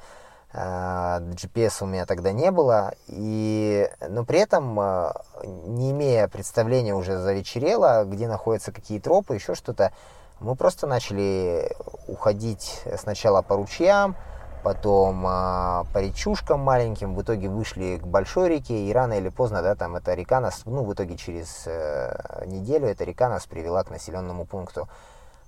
GPS 0.53 1.81
э, 1.81 1.83
у 1.83 1.85
меня 1.85 2.05
тогда 2.05 2.31
не 2.31 2.51
было. 2.51 2.93
И, 3.07 3.89
но 4.07 4.25
при 4.25 4.39
этом, 4.39 4.79
э, 4.79 5.13
не 5.43 5.91
имея 5.91 6.27
представления 6.27 6.93
уже 6.93 7.17
завечерело, 7.17 8.03
где 8.05 8.27
находятся 8.27 8.71
какие 8.71 8.99
тропы, 8.99 9.35
еще 9.35 9.55
что-то, 9.55 9.91
мы 10.39 10.55
просто 10.55 10.87
начали 10.87 11.71
уходить 12.07 12.81
сначала 12.97 13.41
по 13.41 13.55
ручьям, 13.55 14.15
потом 14.63 15.23
а, 15.27 15.85
по 15.93 15.99
речушкам 15.99 16.59
маленьким, 16.59 17.15
в 17.15 17.21
итоге 17.21 17.49
вышли 17.49 17.97
к 17.97 18.05
большой 18.05 18.49
реке, 18.49 18.85
и 18.85 18.93
рано 18.93 19.13
или 19.13 19.29
поздно, 19.29 19.61
да, 19.61 19.75
там 19.75 19.95
эта 19.95 20.13
река 20.13 20.39
нас, 20.39 20.63
ну, 20.65 20.83
в 20.83 20.93
итоге 20.93 21.17
через 21.17 21.63
э, 21.65 22.43
неделю 22.45 22.87
эта 22.87 23.03
река 23.03 23.29
нас 23.29 23.45
привела 23.45 23.83
к 23.83 23.89
населенному 23.89 24.45
пункту. 24.45 24.87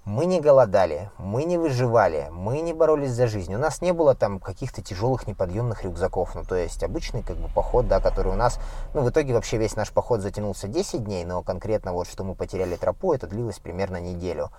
Мы 0.06 0.26
не 0.26 0.41
голодали, 0.41 1.10
мы 1.17 1.45
не 1.45 1.58
выживали, 1.58 2.28
мы 2.30 2.60
не 2.60 2.73
боролись 2.73 3.12
за 3.12 3.28
жизнь. 3.28 3.56
У 3.56 3.58
нас 3.58 3.82
не 3.82 3.93
было 3.93 4.15
там 4.15 4.39
каких-то 4.41 4.82
тяжелых 4.82 5.28
неподъемных 5.28 5.86
рюкзаков. 5.86 6.36
Ну, 6.36 6.43
то 6.43 6.56
есть 6.56 6.84
обычный 6.84 7.23
как 7.23 7.38
бы 7.38 7.47
поход, 7.47 7.88
да, 7.88 8.02
который 8.02 8.34
у 8.34 8.36
нас... 8.36 8.60
Ну, 8.93 9.02
в 9.02 9.10
итоге 9.10 9.34
вообще 9.34 9.56
весь 9.56 9.78
наш 9.78 9.91
поход 9.91 10.19
затянулся 10.19 10.67
10 10.67 11.06
дней, 11.06 11.23
но 11.23 11.41
конкретно 11.41 11.93
вот, 11.93 12.10
что 12.10 12.26
мы 12.26 12.36
потеряли 12.36 12.76
тропу, 12.76 13.13
это 13.13 13.28
длилось 13.28 13.60
примерно 13.60 13.95
неделю. 14.02 14.52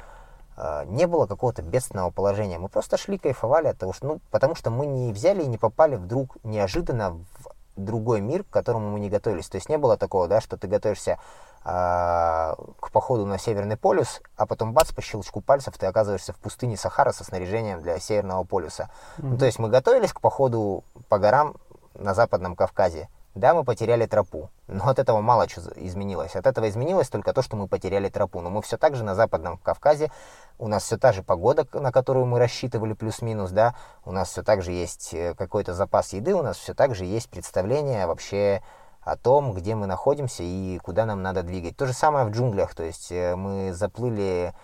А, 0.56 0.84
не 0.84 1.06
было 1.06 1.26
какого-то 1.26 1.62
бедственного 1.62 2.10
положения. 2.10 2.58
Мы 2.58 2.68
просто 2.68 2.96
шли, 2.96 3.18
кайфовали 3.18 3.68
от 3.68 3.78
того, 3.78 3.92
что, 3.92 4.06
ну, 4.06 4.20
потому 4.30 4.54
что 4.54 4.70
мы 4.70 4.86
не 4.86 5.12
взяли 5.12 5.42
и 5.42 5.46
не 5.46 5.58
попали 5.58 5.96
вдруг 5.96 6.36
неожиданно 6.44 7.10
в 7.10 7.54
другой 7.76 8.20
мир, 8.20 8.44
к 8.44 8.50
которому 8.50 8.90
мы 8.90 9.00
не 9.00 9.10
готовились. 9.10 9.48
То 9.48 9.56
есть 9.56 9.68
не 9.68 9.78
было 9.78 9.96
такого, 9.96 10.28
да, 10.28 10.40
что 10.40 10.56
ты 10.56 10.68
готовишься 10.68 11.12
э, 11.12 11.16
к 11.64 12.90
походу 12.92 13.26
на 13.26 13.36
Северный 13.36 13.76
полюс, 13.76 14.20
а 14.36 14.46
потом 14.46 14.72
бац, 14.72 14.92
по 14.92 15.02
щелчку 15.02 15.40
пальцев 15.40 15.76
ты 15.76 15.86
оказываешься 15.86 16.32
в 16.32 16.36
пустыне 16.36 16.76
Сахара 16.76 17.10
со 17.10 17.24
снаряжением 17.24 17.82
для 17.82 17.98
Северного 17.98 18.44
полюса. 18.44 18.90
Mm-hmm. 19.18 19.26
Ну, 19.26 19.38
то 19.38 19.46
есть 19.46 19.58
мы 19.58 19.68
готовились 19.68 20.12
к 20.12 20.20
походу 20.20 20.84
по 21.08 21.18
горам 21.18 21.56
на 21.94 22.14
Западном 22.14 22.54
Кавказе. 22.54 23.08
Да, 23.34 23.52
мы 23.52 23.64
потеряли 23.64 24.06
тропу, 24.06 24.50
но 24.68 24.88
от 24.88 25.00
этого 25.00 25.20
мало 25.20 25.48
чего 25.48 25.66
изменилось. 25.74 26.36
От 26.36 26.46
этого 26.46 26.68
изменилось 26.68 27.08
только 27.08 27.32
то, 27.32 27.42
что 27.42 27.56
мы 27.56 27.66
потеряли 27.66 28.08
тропу. 28.08 28.40
Но 28.40 28.48
мы 28.48 28.62
все 28.62 28.76
так 28.76 28.94
же 28.94 29.02
на 29.02 29.16
Западном 29.16 29.58
Кавказе, 29.58 30.12
у 30.58 30.68
нас 30.68 30.84
все 30.84 30.96
та 30.98 31.12
же 31.12 31.24
погода, 31.24 31.66
на 31.72 31.90
которую 31.90 32.26
мы 32.26 32.38
рассчитывали 32.38 32.92
плюс-минус, 32.92 33.50
да, 33.50 33.74
у 34.04 34.12
нас 34.12 34.30
все 34.30 34.44
так 34.44 34.62
же 34.62 34.70
есть 34.70 35.12
э, 35.12 35.34
какой-то 35.34 35.74
запас 35.74 36.12
еды, 36.12 36.32
у 36.32 36.42
нас 36.42 36.56
все 36.56 36.74
так 36.74 36.94
же 36.94 37.04
есть 37.04 37.28
представление 37.28 38.06
вообще 38.06 38.62
о 39.00 39.16
том, 39.16 39.52
где 39.52 39.74
мы 39.74 39.86
находимся 39.86 40.44
и 40.44 40.78
куда 40.78 41.04
нам 41.04 41.20
надо 41.20 41.42
двигать. 41.42 41.76
То 41.76 41.86
же 41.86 41.92
самое 41.92 42.26
в 42.26 42.30
джунглях, 42.30 42.76
то 42.76 42.84
есть 42.84 43.10
э, 43.10 43.34
мы 43.34 43.72
заплыли 43.72 44.54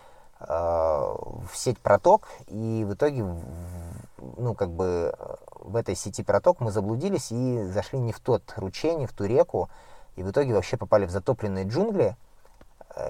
в 0.40 1.50
сеть 1.54 1.78
проток 1.78 2.28
и 2.46 2.84
в 2.88 2.94
итоге, 2.94 3.24
ну, 4.36 4.54
как 4.54 4.70
бы 4.70 5.14
в 5.54 5.76
этой 5.76 5.94
сети 5.94 6.22
проток 6.22 6.60
мы 6.60 6.70
заблудились 6.70 7.30
и 7.30 7.62
зашли 7.64 7.98
не 7.98 8.12
в 8.12 8.20
тот 8.20 8.42
ручей, 8.56 8.94
не 8.94 9.06
в 9.06 9.12
ту 9.12 9.26
реку, 9.26 9.68
и 10.16 10.22
в 10.22 10.30
итоге 10.30 10.54
вообще 10.54 10.76
попали 10.76 11.04
в 11.04 11.10
затопленные 11.10 11.66
джунгли, 11.66 12.16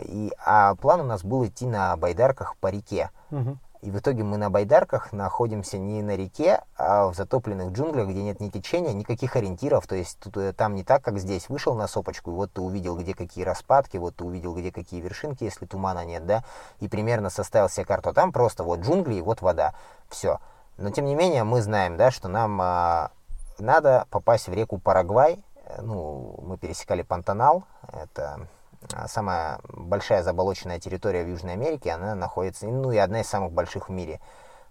И, 0.03 0.33
а 0.45 0.75
план 0.75 1.01
у 1.01 1.05
нас 1.05 1.25
был 1.25 1.47
идти 1.47 1.67
на 1.67 1.97
байдарках 1.97 2.57
по 2.57 2.69
реке. 2.69 3.11
Мгм. 3.31 3.59
И 3.83 3.91
в 3.91 3.99
итоге 3.99 4.25
мы 4.25 4.37
на 4.37 4.51
байдарках 4.51 5.13
находимся 5.13 5.79
не 5.79 6.03
на 6.03 6.15
реке, 6.15 6.63
а 6.77 7.07
в 7.07 7.15
затопленных 7.15 7.73
джунглях, 7.73 8.09
где 8.09 8.23
нет 8.23 8.39
ни 8.39 8.51
течения, 8.51 8.93
никаких 8.93 9.37
ориентиров. 9.37 9.87
То 9.87 9.95
есть 9.95 10.19
тут, 10.19 10.37
э, 10.37 10.53
там 10.53 10.75
не 10.75 10.85
так, 10.85 11.03
как 11.03 11.19
здесь. 11.19 11.49
Вышел 11.49 11.75
на 11.75 11.89
сопочку, 11.89 12.31
и 12.31 12.35
вот 12.35 12.53
ты 12.53 12.61
увидел, 12.61 12.99
где 12.99 13.15
какие 13.15 13.45
распадки, 13.45 13.97
вот 13.97 14.17
ты 14.17 14.25
увидел, 14.25 14.55
где 14.55 14.71
какие 14.71 15.01
вершинки, 15.01 15.45
если 15.45 15.65
тумана 15.65 16.05
нет, 16.05 16.27
да, 16.27 16.45
и 16.81 16.89
примерно 16.89 17.31
составил 17.31 17.71
себе 17.71 17.87
карту. 17.87 18.11
А 18.11 18.13
там 18.13 18.33
просто 18.33 18.65
вот 18.65 18.81
джунгли 18.81 19.15
и 19.15 19.23
вот 19.23 19.41
вода. 19.41 19.75
Все. 20.09 20.41
Но 20.77 20.91
тем 20.91 21.07
не 21.07 21.15
менее 21.15 21.45
мы 21.45 21.63
знаем, 21.63 21.97
да, 21.97 22.11
что 22.11 22.29
нам 22.29 22.61
а, 22.61 23.11
надо 23.59 24.07
попасть 24.11 24.49
в 24.49 24.53
реку 24.53 24.79
Парагвай. 24.79 25.43
Э, 25.65 25.81
Ну, 25.83 26.39
мы 26.43 26.59
пересекали 26.59 27.03
Пантанал. 27.03 27.65
Это 27.93 28.47
самая 29.07 29.61
большая 29.69 30.23
заболоченная 30.23 30.81
территория 30.81 31.25
в 31.25 31.29
Южной 31.29 31.55
Америке, 31.55 31.91
она 31.91 32.15
находится, 32.15 32.67
ну 32.67 32.93
и 32.93 32.97
одна 32.97 33.21
из 33.21 33.29
самых 33.29 33.53
больших 33.53 33.89
в 33.89 33.93
мире. 33.93 34.21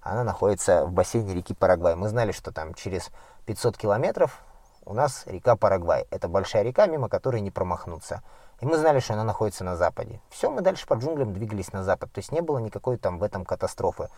Она 0.01 0.23
находится 0.23 0.85
в 0.85 0.91
бассейне 0.91 1.33
реки 1.33 1.53
Парагвай. 1.53 1.95
Мы 1.95 2.07
знали, 2.07 2.31
что 2.31 2.51
там 2.51 2.73
через 2.73 3.09
500 3.45 3.77
километров 3.77 4.41
у 4.85 4.93
нас 4.93 5.23
река 5.25 5.55
Парагвай. 5.55 6.07
Это 6.09 6.27
большая 6.27 6.63
река, 6.63 6.87
мимо 6.87 7.09
которой 7.09 7.41
не 7.41 7.51
промахнуться. 7.51 8.23
И 8.61 8.65
мы 8.65 8.77
знали, 8.77 8.99
что 8.99 9.13
она 9.13 9.23
находится 9.23 9.63
на 9.63 9.75
западе. 9.75 10.21
Все, 10.29 10.49
мы 10.49 10.61
дальше 10.61 10.87
по 10.87 10.95
джунглям 10.95 11.33
двигались 11.33 11.73
на 11.73 11.83
запад. 11.83 12.11
То 12.11 12.19
есть 12.19 12.31
не 12.31 12.41
было 12.41 12.57
никакой 12.59 12.97
там 12.97 13.19
в 13.19 13.23
этом 13.23 13.45
катастрофы. 13.45 14.09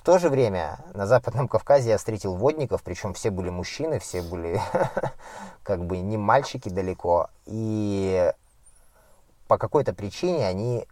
В 0.00 0.04
то 0.06 0.18
же 0.18 0.28
время 0.28 0.78
на 0.94 1.04
Западном 1.06 1.48
Кавказе 1.48 1.90
я 1.90 1.98
встретил 1.98 2.36
водников, 2.36 2.84
причем 2.84 3.12
все 3.12 3.30
были 3.30 3.50
мужчины, 3.50 3.98
все 3.98 4.22
были 4.22 4.60
как 5.64 5.84
бы 5.84 5.98
не 5.98 6.16
мальчики 6.16 6.68
далеко. 6.68 7.28
И 7.44 8.32
по 9.48 9.58
какой-то 9.58 9.92
причине 9.94 10.46
они 10.46 10.86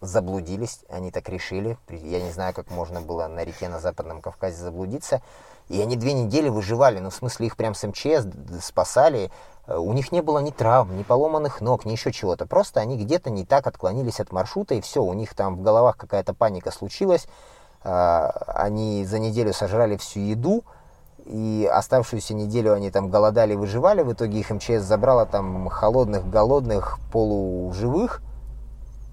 заблудились, 0.00 0.80
они 0.88 1.10
так 1.10 1.28
решили. 1.28 1.78
Я 1.88 2.20
не 2.20 2.30
знаю, 2.30 2.54
как 2.54 2.70
можно 2.70 3.00
было 3.00 3.26
на 3.26 3.44
реке 3.44 3.68
на 3.68 3.80
Западном 3.80 4.20
Кавказе 4.20 4.56
заблудиться. 4.56 5.22
И 5.68 5.80
они 5.80 5.96
две 5.96 6.12
недели 6.12 6.50
выживали, 6.50 6.98
ну, 6.98 7.08
в 7.08 7.14
смысле, 7.14 7.46
их 7.46 7.56
прям 7.56 7.74
с 7.74 7.86
МЧС 7.86 8.26
спасали. 8.62 9.30
Э, 9.66 9.76
У 9.76 9.94
них 9.94 10.12
не 10.12 10.20
было 10.20 10.40
ни 10.40 10.50
травм, 10.50 10.96
ни 10.98 11.02
поломанных 11.02 11.62
ног, 11.62 11.86
ни 11.86 11.92
еще 11.92 12.12
чего-то. 12.12 12.46
Просто 12.46 12.80
они 12.80 12.98
где-то 12.98 13.30
не 13.30 13.46
так 13.46 13.66
отклонились 13.66 14.20
от 14.20 14.30
маршрута, 14.30 14.74
и 14.74 14.82
все, 14.82 15.02
у 15.02 15.14
них 15.14 15.34
там 15.34 15.56
в 15.56 15.62
головах 15.62 15.96
какая-то 15.96 16.34
паника 16.34 16.70
случилась. 16.70 17.26
Э, 17.82 18.28
Они 18.46 19.06
за 19.06 19.18
неделю 19.18 19.54
сожрали 19.54 19.96
всю 19.96 20.20
еду, 20.20 20.64
и 21.26 21.68
оставшуюся 21.72 22.34
неделю 22.34 22.74
они 22.74 22.90
там 22.90 23.08
голодали, 23.08 23.54
выживали. 23.54 24.02
В 24.02 24.12
итоге 24.12 24.40
их 24.40 24.50
МЧС 24.50 24.82
забрала 24.82 25.24
там 25.26 25.68
холодных, 25.68 26.28
голодных, 26.28 26.98
полуживых. 27.12 28.20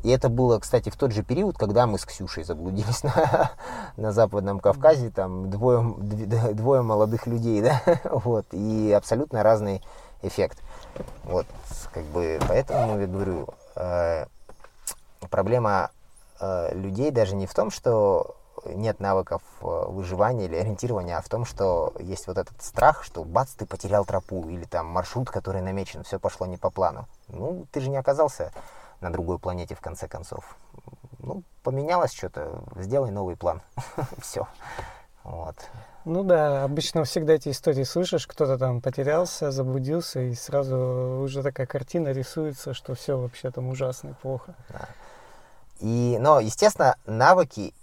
И 0.03 0.09
это 0.09 0.29
было, 0.29 0.59
кстати, 0.59 0.89
в 0.89 0.97
тот 0.97 1.11
же 1.11 1.23
период, 1.23 1.57
когда 1.57 1.85
мы 1.85 1.99
с 1.99 2.05
Ксюшей 2.05 2.43
заблудились 2.43 3.03
на, 3.03 3.51
на 3.97 4.11
Западном 4.11 4.59
Кавказе. 4.59 5.09
Там 5.09 5.49
двое, 5.49 5.79
дв- 5.79 6.53
двое 6.53 6.81
молодых 6.81 7.27
людей, 7.27 7.61
да, 7.61 7.81
вот. 8.03 8.45
И 8.51 8.91
абсолютно 8.91 9.43
разный 9.43 9.81
эффект. 10.21 10.59
Вот, 11.23 11.45
как 11.93 12.03
бы, 12.05 12.39
поэтому 12.47 12.99
я 12.99 13.07
говорю, 13.07 13.47
э, 13.75 14.25
проблема 15.29 15.91
э, 16.39 16.75
людей 16.75 17.11
даже 17.11 17.35
не 17.35 17.47
в 17.47 17.53
том, 17.53 17.71
что 17.71 18.35
нет 18.65 18.99
навыков 18.99 19.41
э, 19.61 19.65
выживания 19.65 20.45
или 20.45 20.55
ориентирования, 20.55 21.17
а 21.17 21.21
в 21.21 21.29
том, 21.29 21.45
что 21.45 21.93
есть 21.99 22.27
вот 22.27 22.37
этот 22.37 22.61
страх, 22.61 23.03
что 23.03 23.23
бац, 23.23 23.51
ты 23.51 23.65
потерял 23.65 24.05
тропу, 24.05 24.47
или 24.49 24.63
там 24.65 24.87
маршрут, 24.87 25.29
который 25.29 25.61
намечен, 25.61 26.03
все 26.03 26.19
пошло 26.19 26.45
не 26.45 26.57
по 26.57 26.69
плану. 26.69 27.07
Ну, 27.27 27.65
ты 27.71 27.81
же 27.81 27.89
не 27.89 27.97
оказался 27.97 28.51
на 28.99 29.11
другой 29.11 29.39
планете 29.39 29.75
в 29.75 29.81
конце 29.81 30.07
концов. 30.07 30.55
Ну, 31.19 31.43
поменялось 31.63 32.13
что-то, 32.13 32.63
сделай 32.75 33.11
новый 33.11 33.35
план. 33.35 33.61
Все. 34.21 34.47
Вот. 35.23 35.55
Ну 36.03 36.23
да, 36.23 36.63
обычно 36.63 37.03
всегда 37.03 37.33
эти 37.33 37.49
истории 37.49 37.83
слышишь, 37.83 38.25
кто-то 38.25 38.57
там 38.57 38.81
потерялся, 38.81 39.51
заблудился, 39.51 40.19
и 40.21 40.33
сразу 40.33 41.21
уже 41.23 41.43
такая 41.43 41.67
картина 41.67 42.09
рисуется, 42.09 42.73
что 42.73 42.95
все 42.95 43.19
вообще 43.19 43.51
там 43.51 43.69
ужасно 43.69 44.09
и 44.09 44.13
плохо. 44.13 44.55
И, 45.79 46.17
но, 46.19 46.39
естественно, 46.39 46.95
навыки 47.05 47.75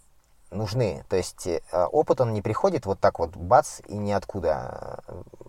нужны. 0.50 1.04
То 1.08 1.16
есть 1.16 1.46
э, 1.46 1.60
опыт, 1.72 2.20
он 2.20 2.32
не 2.32 2.42
приходит 2.42 2.86
вот 2.86 3.00
так 3.00 3.18
вот, 3.18 3.36
бац, 3.36 3.80
и 3.86 3.96
ниоткуда. 3.96 5.00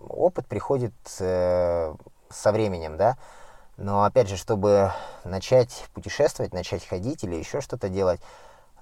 Опыт 0.08 0.46
приходит 0.46 0.94
э, 1.18 1.94
со 2.30 2.52
временем, 2.52 2.96
да. 2.96 3.16
Но, 3.76 4.04
опять 4.04 4.28
же, 4.28 4.36
чтобы 4.36 4.92
начать 5.24 5.86
путешествовать, 5.94 6.52
начать 6.52 6.86
ходить 6.86 7.24
или 7.24 7.34
еще 7.36 7.60
что-то 7.60 7.88
делать, 7.88 8.20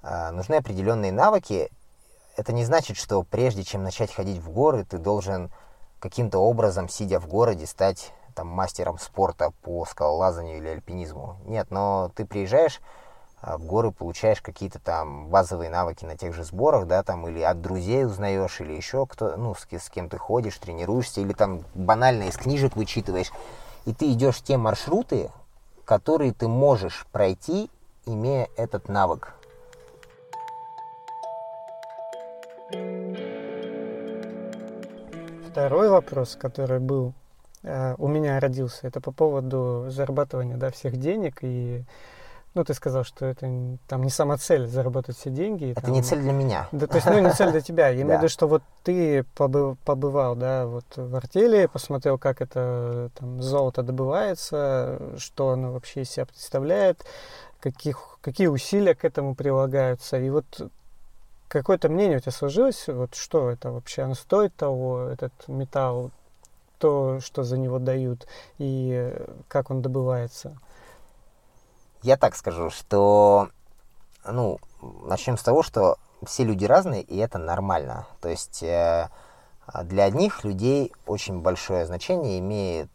э, 0.03 0.31
нужны 0.31 0.55
определенные 0.55 1.11
навыки. 1.11 1.71
Это 2.35 2.53
не 2.53 2.65
значит, 2.65 2.97
что 2.97 3.23
прежде 3.23 3.63
чем 3.63 3.83
начать 3.83 4.13
ходить 4.13 4.41
в 4.41 4.49
горы, 4.51 4.85
ты 4.85 4.97
должен 4.97 5.51
каким-то 5.99 6.39
образом, 6.39 6.89
сидя 6.89 7.19
в 7.19 7.27
городе, 7.27 7.65
стать 7.65 8.13
там, 8.35 8.47
мастером 8.47 8.97
спорта 8.99 9.51
по 9.61 9.85
скалолазанию 9.85 10.57
или 10.57 10.67
альпинизму. 10.67 11.37
Нет, 11.45 11.71
но 11.71 12.11
ты 12.15 12.25
приезжаешь 12.25 12.79
в 13.41 13.65
горы, 13.65 13.91
получаешь 13.91 14.41
какие-то 14.41 14.79
там 14.79 15.27
базовые 15.27 15.69
навыки 15.69 16.05
на 16.05 16.17
тех 16.17 16.33
же 16.33 16.43
сборах, 16.43 16.87
да, 16.87 17.03
там, 17.03 17.27
или 17.27 17.41
от 17.41 17.61
друзей 17.61 18.05
узнаешь, 18.05 18.59
или 18.61 18.73
еще 18.73 19.05
кто, 19.05 19.37
ну, 19.37 19.55
с, 19.55 19.65
с 19.69 19.89
кем 19.89 20.09
ты 20.09 20.17
ходишь, 20.17 20.57
тренируешься, 20.57 21.21
или 21.21 21.33
там 21.33 21.63
банально 21.73 22.23
из 22.23 22.35
книжек 22.35 22.75
вычитываешь. 22.75 23.31
И 23.85 23.93
ты 23.93 24.11
идешь 24.11 24.41
те 24.41 24.57
маршруты, 24.57 25.31
которые 25.85 26.33
ты 26.33 26.47
можешь 26.47 27.07
пройти, 27.11 27.69
имея 28.05 28.49
этот 28.57 28.89
навык. 28.89 29.33
Второй 35.49 35.89
вопрос, 35.89 36.35
который 36.39 36.79
был 36.79 37.13
э, 37.63 37.95
у 37.97 38.07
меня 38.07 38.39
родился, 38.39 38.85
это 38.85 39.01
по 39.01 39.11
поводу 39.11 39.85
зарабатывания 39.89 40.57
да, 40.57 40.69
всех 40.69 40.97
денег. 40.97 41.39
И 41.41 41.83
ну, 42.55 42.63
ты 42.63 42.73
сказал, 42.73 43.03
что 43.03 43.25
это 43.25 43.77
там 43.87 44.03
не 44.03 44.09
сама 44.09 44.37
цель 44.37 44.67
заработать 44.67 45.17
все 45.17 45.29
деньги. 45.29 45.71
Это 45.71 45.81
там- 45.81 45.91
не 45.91 46.01
цель 46.01 46.19
для 46.19 46.31
меня. 46.31 46.67
Да, 46.71 46.87
то 46.87 46.95
есть, 46.95 47.07
ну, 47.07 47.19
не 47.19 47.31
цель 47.31 47.51
для 47.51 47.61
тебя. 47.61 47.89
Я 47.89 48.01
имею 48.01 48.17
в 48.19 48.21
виду, 48.23 48.29
что 48.29 48.47
вот 48.47 48.63
ты 48.83 49.25
побы- 49.35 49.77
побывал, 49.85 50.35
да, 50.35 50.65
вот 50.65 50.85
в 50.95 51.15
артели, 51.15 51.67
посмотрел, 51.67 52.17
как 52.17 52.41
это 52.41 53.11
там 53.15 53.41
золото 53.41 53.83
добывается, 53.83 54.99
что 55.17 55.49
оно 55.51 55.71
вообще 55.73 56.01
из 56.01 56.09
себя 56.09 56.25
представляет, 56.25 57.05
каких, 57.59 58.17
какие 58.21 58.47
усилия 58.47 58.95
к 58.95 59.05
этому 59.05 59.35
прилагаются. 59.35 60.17
И 60.17 60.29
вот 60.29 60.71
какое-то 61.47 61.89
мнение 61.89 62.17
у 62.17 62.19
тебя 62.21 62.31
сложилось, 62.31 62.87
вот 62.87 63.15
что 63.15 63.49
это 63.49 63.71
вообще, 63.71 64.03
оно 64.03 64.15
стоит 64.15 64.55
того, 64.55 65.01
этот 65.03 65.33
металл, 65.47 66.11
то, 66.79 67.19
что 67.19 67.43
за 67.43 67.57
него 67.57 67.77
дают, 67.77 68.25
и 68.57 68.91
э, 68.93 69.27
как 69.47 69.69
он 69.69 69.81
добывается. 69.81 70.57
Я 72.01 72.15
так 72.15 72.35
скажу, 72.37 72.69
что, 72.69 73.49
ну, 74.25 74.59
начнем 75.03 75.37
с 75.37 75.43
того, 75.43 75.63
что 75.63 75.97
все 76.25 76.45
люди 76.45 76.63
разные, 76.63 77.01
и 77.01 77.17
это 77.17 77.37
нормально. 77.39 78.07
То 78.21 78.29
есть 78.29 78.63
э, 78.63 79.09
для 79.83 80.05
одних 80.05 80.45
людей 80.45 80.93
очень 81.05 81.41
большое 81.41 81.85
значение 81.85 82.39
имеет 82.39 82.89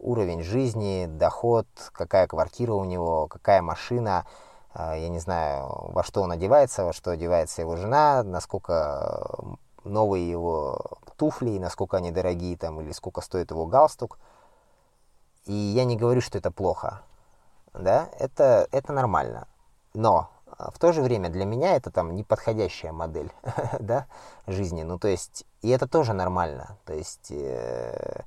уровень 0.00 0.42
жизни, 0.42 1.06
доход, 1.08 1.68
какая 1.92 2.26
квартира 2.26 2.72
у 2.72 2.84
него, 2.84 3.28
какая 3.28 3.62
машина, 3.62 4.26
э, 4.74 4.96
я 5.02 5.08
не 5.08 5.20
знаю, 5.20 5.92
во 5.92 6.02
что 6.02 6.22
он 6.22 6.32
одевается, 6.32 6.82
во 6.82 6.92
что 6.92 7.12
одевается 7.12 7.62
его 7.62 7.76
жена, 7.76 8.24
насколько 8.24 9.36
э, 9.38 9.88
новые 9.88 10.28
его 10.28 10.98
туфли, 11.16 11.58
насколько 11.58 11.96
они 11.96 12.10
дорогие 12.10 12.56
там, 12.56 12.80
или 12.80 12.90
сколько 12.90 13.20
стоит 13.20 13.52
его 13.52 13.66
галстук. 13.66 14.18
И 15.46 15.52
я 15.52 15.84
не 15.84 15.96
говорю, 15.96 16.20
что 16.20 16.38
это 16.38 16.50
плохо 16.50 17.02
да, 17.78 18.08
это, 18.18 18.68
это 18.72 18.92
нормально. 18.92 19.46
Но 19.94 20.28
а, 20.58 20.70
в 20.70 20.78
то 20.78 20.92
же 20.92 21.02
время 21.02 21.28
для 21.28 21.44
меня 21.44 21.76
это 21.76 21.90
там 21.90 22.14
неподходящая 22.14 22.92
модель, 22.92 23.30
да, 23.80 24.06
жизни. 24.46 24.82
Ну, 24.82 24.98
то 24.98 25.08
есть, 25.08 25.44
и 25.62 25.70
это 25.70 25.86
тоже 25.86 26.12
нормально. 26.12 26.76
То 26.84 26.94
есть, 26.94 27.30
э, 27.30 28.22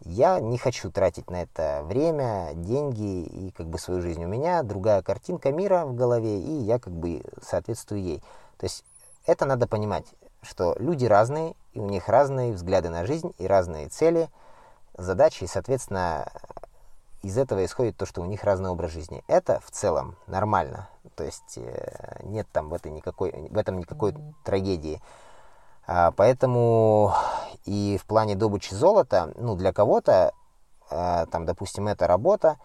я 0.00 0.40
не 0.40 0.58
хочу 0.58 0.90
тратить 0.90 1.30
на 1.30 1.42
это 1.42 1.82
время, 1.84 2.50
деньги 2.54 3.22
и 3.22 3.50
как 3.52 3.66
бы 3.66 3.78
свою 3.78 4.02
жизнь. 4.02 4.22
У 4.24 4.28
меня 4.28 4.62
другая 4.62 5.02
картинка 5.02 5.52
мира 5.52 5.86
в 5.86 5.94
голове, 5.94 6.38
и 6.38 6.52
я 6.62 6.78
как 6.78 6.92
бы 6.92 7.22
соответствую 7.42 8.02
ей. 8.02 8.22
То 8.58 8.66
есть, 8.66 8.84
это 9.26 9.46
надо 9.46 9.66
понимать, 9.66 10.06
что 10.42 10.76
люди 10.78 11.06
разные, 11.06 11.54
и 11.72 11.80
у 11.80 11.88
них 11.88 12.08
разные 12.08 12.52
взгляды 12.52 12.90
на 12.90 13.06
жизнь 13.06 13.34
и 13.38 13.46
разные 13.46 13.88
цели, 13.88 14.28
задачи, 14.96 15.44
и, 15.44 15.46
соответственно, 15.48 16.30
из 17.24 17.38
этого 17.38 17.64
исходит 17.64 17.96
то, 17.96 18.04
что 18.04 18.20
у 18.20 18.26
них 18.26 18.44
разный 18.44 18.68
образ 18.68 18.92
жизни. 18.92 19.24
Это 19.28 19.58
в 19.64 19.70
целом 19.70 20.16
нормально. 20.26 20.88
То 21.16 21.24
есть 21.24 21.56
э, 21.56 22.20
нет 22.22 22.46
там 22.52 22.68
в, 22.68 22.74
этой 22.74 22.92
никакой, 22.92 23.32
в 23.32 23.56
этом 23.56 23.78
никакой 23.78 24.14
трагедии. 24.44 25.00
А, 25.86 26.12
поэтому 26.12 27.14
и 27.64 27.98
в 28.00 28.04
плане 28.04 28.34
добычи 28.34 28.74
золота, 28.74 29.32
ну, 29.36 29.56
для 29.56 29.72
кого-то, 29.72 30.32
а, 30.90 31.24
там, 31.26 31.46
допустим, 31.46 31.88
эта 31.88 32.06
работа, 32.06 32.58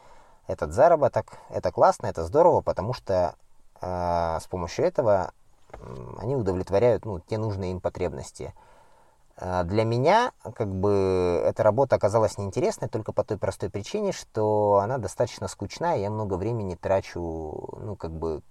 этот 0.46 0.74
заработок. 0.74 1.38
Это 1.50 1.72
классно, 1.72 2.08
это 2.08 2.26
здорово, 2.26 2.60
потому 2.60 2.94
что 2.94 3.36
э, 3.80 4.38
с 4.42 4.48
помощью 4.48 4.84
этого 4.84 5.32
они 6.18 6.36
удовлетворяют 6.36 7.06
ну, 7.06 7.22
те 7.22 7.38
нужные 7.38 7.72
им 7.72 7.80
потребности. 7.80 8.54
А, 9.42 9.64
для 9.64 9.86
меня 9.86 10.34
как 10.56 10.68
бы 10.68 11.42
эта 11.46 11.64
работа 11.64 11.96
оказалась 11.96 12.38
неинтересной 12.38 12.90
только 12.90 13.14
по 13.14 13.24
той 13.24 13.38
простой 13.38 13.70
причине, 13.70 14.12
что 14.12 14.80
она 14.84 14.98
достаточно 14.98 15.48
скучная, 15.48 15.98
я 15.98 16.10
много 16.10 16.34
времени 16.34 16.76
трачу, 16.76 17.80
ну 17.82 17.96
как 17.96 18.12
бы, 18.12 18.42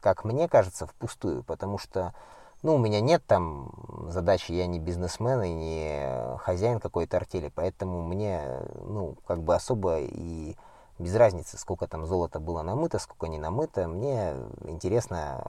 как 0.00 0.24
мне 0.24 0.48
кажется, 0.48 0.86
впустую, 0.86 1.42
потому 1.42 1.78
что 1.78 2.14
ну, 2.62 2.74
у 2.74 2.78
меня 2.78 3.00
нет 3.00 3.22
там 3.26 3.72
задачи, 4.08 4.52
я 4.52 4.66
не 4.66 4.78
бизнесмен 4.78 5.42
и 5.42 5.52
не 5.52 6.38
хозяин 6.38 6.80
какой-то 6.80 7.16
артели, 7.16 7.52
поэтому 7.54 8.02
мне, 8.02 8.42
ну, 8.84 9.16
как 9.26 9.42
бы 9.42 9.54
особо 9.54 9.98
и 10.00 10.56
без 10.98 11.14
разницы, 11.14 11.56
сколько 11.56 11.86
там 11.86 12.06
золота 12.06 12.40
было 12.40 12.62
намыто, 12.62 12.98
сколько 12.98 13.26
не 13.26 13.38
намыто, 13.38 13.86
мне 13.86 14.34
интересно, 14.64 15.46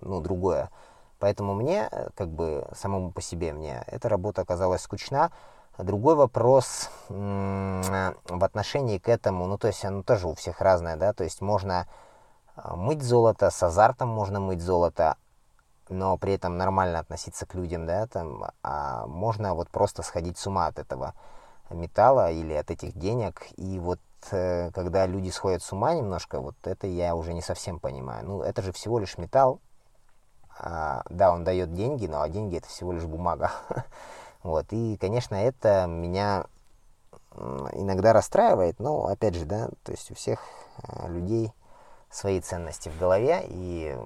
ну, 0.00 0.20
другое. 0.20 0.70
Поэтому 1.18 1.54
мне, 1.54 1.90
как 2.14 2.28
бы, 2.28 2.68
самому 2.74 3.10
по 3.10 3.20
себе 3.20 3.52
мне 3.52 3.84
эта 3.86 4.08
работа 4.08 4.42
оказалась 4.42 4.82
скучна. 4.82 5.30
Другой 5.78 6.14
вопрос 6.14 6.90
в 7.08 8.44
отношении 8.44 8.98
к 8.98 9.08
этому, 9.08 9.46
ну, 9.46 9.58
то 9.58 9.68
есть 9.68 9.84
оно 9.84 10.02
тоже 10.02 10.26
у 10.26 10.34
всех 10.34 10.62
разное, 10.62 10.96
да, 10.96 11.12
то 11.12 11.22
есть 11.22 11.42
можно 11.42 11.86
а, 12.54 12.76
мыть 12.76 13.02
золото, 13.02 13.50
с 13.50 13.62
азартом 13.62 14.08
можно 14.08 14.40
мыть 14.40 14.62
золото, 14.62 15.16
но 15.90 16.16
при 16.16 16.32
этом 16.32 16.56
нормально 16.56 16.98
относиться 16.98 17.44
к 17.44 17.54
людям, 17.54 17.86
да, 17.86 18.06
там, 18.06 18.46
а 18.62 19.06
можно 19.06 19.54
вот 19.54 19.68
просто 19.68 20.02
сходить 20.02 20.38
с 20.38 20.46
ума 20.46 20.66
от 20.66 20.78
этого 20.78 21.12
металла 21.68 22.30
или 22.30 22.54
от 22.54 22.70
этих 22.70 22.96
денег, 22.96 23.46
и 23.56 23.78
вот 23.78 24.00
э, 24.30 24.70
когда 24.72 25.04
люди 25.06 25.28
сходят 25.28 25.62
с 25.62 25.72
ума 25.72 25.92
немножко, 25.94 26.40
вот 26.40 26.56
это 26.64 26.86
я 26.86 27.14
уже 27.14 27.34
не 27.34 27.42
совсем 27.42 27.78
понимаю. 27.80 28.26
Ну, 28.26 28.40
это 28.40 28.62
же 28.62 28.72
всего 28.72 28.98
лишь 28.98 29.18
металл, 29.18 29.60
да, 30.60 31.32
он 31.32 31.44
дает 31.44 31.74
деньги, 31.74 32.06
но 32.06 32.22
а 32.22 32.28
деньги 32.28 32.58
это 32.58 32.68
всего 32.68 32.92
лишь 32.92 33.04
бумага. 33.04 33.52
вот, 34.42 34.66
и, 34.70 34.96
конечно, 34.96 35.34
это 35.34 35.86
меня 35.86 36.46
иногда 37.72 38.12
расстраивает, 38.12 38.78
но, 38.78 39.06
опять 39.06 39.34
же, 39.34 39.44
да, 39.44 39.68
то 39.84 39.92
есть 39.92 40.10
у 40.10 40.14
всех 40.14 40.40
а, 40.82 41.08
людей 41.08 41.52
свои 42.10 42.40
ценности 42.40 42.88
в 42.88 42.98
голове, 42.98 43.44
и 43.46 43.96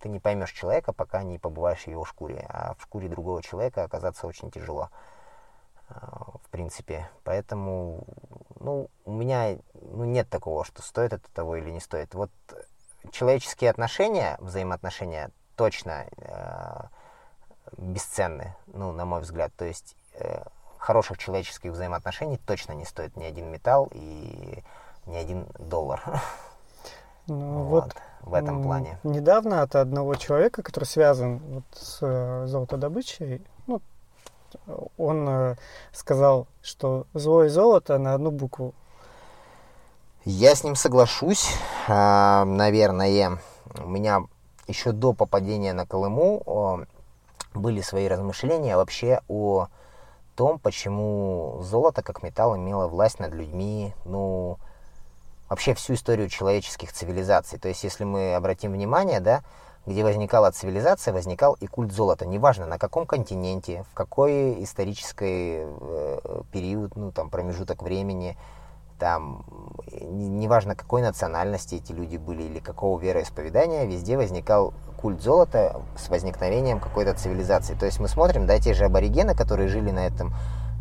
ты 0.00 0.08
не 0.08 0.18
поймешь 0.18 0.52
человека, 0.52 0.92
пока 0.92 1.22
не 1.22 1.38
побываешь 1.38 1.84
в 1.84 1.88
его 1.88 2.04
шкуре. 2.04 2.46
А 2.48 2.74
в 2.78 2.82
шкуре 2.82 3.08
другого 3.08 3.42
человека 3.42 3.84
оказаться 3.84 4.26
очень 4.26 4.50
тяжело, 4.50 4.88
а, 5.88 6.38
в 6.42 6.48
принципе. 6.50 7.10
Поэтому, 7.24 8.04
ну, 8.58 8.88
у 9.04 9.12
меня 9.12 9.58
ну, 9.74 10.04
нет 10.04 10.28
такого, 10.30 10.64
что 10.64 10.82
стоит 10.82 11.12
это 11.12 11.30
того 11.32 11.56
или 11.56 11.70
не 11.70 11.80
стоит. 11.80 12.14
Вот 12.14 12.30
человеческие 13.10 13.70
отношения, 13.70 14.36
взаимоотношения 14.40 15.30
точно 15.60 16.06
э, 16.16 16.80
бесценны, 17.76 18.56
ну, 18.68 18.92
на 18.92 19.04
мой 19.04 19.20
взгляд. 19.20 19.52
То 19.58 19.66
есть 19.66 19.94
э, 20.14 20.42
хороших 20.78 21.18
человеческих 21.18 21.72
взаимоотношений 21.72 22.38
точно 22.46 22.72
не 22.72 22.86
стоит 22.86 23.14
ни 23.18 23.24
один 23.24 23.50
металл 23.50 23.90
и 23.92 24.64
ни 25.04 25.16
один 25.16 25.46
доллар. 25.58 26.02
Ну, 27.26 27.64
вот, 27.64 27.84
вот 27.84 27.96
в 28.22 28.32
этом 28.32 28.62
плане. 28.62 28.98
Недавно 29.02 29.60
от 29.60 29.76
одного 29.76 30.14
человека, 30.14 30.62
который 30.62 30.84
связан 30.84 31.40
вот 31.40 31.64
с 31.72 31.98
э, 32.00 32.46
золотодобычей, 32.46 33.42
ну, 33.66 33.82
он 34.96 35.28
э, 35.28 35.56
сказал, 35.92 36.46
что 36.62 37.06
злое 37.12 37.50
золото 37.50 37.98
на 37.98 38.14
одну 38.14 38.30
букву. 38.30 38.72
Я 40.24 40.54
с 40.54 40.64
ним 40.64 40.74
соглашусь, 40.74 41.54
э, 41.86 42.44
наверное. 42.44 43.38
У 43.84 43.88
меня 43.88 44.22
еще 44.70 44.92
до 44.92 45.12
попадения 45.12 45.74
на 45.74 45.86
Колыму 45.86 46.86
были 47.54 47.80
свои 47.82 48.08
размышления 48.08 48.76
вообще 48.76 49.20
о 49.28 49.66
том, 50.36 50.58
почему 50.58 51.58
золото 51.62 52.02
как 52.02 52.22
металл 52.22 52.56
имело 52.56 52.88
власть 52.88 53.18
над 53.18 53.34
людьми, 53.34 53.92
ну, 54.06 54.58
вообще 55.50 55.74
всю 55.74 55.94
историю 55.94 56.28
человеческих 56.28 56.92
цивилизаций. 56.92 57.58
То 57.58 57.68
есть, 57.68 57.84
если 57.84 58.04
мы 58.04 58.34
обратим 58.34 58.72
внимание, 58.72 59.20
да, 59.20 59.42
где 59.84 60.04
возникала 60.04 60.50
цивилизация, 60.50 61.12
возникал 61.12 61.54
и 61.60 61.66
культ 61.66 61.92
золота. 61.92 62.24
Неважно, 62.24 62.66
на 62.66 62.78
каком 62.78 63.06
континенте, 63.06 63.84
в 63.90 63.94
какой 63.94 64.62
исторический 64.62 65.64
э, 65.64 66.42
период, 66.52 66.96
ну, 66.96 67.12
там, 67.12 67.28
промежуток 67.28 67.82
времени, 67.82 68.38
там, 69.00 69.44
неважно, 69.90 70.76
какой 70.76 71.02
национальности 71.02 71.76
эти 71.76 71.92
люди 71.92 72.18
были 72.18 72.42
или 72.42 72.60
какого 72.60 73.00
вероисповедания, 73.00 73.86
везде 73.86 74.16
возникал 74.16 74.72
культ 75.00 75.20
золота 75.22 75.80
с 75.96 76.08
возникновением 76.10 76.78
какой-то 76.78 77.14
цивилизации. 77.14 77.74
То 77.74 77.86
есть 77.86 77.98
мы 77.98 78.06
смотрим, 78.06 78.46
да, 78.46 78.60
те 78.60 78.74
же 78.74 78.84
аборигены, 78.84 79.34
которые 79.34 79.68
жили 79.68 79.90
на 79.90 80.06
этом 80.06 80.32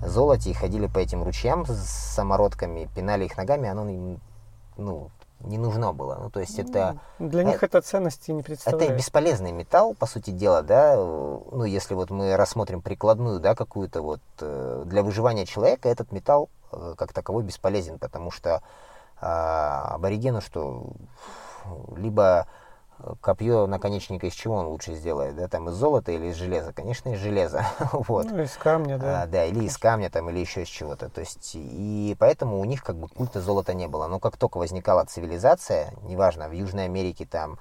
золоте 0.05 0.51
и 0.51 0.53
ходили 0.53 0.87
по 0.87 0.99
этим 0.99 1.23
ручьям 1.23 1.65
с 1.65 2.13
самородками, 2.15 2.89
пинали 2.93 3.25
их 3.25 3.37
ногами, 3.37 3.69
оно 3.69 4.19
ну, 4.77 5.09
не 5.41 5.57
нужно 5.57 5.93
было. 5.93 6.17
Ну, 6.21 6.29
то 6.29 6.39
есть 6.39 6.59
это... 6.59 6.99
Для 7.19 7.43
них 7.43 7.63
это 7.63 7.81
ценности 7.81 8.31
не 8.31 8.43
представляет. 8.43 8.91
Это 8.91 8.97
бесполезный 8.97 9.51
металл, 9.51 9.93
по 9.93 10.05
сути 10.05 10.31
дела, 10.31 10.61
да, 10.61 10.95
ну, 10.95 11.63
если 11.63 11.93
вот 11.93 12.09
мы 12.09 12.35
рассмотрим 12.35 12.81
прикладную, 12.81 13.39
да, 13.39 13.55
какую-то 13.55 14.01
вот, 14.01 14.21
э, 14.41 14.83
для 14.85 15.03
выживания 15.03 15.45
человека 15.45 15.89
этот 15.89 16.11
металл 16.11 16.49
э, 16.71 16.95
как 16.97 17.13
таковой 17.13 17.43
бесполезен, 17.43 17.99
потому 17.99 18.31
что 18.31 18.61
а, 19.21 19.95
аборигену 19.95 20.41
что, 20.41 20.87
либо 21.95 22.47
копье 23.21 23.65
наконечника 23.67 24.27
из 24.27 24.33
чего 24.33 24.55
он 24.55 24.67
лучше 24.67 24.93
сделает, 24.95 25.35
да, 25.35 25.47
там 25.47 25.69
из 25.69 25.73
золота 25.73 26.11
или 26.11 26.27
из 26.27 26.35
железа? 26.35 26.73
Конечно, 26.73 27.09
из 27.09 27.19
железа, 27.19 27.65
вот. 27.93 28.25
Ну, 28.29 28.41
из 28.41 28.55
камня, 28.57 28.97
да. 28.97 29.23
А, 29.23 29.27
да, 29.27 29.45
или 29.45 29.63
из 29.65 29.77
камня 29.77 30.09
там, 30.09 30.29
или 30.29 30.39
еще 30.39 30.63
из 30.63 30.67
чего-то, 30.67 31.09
то 31.09 31.21
есть, 31.21 31.51
и 31.53 32.15
поэтому 32.19 32.59
у 32.59 32.65
них 32.65 32.83
как 32.83 32.97
бы 32.97 33.07
культа 33.07 33.41
золота 33.41 33.73
не 33.73 33.87
было, 33.87 34.07
но 34.07 34.19
как 34.19 34.37
только 34.37 34.57
возникала 34.57 35.05
цивилизация, 35.05 35.93
неважно, 36.03 36.49
в 36.49 36.51
Южной 36.51 36.85
Америке 36.85 37.25
там, 37.25 37.59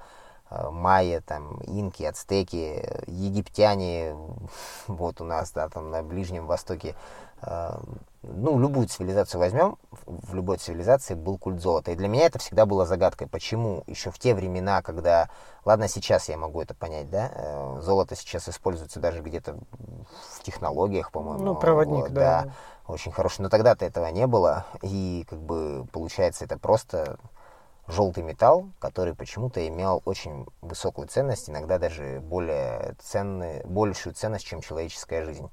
э, 0.49 0.69
майя, 0.69 1.21
там, 1.21 1.61
инки, 1.61 2.03
ацтеки, 2.03 3.03
египтяне, 3.07 4.15
вот 4.87 5.21
у 5.21 5.23
нас, 5.23 5.51
да, 5.51 5.69
там 5.69 5.89
на 5.91 6.03
Ближнем 6.03 6.45
Востоке, 6.47 6.95
ну, 7.41 8.59
любую 8.59 8.87
цивилизацию 8.87 9.39
возьмем, 9.39 9.77
в 10.05 10.33
любой 10.33 10.57
цивилизации 10.57 11.13
был 11.13 11.37
культ 11.37 11.61
золота. 11.61 11.91
И 11.91 11.95
для 11.95 12.07
меня 12.07 12.25
это 12.25 12.39
всегда 12.39 12.65
было 12.65 12.85
загадкой, 12.85 13.27
почему 13.27 13.83
еще 13.87 14.11
в 14.11 14.19
те 14.19 14.35
времена, 14.35 14.81
когда, 14.81 15.29
ладно, 15.63 15.87
сейчас 15.87 16.27
я 16.27 16.37
могу 16.37 16.61
это 16.61 16.73
понять, 16.73 17.09
да, 17.09 17.31
э, 17.33 17.79
золото 17.81 18.15
сейчас 18.15 18.49
используется 18.49 18.99
даже 18.99 19.21
где-то 19.21 19.57
в 20.37 20.43
технологиях, 20.43 21.11
по-моему. 21.11 21.43
Ну, 21.43 21.55
проводник, 21.55 22.03
вот, 22.03 22.13
да. 22.13 22.43
да. 22.43 22.53
Очень 22.87 23.11
хороший. 23.11 23.41
Но 23.41 23.49
тогда-то 23.49 23.85
этого 23.85 24.07
не 24.07 24.27
было, 24.27 24.65
и 24.81 25.25
как 25.29 25.39
бы 25.39 25.87
получается 25.91 26.43
это 26.43 26.57
просто 26.57 27.17
желтый 27.87 28.23
металл, 28.23 28.69
который 28.79 29.15
почему-то 29.15 29.65
имел 29.67 30.01
очень 30.05 30.45
высокую 30.61 31.07
ценность, 31.07 31.49
иногда 31.49 31.77
даже 31.77 32.19
более 32.19 32.95
ценный, 32.99 33.63
большую 33.63 34.13
ценность, 34.13 34.45
чем 34.45 34.61
человеческая 34.61 35.23
жизнь. 35.23 35.49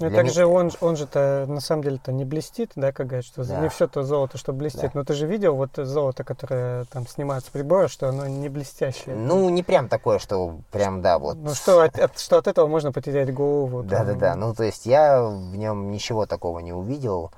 Ну, 0.00 0.06
и 0.08 0.10
также 0.10 0.44
меня... 0.44 0.48
он, 0.48 0.70
он 0.80 0.96
же-то 0.96 1.44
на 1.46 1.60
самом 1.60 1.82
деле-то 1.82 2.10
не 2.10 2.24
блестит, 2.24 2.72
да, 2.74 2.90
как 2.90 3.08
говорят, 3.08 3.24
что 3.24 3.44
да. 3.44 3.60
не 3.60 3.68
все 3.68 3.86
то 3.86 4.02
золото, 4.02 4.38
что 4.38 4.52
блестит. 4.52 4.82
Да. 4.82 4.90
Но 4.94 5.04
ты 5.04 5.12
же 5.14 5.26
видел 5.26 5.54
вот 5.56 5.70
золото, 5.76 6.24
которое 6.24 6.84
там 6.86 7.06
снимается 7.06 7.50
прибора, 7.52 7.88
что 7.88 8.08
оно 8.08 8.26
не 8.26 8.48
блестящее. 8.48 9.14
Ну, 9.14 9.48
не 9.50 9.62
прям 9.62 9.88
такое, 9.88 10.18
что 10.18 10.56
прям, 10.70 11.02
да, 11.02 11.18
вот. 11.18 11.36
Ну, 11.36 11.54
что 11.54 11.82
от, 11.82 11.98
от, 11.98 12.18
что 12.18 12.38
от 12.38 12.46
этого 12.46 12.66
можно 12.66 12.92
потерять 12.92 13.32
голову. 13.32 13.82
Да-да-да, 13.82 14.34
ну, 14.36 14.54
то 14.54 14.64
есть 14.64 14.86
я 14.86 15.22
в 15.22 15.56
нем 15.56 15.90
ничего 15.90 16.26
такого 16.26 16.60
не 16.60 16.72
увидел. 16.72 17.30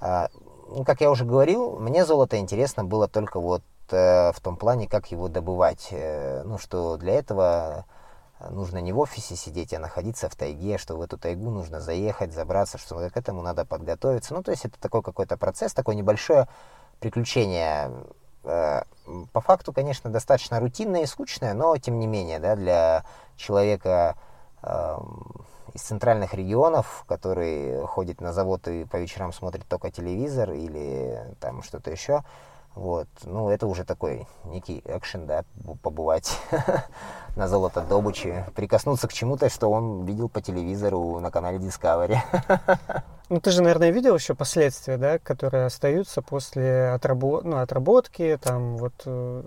А, 0.00 0.28
ну, 0.68 0.84
как 0.84 1.00
я 1.00 1.10
уже 1.10 1.24
говорил, 1.24 1.78
мне 1.78 2.04
золото 2.04 2.38
интересно 2.38 2.84
было 2.84 3.08
только 3.08 3.40
вот 3.40 3.62
э, 3.90 4.32
в 4.32 4.40
том 4.40 4.56
плане, 4.56 4.88
как 4.88 5.10
его 5.10 5.28
добывать. 5.28 5.88
Э, 5.90 6.42
ну, 6.44 6.58
что 6.58 6.96
для 6.96 7.14
этого 7.14 7.84
нужно 8.50 8.78
не 8.78 8.92
в 8.92 8.98
офисе 8.98 9.36
сидеть, 9.36 9.74
а 9.74 9.78
находиться 9.78 10.28
в 10.28 10.36
тайге, 10.36 10.78
что 10.78 10.96
в 10.96 11.02
эту 11.02 11.18
тайгу 11.18 11.50
нужно 11.50 11.80
заехать, 11.80 12.32
забраться, 12.32 12.78
что 12.78 12.96
к 13.10 13.16
этому 13.16 13.42
надо 13.42 13.64
подготовиться. 13.64 14.34
Ну, 14.34 14.42
то 14.42 14.50
есть 14.50 14.64
это 14.64 14.78
такой 14.78 15.02
какой-то 15.02 15.36
процесс, 15.36 15.72
такое 15.72 15.96
небольшое 15.96 16.48
приключение. 17.00 17.92
Э, 18.44 18.82
по 19.32 19.40
факту, 19.40 19.72
конечно, 19.72 20.10
достаточно 20.10 20.60
рутинное 20.60 21.02
и 21.02 21.06
скучное, 21.06 21.54
но 21.54 21.76
тем 21.78 21.98
не 21.98 22.06
менее, 22.06 22.38
да, 22.38 22.56
для 22.56 23.04
человека 23.36 24.16
эм, 24.62 25.46
из 25.74 25.82
центральных 25.82 26.34
регионов, 26.34 27.04
который 27.06 27.86
ходит 27.86 28.20
на 28.20 28.32
завод 28.32 28.68
и 28.68 28.84
по 28.84 28.96
вечерам 28.96 29.32
смотрит 29.32 29.66
только 29.66 29.90
телевизор 29.90 30.52
или 30.52 31.36
там 31.40 31.62
что-то 31.62 31.90
еще, 31.90 32.24
вот. 32.74 33.08
Ну, 33.24 33.48
это 33.50 33.66
уже 33.66 33.84
такой 33.84 34.26
некий 34.44 34.82
экшен, 34.84 35.26
да, 35.26 35.44
побывать 35.82 36.38
на 37.36 37.48
золото 37.48 37.82
добычи, 37.82 38.44
прикоснуться 38.54 39.08
к 39.08 39.12
чему-то, 39.12 39.48
что 39.48 39.70
он 39.70 40.04
видел 40.04 40.28
по 40.28 40.40
телевизору 40.40 41.20
на 41.20 41.30
канале 41.30 41.58
Discovery. 41.58 42.18
Ну, 43.30 43.40
ты 43.40 43.50
же, 43.50 43.60
наверное, 43.60 43.90
видел 43.90 44.14
еще 44.14 44.34
последствия, 44.34 44.96
да, 44.96 45.18
которые 45.18 45.66
остаются 45.66 46.22
после 46.22 46.88
отработ... 46.88 47.44
ну, 47.44 47.58
отработки, 47.58 48.38
там, 48.42 48.78
вот, 48.78 48.94
э, 49.04 49.42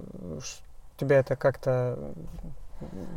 тебя 1.00 1.18
это 1.18 1.36
как-то 1.36 1.98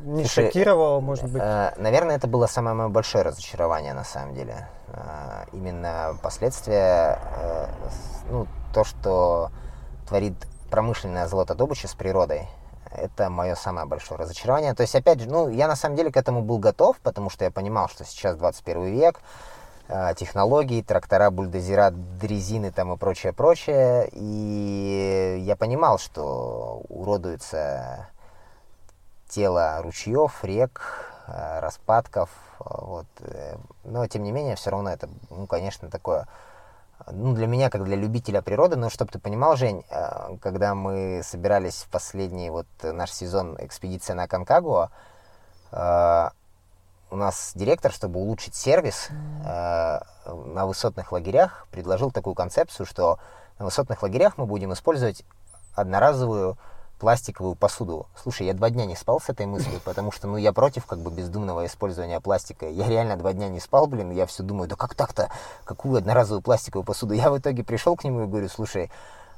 не 0.05 0.25
Слушай, 0.25 0.47
шокировало, 0.47 1.01
может 1.01 1.31
быть? 1.31 1.43
Э, 1.43 1.73
наверное, 1.77 2.17
это 2.17 2.27
было 2.27 2.47
самое 2.47 2.77
мое 2.77 2.89
большое 2.89 3.25
разочарование, 3.25 3.95
на 3.95 4.05
самом 4.05 4.35
деле. 4.35 4.69
Э, 4.89 5.45
именно 5.53 6.17
последствия, 6.23 7.19
э, 7.37 7.67
ну, 8.31 8.47
то, 8.73 8.85
что 8.85 9.51
творит 10.07 10.35
промышленная 10.71 11.27
золотодобыча 11.27 11.89
с 11.89 11.95
природой, 11.95 12.49
это 12.91 13.31
мое 13.31 13.55
самое 13.55 13.87
большое 13.87 14.21
разочарование. 14.21 14.75
То 14.75 14.83
есть, 14.83 14.95
опять 14.95 15.21
же, 15.21 15.29
ну, 15.29 15.49
я 15.49 15.69
на 15.69 15.77
самом 15.77 15.97
деле 15.97 16.11
к 16.11 16.17
этому 16.17 16.43
был 16.43 16.59
готов, 16.59 16.99
потому 16.99 17.31
что 17.31 17.45
я 17.45 17.51
понимал, 17.51 17.89
что 17.89 18.05
сейчас 18.05 18.37
21 18.37 18.85
век, 18.85 19.21
технологии, 20.17 20.83
трактора, 20.83 21.31
бульдозера, 21.31 21.91
дрезины 21.91 22.71
там 22.71 22.93
и 22.93 22.97
прочее, 22.97 23.33
прочее. 23.33 24.09
И 24.13 25.43
я 25.45 25.57
понимал, 25.57 25.99
что 25.99 26.83
уродуется 26.89 28.09
тело 29.29 29.81
ручьев, 29.83 30.45
рек, 30.45 30.81
э, 31.27 31.59
распадков. 31.61 32.31
Вот. 32.61 33.07
Э, 33.21 33.57
но, 33.83 34.07
тем 34.07 34.23
не 34.23 34.33
менее, 34.33 34.57
все 34.57 34.71
равно 34.71 34.91
это, 34.91 35.09
ну, 35.31 35.47
конечно, 35.47 35.91
такое 35.91 36.29
ну, 37.11 37.35
для 37.35 37.47
меня, 37.47 37.71
как 37.71 37.85
для 37.85 37.97
любителя 37.97 38.43
природы, 38.43 38.77
но 38.77 38.89
чтобы 38.91 39.11
ты 39.11 39.19
понимал, 39.19 39.57
Жень, 39.57 39.85
когда 40.41 40.75
мы 40.75 41.23
собирались 41.23 41.83
в 41.83 41.89
последний 41.89 42.51
вот 42.51 42.67
наш 42.83 43.11
сезон 43.13 43.57
экспедиция 43.61 44.15
на 44.15 44.27
Конкагуа, 44.27 44.91
у 47.11 47.17
нас 47.17 47.53
директор, 47.55 47.93
чтобы 47.93 48.21
улучшить 48.21 48.55
сервис 48.55 49.09
на 49.45 50.67
высотных 50.67 51.13
лагерях, 51.13 51.67
предложил 51.71 52.11
такую 52.11 52.35
концепцию, 52.35 52.87
что 52.87 53.19
на 53.59 53.67
высотных 53.67 54.03
лагерях 54.03 54.39
мы 54.39 54.47
будем 54.47 54.73
использовать 54.73 55.25
одноразовую 55.75 56.57
пластиковую 56.99 57.55
посуду. 57.55 58.07
Слушай, 58.17 58.47
я 58.47 58.55
два 58.55 58.71
дня 58.71 58.87
не 58.87 58.97
спал 58.97 59.21
с 59.21 59.29
этой 59.29 59.47
мыслью, 59.47 59.81
потому 59.85 60.13
что, 60.13 60.27
ну, 60.27 60.37
я 60.37 60.53
против 60.53 60.87
как 60.87 61.01
бы 61.01 61.11
бездумного 61.11 61.67
использования 61.67 62.21
пластика. 62.21 62.69
Я 62.69 62.89
реально 62.89 63.17
два 63.17 63.33
дня 63.33 63.49
не 63.49 63.61
спал, 63.61 63.87
блин, 63.87 64.11
я 64.11 64.27
все 64.27 64.43
думаю, 64.43 64.69
да 64.69 64.77
как 64.77 64.95
так-то? 64.95 65.31
Какую 65.65 65.99
одноразовую 65.99 66.43
пластиковую 66.43 66.85
посуду? 66.85 67.15
Я 67.15 67.31
в 67.31 67.39
итоге 67.39 67.65
пришел 67.65 67.97
к 67.97 68.05
нему 68.05 68.25
и 68.25 68.27
говорю, 68.27 68.49
слушай, 68.49 68.91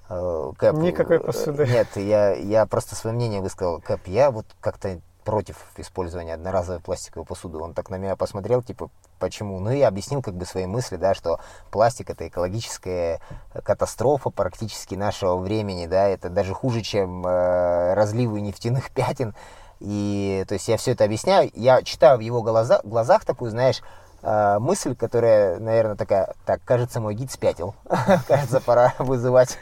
э, 0.09 0.52
Кэп... 0.59 0.74
Никакой 0.76 1.20
посуды. 1.20 1.66
Нет, 1.66 1.88
я, 1.96 2.34
я 2.34 2.66
просто 2.66 2.94
свое 2.94 3.16
мнение 3.16 3.40
высказал. 3.40 3.80
Кэп, 3.80 4.07
я 4.07 4.30
вот 4.30 4.46
как-то 4.61 5.00
против 5.26 5.56
использования 5.76 6.34
одноразовой 6.34 6.80
пластиковой 6.80 7.26
посуды. 7.26 7.58
Он 7.58 7.74
так 7.74 7.90
на 7.90 7.96
меня 7.96 8.14
посмотрел, 8.14 8.62
типа, 8.62 8.90
почему? 9.18 9.58
Ну, 9.58 9.72
и 9.72 9.80
объяснил 9.80 10.22
как 10.22 10.34
бы 10.34 10.46
свои 10.46 10.66
мысли, 10.66 10.94
да, 10.96 11.14
что 11.14 11.40
пластик 11.72 12.10
это 12.10 12.28
экологическая 12.28 13.20
катастрофа 13.64 14.30
практически 14.30 14.94
нашего 14.94 15.36
времени, 15.36 15.86
да, 15.86 16.06
это 16.06 16.30
даже 16.30 16.54
хуже, 16.54 16.80
чем 16.80 17.26
э, 17.26 17.94
разливы 17.94 18.40
нефтяных 18.40 18.92
пятен. 18.92 19.34
И, 19.80 20.44
то 20.46 20.54
есть, 20.54 20.68
я 20.68 20.76
все 20.76 20.92
это 20.92 21.02
объясняю, 21.02 21.50
я 21.54 21.82
читаю 21.82 22.18
в 22.18 22.20
его 22.20 22.40
глаза, 22.40 22.80
глазах 22.84 23.24
такую, 23.24 23.50
знаешь, 23.50 23.82
э, 24.22 24.58
мысль, 24.60 24.94
которая, 24.94 25.58
наверное, 25.58 25.96
такая, 25.96 26.34
так, 26.44 26.60
кажется, 26.64 27.00
мой 27.00 27.16
гид 27.16 27.32
спятил. 27.32 27.74
Кажется, 28.28 28.60
пора 28.60 28.94
вызывать 29.00 29.58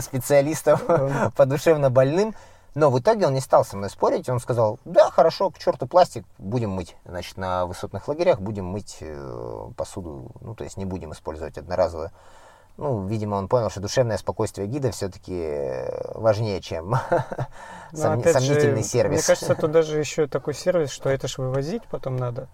специалистов 0.00 0.82
по 1.36 1.44
душевно 1.44 1.90
больным. 1.90 2.34
Но 2.74 2.90
в 2.90 2.98
итоге 2.98 3.26
он 3.26 3.34
не 3.34 3.40
стал 3.40 3.64
со 3.64 3.76
мной 3.76 3.90
спорить, 3.90 4.28
он 4.28 4.40
сказал, 4.40 4.78
да, 4.84 5.10
хорошо, 5.10 5.50
к 5.50 5.58
черту 5.58 5.86
пластик, 5.86 6.24
будем 6.38 6.70
мыть. 6.70 6.96
Значит, 7.04 7.36
на 7.36 7.66
высотных 7.66 8.08
лагерях 8.08 8.40
будем 8.40 8.64
мыть 8.64 8.98
э, 9.00 9.70
посуду, 9.76 10.30
ну, 10.40 10.54
то 10.54 10.64
есть 10.64 10.78
не 10.78 10.86
будем 10.86 11.12
использовать 11.12 11.58
одноразовую. 11.58 12.10
Ну, 12.78 13.06
видимо, 13.06 13.34
он 13.34 13.48
понял, 13.48 13.68
что 13.68 13.80
душевное 13.80 14.16
спокойствие 14.16 14.66
гида 14.66 14.92
все-таки 14.92 15.84
важнее, 16.14 16.62
чем 16.62 16.94
сом... 17.92 18.24
сомнительный 18.24 18.82
же, 18.82 18.88
сервис. 18.88 19.18
Мне 19.18 19.26
кажется, 19.26 19.54
тут 19.54 19.70
даже 19.70 19.98
еще 19.98 20.26
такой 20.26 20.54
сервис, 20.54 20.90
что 20.90 21.10
это 21.10 21.28
же 21.28 21.42
вывозить 21.42 21.82
потом 21.90 22.16
надо. 22.16 22.48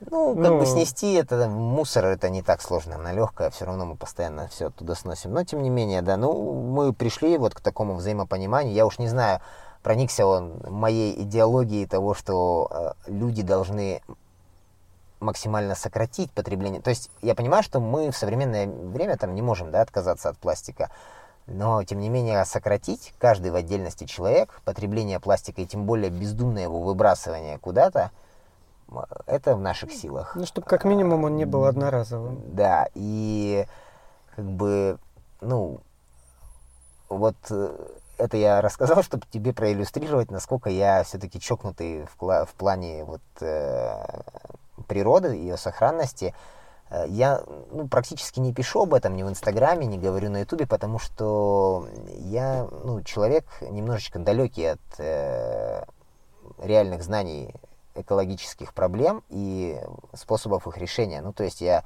Ну, 0.00 0.34
как 0.34 0.44
ну, 0.44 0.58
бы 0.58 0.66
снести 0.66 1.14
это, 1.14 1.48
мусор, 1.48 2.04
это 2.04 2.28
не 2.28 2.42
так 2.42 2.60
сложно, 2.60 2.98
на 2.98 3.12
легкое, 3.12 3.50
все 3.50 3.64
равно 3.64 3.86
мы 3.86 3.96
постоянно 3.96 4.48
все 4.48 4.66
оттуда 4.66 4.94
сносим. 4.94 5.32
Но, 5.32 5.42
тем 5.44 5.62
не 5.62 5.70
менее, 5.70 6.02
да, 6.02 6.16
ну, 6.16 6.52
мы 6.52 6.92
пришли 6.92 7.38
вот 7.38 7.54
к 7.54 7.60
такому 7.60 7.94
взаимопониманию. 7.94 8.74
Я 8.74 8.84
уж 8.84 8.98
не 8.98 9.08
знаю, 9.08 9.40
проникся 9.82 10.26
он 10.26 10.60
моей 10.68 11.22
идеологией 11.22 11.86
того, 11.86 12.12
что 12.12 12.94
э, 13.06 13.10
люди 13.10 13.42
должны 13.42 14.02
максимально 15.18 15.74
сократить 15.74 16.30
потребление. 16.30 16.82
То 16.82 16.90
есть 16.90 17.10
я 17.22 17.34
понимаю, 17.34 17.62
что 17.62 17.80
мы 17.80 18.10
в 18.10 18.16
современное 18.16 18.66
время 18.66 19.16
там 19.16 19.34
не 19.34 19.40
можем 19.40 19.70
да, 19.70 19.80
отказаться 19.80 20.28
от 20.28 20.36
пластика, 20.36 20.90
но 21.46 21.82
тем 21.84 22.00
не 22.00 22.10
менее 22.10 22.44
сократить 22.44 23.14
каждый 23.18 23.50
в 23.50 23.54
отдельности 23.54 24.04
человек 24.04 24.60
потребление 24.66 25.20
пластика 25.20 25.62
и 25.62 25.66
тем 25.66 25.84
более 25.86 26.10
бездумное 26.10 26.64
его 26.64 26.80
выбрасывание 26.80 27.58
куда-то– 27.58 28.10
это 29.26 29.56
в 29.56 29.60
наших 29.60 29.92
силах. 29.92 30.36
Ну, 30.36 30.46
чтобы 30.46 30.66
как 30.66 30.84
минимум 30.84 31.24
он 31.24 31.36
не 31.36 31.44
был 31.44 31.64
одноразовым. 31.64 32.40
Да, 32.54 32.88
и 32.94 33.66
как 34.34 34.44
бы, 34.44 34.98
ну, 35.40 35.80
вот 37.08 37.36
э, 37.50 37.76
это 38.18 38.36
я 38.36 38.60
рассказал, 38.60 39.02
чтобы 39.02 39.24
тебе 39.30 39.52
проиллюстрировать, 39.52 40.30
насколько 40.30 40.70
я 40.70 41.02
все-таки 41.04 41.40
чокнутый 41.40 42.06
в, 42.18 42.44
в 42.46 42.54
плане 42.54 43.04
вот 43.04 43.22
э, 43.40 44.04
природы, 44.86 45.28
ее 45.28 45.56
сохранности. 45.56 46.34
Э, 46.90 47.04
я 47.08 47.42
ну, 47.70 47.88
практически 47.88 48.40
не 48.40 48.52
пишу 48.52 48.82
об 48.82 48.94
этом 48.94 49.16
ни 49.16 49.22
в 49.22 49.28
Инстаграме, 49.28 49.86
не 49.86 49.98
говорю 49.98 50.30
на 50.30 50.38
Ютубе, 50.40 50.66
потому 50.66 50.98
что 50.98 51.86
я 52.18 52.66
ну, 52.84 53.02
человек 53.02 53.44
немножечко 53.60 54.18
далекий 54.18 54.66
от 54.66 54.80
э, 54.98 55.84
реальных 56.58 57.02
знаний 57.02 57.54
экологических 57.96 58.74
проблем 58.74 59.22
и 59.28 59.80
способов 60.14 60.66
их 60.66 60.78
решения. 60.78 61.20
Ну, 61.20 61.32
то 61.32 61.44
есть 61.44 61.60
я 61.60 61.84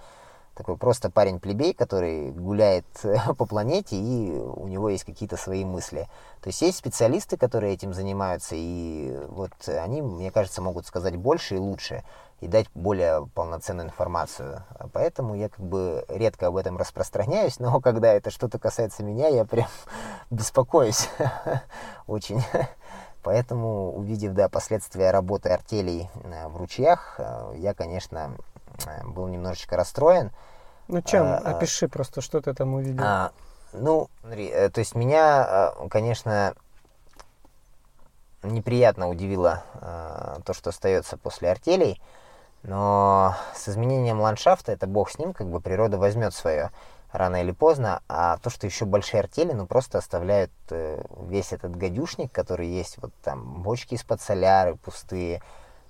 такой 0.54 0.76
просто 0.76 1.10
парень-плебей, 1.10 1.72
который 1.72 2.30
гуляет 2.32 2.84
по 3.38 3.46
планете, 3.46 3.96
и 3.96 4.30
у 4.32 4.66
него 4.68 4.90
есть 4.90 5.04
какие-то 5.04 5.36
свои 5.36 5.64
мысли. 5.64 6.08
То 6.42 6.48
есть 6.48 6.60
есть 6.62 6.78
специалисты, 6.78 7.36
которые 7.36 7.74
этим 7.74 7.94
занимаются, 7.94 8.54
и 8.56 9.16
вот 9.28 9.52
они, 9.66 10.02
мне 10.02 10.30
кажется, 10.30 10.62
могут 10.62 10.86
сказать 10.86 11.16
больше 11.16 11.56
и 11.56 11.58
лучше, 11.58 12.04
и 12.40 12.46
дать 12.46 12.66
более 12.74 13.26
полноценную 13.34 13.88
информацию. 13.88 14.64
Поэтому 14.92 15.34
я 15.34 15.48
как 15.48 15.60
бы 15.60 16.04
редко 16.08 16.46
об 16.46 16.56
этом 16.56 16.76
распространяюсь, 16.76 17.58
но 17.58 17.80
когда 17.82 18.12
это 18.12 18.30
что-то 18.30 18.58
касается 18.58 19.02
меня, 19.02 19.28
я 19.28 19.44
прям 19.44 19.68
беспокоюсь 20.30 21.08
очень. 22.06 22.42
Поэтому, 23.22 23.94
увидев 23.94 24.32
да, 24.32 24.48
последствия 24.48 25.10
работы 25.10 25.50
артелей 25.50 26.08
э, 26.24 26.48
в 26.48 26.56
ручьях, 26.56 27.16
э, 27.18 27.52
я, 27.56 27.74
конечно, 27.74 28.36
э, 28.86 29.06
был 29.06 29.28
немножечко 29.28 29.76
расстроен. 29.76 30.30
Ну, 30.88 31.02
чем? 31.02 31.26
А, 31.26 31.36
Опиши 31.36 31.88
просто, 31.88 32.22
что 32.22 32.40
ты 32.40 32.54
там 32.54 32.74
увидел. 32.74 33.04
А, 33.04 33.32
ну, 33.72 34.08
то 34.22 34.72
есть 34.80 34.96
меня, 34.96 35.72
конечно, 35.90 36.54
неприятно 38.42 39.08
удивило 39.08 39.62
то, 40.44 40.52
что 40.52 40.70
остается 40.70 41.16
после 41.16 41.52
артелей, 41.52 42.02
но 42.64 43.36
с 43.54 43.68
изменением 43.68 44.20
ландшафта, 44.20 44.72
это 44.72 44.88
бог 44.88 45.08
с 45.08 45.18
ним, 45.18 45.32
как 45.32 45.46
бы 45.46 45.60
природа 45.60 45.98
возьмет 45.98 46.34
свое 46.34 46.72
рано 47.12 47.42
или 47.42 47.52
поздно, 47.52 48.02
а 48.08 48.38
то, 48.38 48.50
что 48.50 48.66
еще 48.66 48.84
большие 48.84 49.20
артели, 49.20 49.52
ну, 49.52 49.66
просто 49.66 49.98
оставляют 49.98 50.52
э, 50.70 51.02
весь 51.26 51.52
этот 51.52 51.76
гадюшник, 51.76 52.30
который 52.32 52.68
есть, 52.68 52.98
вот 52.98 53.12
там, 53.22 53.62
бочки 53.62 53.94
из-под 53.94 54.20
соляры 54.20 54.76
пустые, 54.76 55.42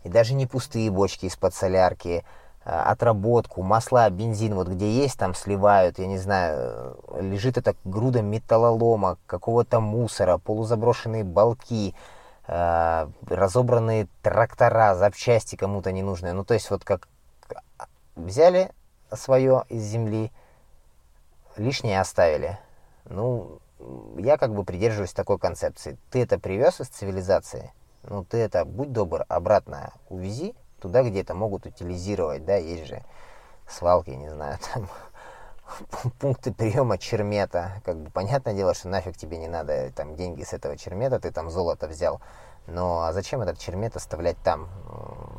и 0.03 0.09
даже 0.09 0.35
не 0.35 0.47
пустые 0.47 0.91
бочки 0.91 1.27
из-под 1.27 1.55
солярки, 1.55 2.25
э, 2.65 2.71
отработку, 2.71 3.63
масла, 3.63 4.09
бензин, 4.09 4.55
вот 4.55 4.69
где 4.69 4.91
есть, 4.91 5.19
там 5.19 5.35
сливают, 5.35 5.99
я 5.99 6.07
не 6.07 6.19
знаю, 6.19 6.97
лежит 7.21 7.59
это 7.59 7.75
груда 7.85 8.23
металлолома, 8.23 9.19
какого-то 9.27 9.81
мусора, 9.81 10.39
полузаброшенные 10.39 11.25
балки, 11.25 11.95
э, 12.47 13.09
разобранные 13.29 14.09
трактора, 14.23 14.95
запчасти 14.95 15.57
кому-то 15.57 15.93
ненужные, 15.93 16.33
ну, 16.33 16.45
то 16.45 16.55
есть 16.55 16.71
вот 16.71 16.83
как 16.85 17.09
взяли 18.17 18.71
свое 19.13 19.65
из 19.69 19.83
земли, 19.83 20.33
лишнее 21.57 22.01
оставили. 22.01 22.59
Ну, 23.05 23.61
я 24.19 24.37
как 24.37 24.55
бы 24.55 24.65
придерживаюсь 24.65 25.13
такой 25.13 25.39
концепции. 25.39 25.99
Ты 26.11 26.23
это 26.23 26.39
привез 26.39 26.81
из 26.81 26.89
цивилизации, 26.89 27.73
ну 28.03 28.25
ты 28.25 28.39
это, 28.39 28.65
будь 28.65 28.93
добр, 28.93 29.25
обратно 29.29 29.93
увези 30.09 30.55
туда, 30.81 31.03
где 31.03 31.21
это 31.21 31.35
могут 31.35 31.67
утилизировать, 31.67 32.45
да, 32.45 32.57
есть 32.57 32.87
же 32.87 33.03
свалки, 33.69 34.11
не 34.11 34.31
знаю, 34.31 34.59
там 34.75 34.89
пункты 36.19 36.53
приема 36.53 36.99
чермета. 36.99 37.81
Как 37.85 37.97
бы 37.97 38.11
понятное 38.11 38.55
дело, 38.55 38.75
что 38.75 38.89
нафиг 38.89 39.17
тебе 39.17 39.39
не 39.39 39.49
надо 39.49 39.91
там 39.93 40.17
деньги 40.17 40.43
с 40.43 40.53
этого 40.53 40.77
чермета, 40.77 41.21
ты 41.21 41.31
там 41.31 41.51
золото 41.51 41.87
взял. 41.87 42.21
Но 42.67 43.03
а 43.03 43.13
зачем 43.13 43.41
этот 43.41 43.59
чермет 43.59 43.97
оставлять 43.97 44.37
там? 44.45 44.69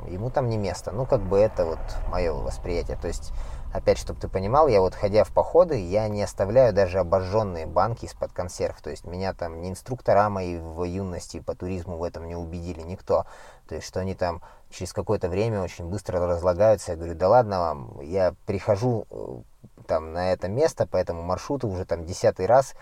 Ему 0.07 0.30
там 0.30 0.49
не 0.49 0.57
место. 0.57 0.91
Ну, 0.91 1.05
как 1.05 1.22
бы 1.22 1.39
это 1.39 1.66
вот 1.66 1.80
мое 2.09 2.34
восприятие. 2.34 2.97
То 2.97 3.07
есть 3.07 3.32
опять, 3.74 3.97
чтобы 3.97 4.19
ты 4.19 4.28
понимал, 4.28 4.67
я 4.67 4.82
вот 4.82 4.95
ходя 4.95 5.24
в 5.24 5.32
походы, 5.32 5.80
я 5.80 6.07
не 6.07 6.22
оставляю 6.24 6.74
даже 6.74 6.99
обожженные 6.99 7.65
банки 7.65 8.05
из-под 8.05 8.32
консерв. 8.34 8.82
То 8.82 8.89
есть 8.89 9.05
меня 9.05 9.34
там 9.34 9.61
ни 9.61 9.69
инструктора 9.69 10.30
мои 10.30 10.57
в 10.57 10.84
юности 10.84 11.39
по 11.39 11.55
туризму 11.55 11.97
в 11.97 12.03
этом 12.03 12.28
не 12.28 12.36
убедили, 12.36 12.82
никто. 12.82 13.26
То 13.67 13.76
есть, 13.76 13.88
что 13.88 13.99
они 13.99 14.15
там 14.15 14.41
через 14.69 14.93
какое-то 14.93 15.30
время 15.30 15.61
очень 15.61 15.86
быстро 15.86 16.19
разлагаются. 16.19 16.91
Я 16.91 16.97
говорю, 16.97 17.15
да 17.15 17.30
ладно 17.30 17.59
вам, 17.59 18.01
я 18.01 18.34
прихожу 18.45 19.05
э, 19.09 19.38
там 19.88 20.13
на 20.13 20.32
это 20.34 20.47
место 20.47 20.86
по 20.88 20.97
этому 20.97 21.22
маршруту 21.22 21.67
уже 21.67 21.86
там 21.86 22.05
десятый 22.05 22.45
раз, 22.45 22.74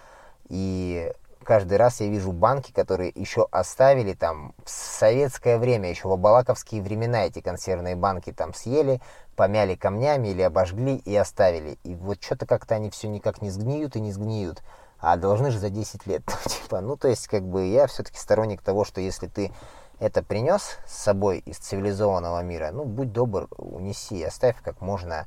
и 0.48 1.12
каждый 1.44 1.78
раз 1.78 2.00
я 2.02 2.08
вижу 2.08 2.32
банки, 2.32 2.72
которые 2.72 3.12
еще 3.16 3.48
оставили 3.52 4.14
там 4.14 4.54
в 4.64 4.70
советское 4.70 5.58
время, 5.58 5.90
еще 5.90 6.08
в 6.08 6.12
абалаковские 6.12 6.82
времена 6.82 7.26
эти 7.26 7.42
консервные 7.42 7.96
банки 7.96 8.32
там 8.32 8.54
съели, 8.54 9.02
помяли 9.40 9.76
камнями 9.76 10.28
или 10.28 10.42
обожгли 10.42 10.98
и 10.98 11.16
оставили. 11.16 11.80
И 11.86 11.96
вот 11.96 12.22
что-то 12.22 12.46
как-то 12.46 12.76
они 12.76 12.90
все 12.90 13.08
никак 13.08 13.42
не 13.42 13.50
сгниют 13.50 13.96
и 13.96 14.02
не 14.02 14.12
сгниют. 14.12 14.62
А 15.00 15.16
должны 15.16 15.50
же 15.50 15.60
за 15.60 15.70
10 15.70 16.08
лет. 16.08 16.24
типа, 16.46 16.82
ну, 16.82 16.98
то 16.98 17.08
есть, 17.08 17.30
как 17.30 17.44
бы, 17.44 17.66
я 17.66 17.88
все-таки 17.88 18.18
сторонник 18.18 18.62
того, 18.62 18.84
что 18.84 19.00
если 19.00 19.28
ты 19.28 19.54
это 19.98 20.24
принес 20.24 20.78
с 20.86 21.04
собой 21.04 21.38
из 21.38 21.58
цивилизованного 21.58 22.44
мира, 22.44 22.72
ну, 22.74 22.84
будь 22.84 23.14
добр, 23.14 23.48
унеси, 23.58 24.22
оставь 24.22 24.62
как 24.62 24.82
можно 24.82 25.26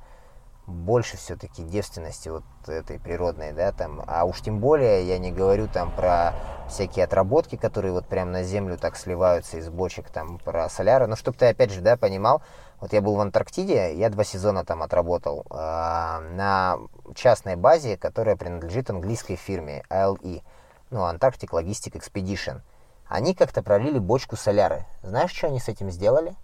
больше 0.66 1.16
все-таки 1.16 1.62
девственности 1.62 2.28
вот 2.28 2.44
этой 2.66 3.00
природной, 3.00 3.52
да, 3.52 3.72
там, 3.72 4.02
а 4.06 4.24
уж 4.24 4.42
тем 4.42 4.60
более 4.60 5.08
я 5.08 5.18
не 5.18 5.32
говорю 5.32 5.68
там 5.68 5.90
про 5.90 6.34
всякие 6.68 7.06
отработки, 7.06 7.56
которые 7.56 7.92
вот 7.92 8.06
прям 8.06 8.30
на 8.30 8.42
землю 8.42 8.76
так 8.76 8.96
сливаются 8.96 9.56
из 9.56 9.70
бочек, 9.70 10.10
там, 10.10 10.38
про 10.38 10.68
соляры, 10.68 11.06
ну, 11.06 11.16
чтобы 11.16 11.38
ты 11.38 11.46
опять 11.46 11.72
же, 11.72 11.80
да, 11.80 11.96
понимал, 11.96 12.42
вот 12.82 12.92
я 12.92 13.00
был 13.00 13.14
в 13.14 13.20
Антарктиде, 13.20 13.94
я 13.94 14.10
два 14.10 14.24
сезона 14.24 14.64
там 14.64 14.82
отработал 14.82 15.46
э, 15.48 15.54
на 15.54 16.78
частной 17.14 17.54
базе, 17.54 17.96
которая 17.96 18.34
принадлежит 18.34 18.90
английской 18.90 19.36
фирме 19.36 19.84
ALE, 19.88 20.42
ну, 20.90 21.00
Antarctic 21.08 21.50
Logistic 21.50 21.92
Expedition. 21.92 22.60
Они 23.06 23.34
как-то 23.34 23.62
пролили 23.62 24.00
бочку 24.00 24.34
соляры. 24.34 24.84
Знаешь, 25.04 25.30
что 25.30 25.46
они 25.46 25.60
с 25.60 25.68
этим 25.68 25.92
сделали? 25.92 26.34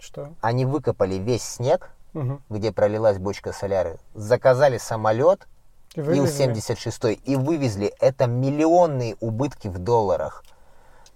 Что? 0.00 0.32
Они 0.40 0.64
выкопали 0.64 1.14
весь 1.14 1.44
снег, 1.44 1.90
Угу. 2.12 2.40
где 2.50 2.72
пролилась 2.72 3.18
бочка 3.18 3.52
соляры, 3.52 3.98
заказали 4.14 4.76
самолет 4.76 5.46
Ил-76 5.94 7.12
и 7.12 7.36
вывезли. 7.36 7.94
Это 8.00 8.26
миллионные 8.26 9.16
убытки 9.20 9.68
в 9.68 9.78
долларах. 9.78 10.44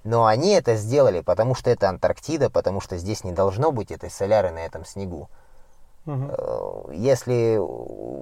Но 0.07 0.25
они 0.27 0.51
это 0.51 0.77
сделали, 0.77 1.21
потому 1.21 1.57
что 1.57 1.69
это 1.69 1.89
Антарктида, 1.89 2.49
потому 2.49 2.81
что 2.81 2.97
здесь 2.97 3.25
не 3.25 3.33
должно 3.33 3.73
быть 3.73 3.91
этой 3.91 4.09
соляры 4.09 4.53
на 4.53 4.61
этом 4.61 4.85
снегу. 4.85 5.29
Угу. 6.07 6.93
Если 6.93 7.59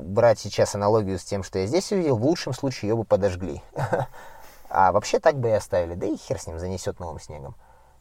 брать 0.02 0.38
сейчас 0.38 0.74
аналогию 0.74 1.18
с 1.18 1.24
тем, 1.24 1.42
что 1.42 1.58
я 1.58 1.66
здесь 1.66 1.92
увидел, 1.92 2.16
в 2.16 2.24
лучшем 2.24 2.54
случае 2.54 2.88
ее 2.88 2.96
бы 2.96 3.04
подожгли. 3.04 3.62
А 4.76 4.90
вообще 4.90 5.20
так 5.20 5.36
бы 5.36 5.50
и 5.50 5.52
оставили. 5.52 5.94
Да 5.94 6.06
и 6.06 6.16
хер 6.16 6.40
с 6.40 6.48
ним 6.48 6.58
занесет 6.58 6.98
новым 6.98 7.20
снегом. 7.20 7.54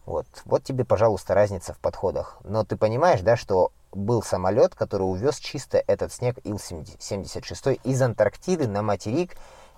Вот. 0.07 0.25
вот 0.45 0.63
тебе, 0.63 0.83
пожалуйста, 0.83 1.35
разница 1.35 1.71
в 1.73 1.77
подходах. 1.77 2.39
Но 2.43 2.63
ты 2.63 2.77
понимаешь, 2.77 3.21
да, 3.21 3.37
что 3.37 3.71
был 3.91 4.23
самолет, 4.23 4.73
который 4.73 5.03
увез 5.03 5.37
чисто 5.37 5.83
этот 5.85 6.11
снег 6.11 6.39
Ил-76 6.43 7.79
из 7.83 8.01
Антарктиды 8.01 8.67
на 8.67 8.81
материк, 8.81 9.37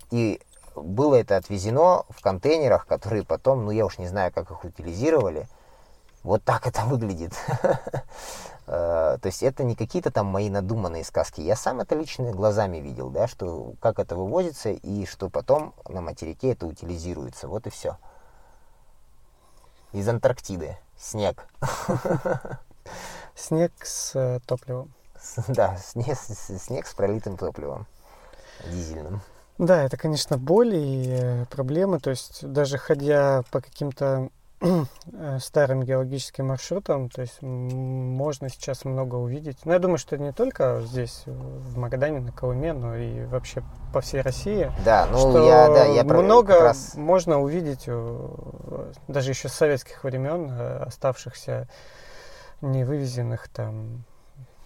и 0.09 0.39
было 0.75 1.15
это 1.15 1.37
отвезено 1.37 2.03
в 2.09 2.21
контейнерах, 2.21 2.85
которые 2.87 3.23
потом, 3.23 3.65
ну 3.65 3.71
я 3.71 3.85
уж 3.85 3.97
не 3.97 4.07
знаю, 4.07 4.31
как 4.33 4.51
их 4.51 4.63
утилизировали. 4.63 5.47
Вот 6.23 6.43
так 6.43 6.67
это 6.67 6.83
выглядит. 6.85 7.33
Э, 8.67 9.19
то 9.21 9.27
есть 9.27 9.43
это 9.43 9.63
не 9.63 9.75
какие-то 9.75 10.09
там 10.09 10.25
мои 10.25 10.49
надуманные 10.49 11.03
сказки. 11.03 11.39
Я 11.39 11.55
сам 11.55 11.81
это 11.81 11.93
лично 11.93 12.31
глазами 12.31 12.77
видел, 12.77 13.11
да, 13.11 13.27
что 13.27 13.73
как 13.79 13.99
это 13.99 14.15
вывозится 14.15 14.71
и 14.71 15.05
что 15.05 15.29
потом 15.29 15.75
на 15.87 16.01
материке 16.01 16.53
это 16.53 16.65
утилизируется. 16.65 17.47
Вот 17.47 17.67
и 17.67 17.69
все. 17.69 17.99
Из 19.91 20.09
Антарктиды. 20.09 20.79
Снег. 20.97 21.47
Снег 23.35 23.71
с 23.83 24.15
э, 24.15 24.39
топливом. 24.47 24.91
Да, 25.47 25.77
снег, 25.77 26.17
снег 26.17 26.87
с 26.87 26.93
пролитым 26.95 27.37
топливом 27.37 27.85
дизельным. 28.65 29.21
Да, 29.57 29.83
это, 29.83 29.95
конечно, 29.97 30.37
боль 30.37 30.75
и 30.75 31.05
э, 31.07 31.45
проблемы. 31.45 31.99
То 31.99 32.09
есть 32.09 32.45
даже 32.45 32.77
ходя 32.77 33.43
по 33.51 33.61
каким-то 33.61 34.29
э, 34.61 35.39
старым 35.39 35.83
геологическим 35.83 36.47
маршрутам, 36.47 37.09
то 37.09 37.21
есть 37.21 37.41
можно 37.41 38.49
сейчас 38.49 38.83
много 38.83 39.15
увидеть. 39.15 39.57
Но 39.65 39.73
я 39.73 39.79
думаю, 39.79 39.97
что 39.97 40.17
не 40.17 40.33
только 40.33 40.81
здесь, 40.85 41.23
в 41.25 41.77
Магадане, 41.77 42.19
на 42.19 42.31
Колыме, 42.33 42.73
но 42.73 42.97
и 42.97 43.23
вообще 43.25 43.63
по 43.93 44.01
всей 44.01 44.21
России. 44.21 44.69
Да, 44.83 45.07
ну 45.09 45.17
что 45.17 45.47
я, 45.47 45.67
да, 45.67 45.85
я 45.85 46.03
много 46.03 46.53
как 46.53 46.61
раз- 46.61 46.95
можно 46.95 47.39
увидеть 47.39 47.83
э, 47.87 48.91
даже 49.07 49.31
еще 49.31 49.47
с 49.47 49.53
советских 49.53 50.03
времен 50.03 50.51
оставшихся 50.81 51.69
невывезенных 52.61 53.47
там 53.49 54.03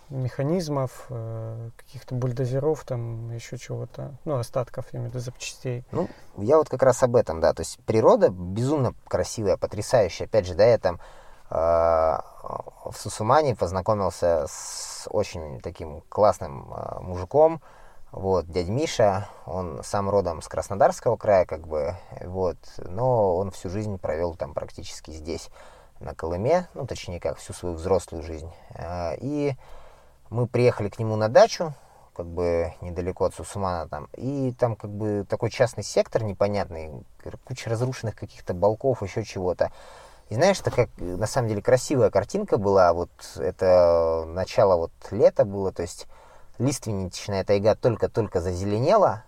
механизмов, 0.10 1.05
э, 1.10 1.70
каких-то 1.78 2.16
бульдозеров, 2.16 2.84
там 2.84 3.32
еще 3.32 3.57
чего-то, 3.57 4.16
ну, 4.26 4.38
остатков, 4.38 4.91
виду, 4.93 5.20
запчастей. 5.20 5.84
Ну, 5.91 6.10
я 6.38 6.57
вот 6.57 6.70
как 6.70 6.84
раз 6.84 7.03
об 7.03 7.16
этом, 7.16 7.39
да. 7.41 7.53
То 7.53 7.62
есть 7.62 7.80
природа 7.86 8.30
безумно 8.30 8.93
красивая, 9.07 9.57
потрясающая. 9.57 10.26
Опять 10.26 10.47
же, 10.47 10.55
да, 10.55 10.66
я 10.66 10.78
там 10.78 10.99
э, 11.49 11.55
в 11.55 12.95
Сусумане 12.95 13.55
познакомился 13.55 14.45
с 14.47 15.07
очень 15.10 15.60
таким 15.62 16.01
классным 16.10 16.74
э, 16.74 16.99
мужиком, 17.01 17.62
вот, 18.12 18.47
дядь 18.49 18.70
Миша, 18.70 19.30
он 19.45 19.82
сам 19.84 20.10
родом 20.10 20.41
с 20.41 20.47
Краснодарского 20.47 21.16
края, 21.16 21.45
как 21.45 21.68
бы, 21.68 21.95
вот, 22.22 22.57
но 22.78 23.36
он 23.36 23.51
всю 23.51 23.70
жизнь 23.70 23.99
провел 23.99 24.34
там 24.34 24.55
практически 24.55 25.12
здесь, 25.12 25.51
на 25.99 26.16
Колыме, 26.16 26.68
ну, 26.74 26.88
точнее 26.88 27.20
как, 27.20 27.38
всю 27.38 27.53
свою 27.53 27.76
взрослую 27.76 28.24
жизнь. 28.24 28.51
Э, 28.74 29.16
И 29.20 29.55
мы 30.30 30.48
приехали 30.48 30.90
к 30.90 31.00
нему 31.00 31.16
на 31.16 31.30
дачу, 31.30 31.74
как 32.16 32.26
бы 32.26 32.74
недалеко 32.82 33.26
от 33.26 33.36
Сусумана 33.36 33.88
там, 33.88 34.10
и 34.18 34.52
там 34.54 34.76
как 34.76 34.90
бы 34.90 35.26
такой 35.28 35.50
частный 35.50 35.84
сектор 35.84 36.24
непонятный, 36.24 36.92
куча 37.46 37.70
разрушенных 37.70 38.16
каких-то 38.16 38.54
балков, 38.54 39.02
еще 39.02 39.24
чего-то. 39.24 39.72
И 40.30 40.36
знаешь, 40.36 40.60
такая 40.60 40.90
на 40.98 41.26
самом 41.26 41.48
деле 41.48 41.62
красивая 41.62 42.10
картинка 42.10 42.58
была, 42.58 42.94
вот 42.94 43.10
это 43.38 44.26
начало 44.28 44.76
вот 44.76 44.92
лета 45.12 45.46
было, 45.46 45.72
то 45.72 45.82
есть 45.82 46.08
лиственничная 46.60 47.44
тайга 47.44 47.76
только-только 47.76 48.42
зазеленела, 48.42 49.24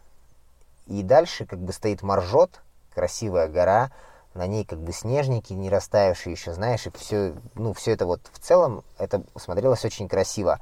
и 0.88 1.02
дальше 1.02 1.45
как 1.45 1.60
бы 1.60 1.74
стоит 1.74 2.04
моржот, 2.04 2.60
красивая 2.93 3.47
гора, 3.47 3.91
на 4.34 4.47
ней 4.47 4.64
как 4.64 4.80
бы 4.80 4.91
снежники, 4.93 5.54
не 5.54 5.70
растаявшие 5.70 6.34
еще, 6.34 6.54
знаешь, 6.54 6.86
и 6.86 6.91
все, 6.91 7.34
ну, 7.56 7.74
все 7.74 7.91
это 7.91 8.06
вот 8.06 8.22
в 8.32 8.39
целом, 8.39 8.84
это 8.97 9.24
смотрелось 9.38 9.84
очень 9.86 10.08
красиво. 10.08 10.60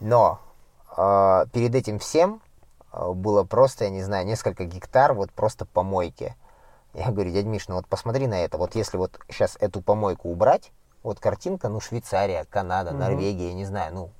Но 0.00 0.40
э, 0.96 1.46
перед 1.52 1.74
этим 1.74 1.98
всем 1.98 2.40
э, 2.92 3.12
было 3.12 3.44
просто, 3.44 3.84
я 3.84 3.90
не 3.90 4.02
знаю, 4.02 4.26
несколько 4.26 4.64
гектар 4.64 5.12
вот 5.12 5.30
просто 5.30 5.64
помойки. 5.64 6.34
Я 6.94 7.10
говорю, 7.10 7.30
дядь 7.30 7.44
Миш, 7.44 7.68
ну 7.68 7.76
вот 7.76 7.86
посмотри 7.86 8.26
на 8.26 8.40
это, 8.40 8.58
вот 8.58 8.74
если 8.74 8.96
вот 8.96 9.20
сейчас 9.28 9.56
эту 9.60 9.80
помойку 9.80 10.28
убрать, 10.28 10.72
вот 11.02 11.20
картинка, 11.20 11.68
ну, 11.68 11.80
Швейцария, 11.80 12.46
Канада, 12.50 12.90
Мгм. 12.90 13.00
Норвегия, 13.00 13.48
я 13.48 13.54
не 13.54 13.64
знаю, 13.64 13.94
ну, 13.94 14.10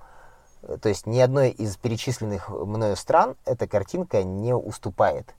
э, 0.63 0.77
то 0.81 0.89
есть 0.89 1.07
ни 1.07 1.19
одной 1.19 1.51
из 1.51 1.77
перечисленных 1.77 2.49
мною 2.49 2.97
стран 2.97 3.37
эта 3.45 3.67
картинка 3.67 4.23
не 4.23 4.55
уступает. 4.55 5.35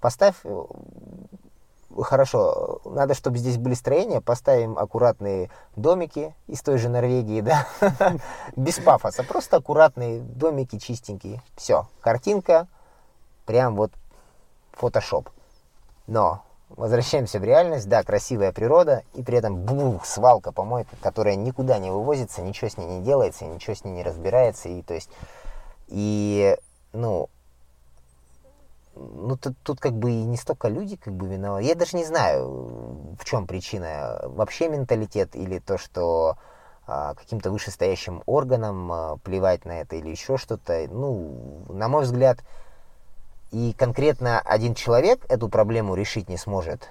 Поставь, 0.00 0.36
э, 0.44 0.64
хорошо, 1.98 2.80
надо, 2.84 3.14
чтобы 3.14 3.38
здесь 3.38 3.58
были 3.58 3.74
строения, 3.74 4.20
поставим 4.20 4.78
аккуратные 4.78 5.50
домики 5.76 6.34
из 6.46 6.62
той 6.62 6.78
же 6.78 6.88
Норвегии, 6.88 7.40
да, 7.40 7.66
без 8.56 8.78
пафоса, 8.78 9.24
просто 9.24 9.56
аккуратные 9.56 10.20
домики 10.20 10.78
чистенькие. 10.78 11.42
Все, 11.56 11.86
картинка, 12.00 12.68
прям 13.46 13.76
вот 13.76 13.92
фотошоп. 14.72 15.30
Но 16.06 16.42
возвращаемся 16.68 17.38
в 17.38 17.44
реальность, 17.44 17.88
да, 17.88 18.02
красивая 18.02 18.52
природа, 18.52 19.02
и 19.14 19.22
при 19.22 19.38
этом 19.38 19.56
бух, 19.56 20.06
свалка 20.06 20.52
помойка, 20.52 20.96
которая 21.00 21.34
никуда 21.34 21.78
не 21.78 21.90
вывозится, 21.90 22.42
ничего 22.42 22.70
с 22.70 22.76
ней 22.76 22.86
не 22.86 23.02
делается, 23.02 23.44
ничего 23.44 23.74
с 23.74 23.84
ней 23.84 23.92
не 23.92 24.02
разбирается, 24.02 24.68
и 24.68 24.82
то 24.82 24.94
есть, 24.94 25.10
и, 25.88 26.56
ну, 26.92 27.28
ну 29.00 29.36
тут, 29.36 29.56
тут 29.62 29.80
как 29.80 29.92
бы 29.92 30.10
и 30.10 30.24
не 30.24 30.36
столько 30.36 30.68
люди 30.68 30.96
как 30.96 31.14
бы 31.14 31.26
виноваты. 31.26 31.64
Я 31.64 31.74
даже 31.74 31.96
не 31.96 32.04
знаю, 32.04 33.16
в 33.18 33.24
чем 33.24 33.46
причина. 33.46 34.20
Вообще 34.24 34.68
менталитет 34.68 35.34
или 35.34 35.58
то, 35.58 35.78
что 35.78 36.36
а, 36.86 37.14
каким-то 37.14 37.50
вышестоящим 37.50 38.22
органам 38.26 38.92
а, 38.92 39.16
плевать 39.18 39.64
на 39.64 39.80
это 39.80 39.96
или 39.96 40.08
еще 40.08 40.36
что-то. 40.36 40.86
Ну, 40.90 41.64
на 41.68 41.88
мой 41.88 42.04
взгляд, 42.04 42.38
и 43.52 43.74
конкретно 43.76 44.40
один 44.40 44.74
человек 44.74 45.24
эту 45.28 45.48
проблему 45.48 45.94
решить 45.94 46.28
не 46.28 46.36
сможет. 46.36 46.88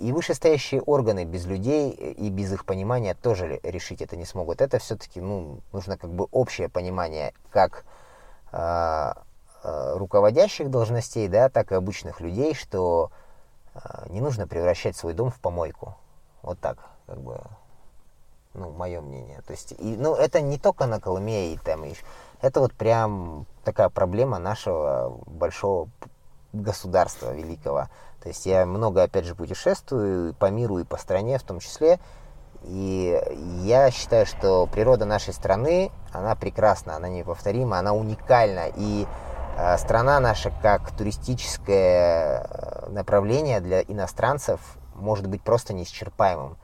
И 0.00 0.12
вышестоящие 0.12 0.80
органы 0.80 1.24
без 1.24 1.44
людей 1.44 1.90
и 1.90 2.30
без 2.30 2.52
их 2.52 2.64
понимания 2.64 3.14
тоже 3.14 3.60
решить 3.62 4.00
это 4.00 4.16
не 4.16 4.24
смогут. 4.24 4.62
Это 4.62 4.78
все-таки 4.78 5.20
ну, 5.20 5.60
нужно 5.72 5.98
как 5.98 6.10
бы 6.10 6.26
общее 6.30 6.70
понимание 6.70 7.34
как 7.50 7.84
э, 8.52 9.12
руководящих 9.62 10.70
должностей, 10.70 11.28
да, 11.28 11.48
так 11.48 11.72
и 11.72 11.74
обычных 11.74 12.20
людей, 12.20 12.54
что 12.54 13.10
э, 13.74 14.06
не 14.08 14.20
нужно 14.20 14.46
превращать 14.46 14.96
свой 14.96 15.12
дом 15.12 15.30
в 15.30 15.38
помойку. 15.38 15.96
Вот 16.42 16.58
так, 16.60 16.78
как 17.06 17.20
бы, 17.20 17.40
ну, 18.54 18.70
мое 18.70 19.00
мнение. 19.00 19.42
То 19.46 19.52
есть, 19.52 19.72
и, 19.72 19.96
ну, 19.96 20.14
это 20.14 20.40
не 20.40 20.58
только 20.58 20.86
на 20.86 21.00
Колыме 21.00 21.52
и 21.52 21.58
там, 21.58 21.84
и, 21.84 21.94
это 22.40 22.60
вот 22.60 22.72
прям 22.72 23.46
такая 23.64 23.90
проблема 23.90 24.38
нашего 24.38 25.20
большого 25.26 25.88
государства 26.52 27.32
великого. 27.32 27.88
То 28.22 28.28
есть 28.28 28.46
я 28.46 28.66
много, 28.66 29.02
опять 29.02 29.26
же, 29.26 29.34
путешествую 29.34 30.34
по 30.34 30.50
миру 30.50 30.78
и 30.78 30.84
по 30.84 30.96
стране 30.96 31.38
в 31.38 31.42
том 31.42 31.60
числе. 31.60 32.00
И 32.64 33.18
я 33.62 33.90
считаю, 33.90 34.26
что 34.26 34.66
природа 34.66 35.04
нашей 35.06 35.32
страны, 35.32 35.90
она 36.12 36.34
прекрасна, 36.34 36.96
она 36.96 37.08
неповторима, 37.08 37.78
она 37.78 37.94
уникальна. 37.94 38.66
И 38.76 39.04
э, 39.04 39.29
страна 39.78 40.20
наша 40.20 40.52
как 40.62 40.90
туристическое 40.96 42.42
э, 42.42 42.90
направление 42.90 43.60
для 43.60 43.82
иностранцев 43.82 44.60
может 44.94 45.26
быть 45.26 45.42
просто 45.42 45.72
неисчерпаемым. 45.72 46.56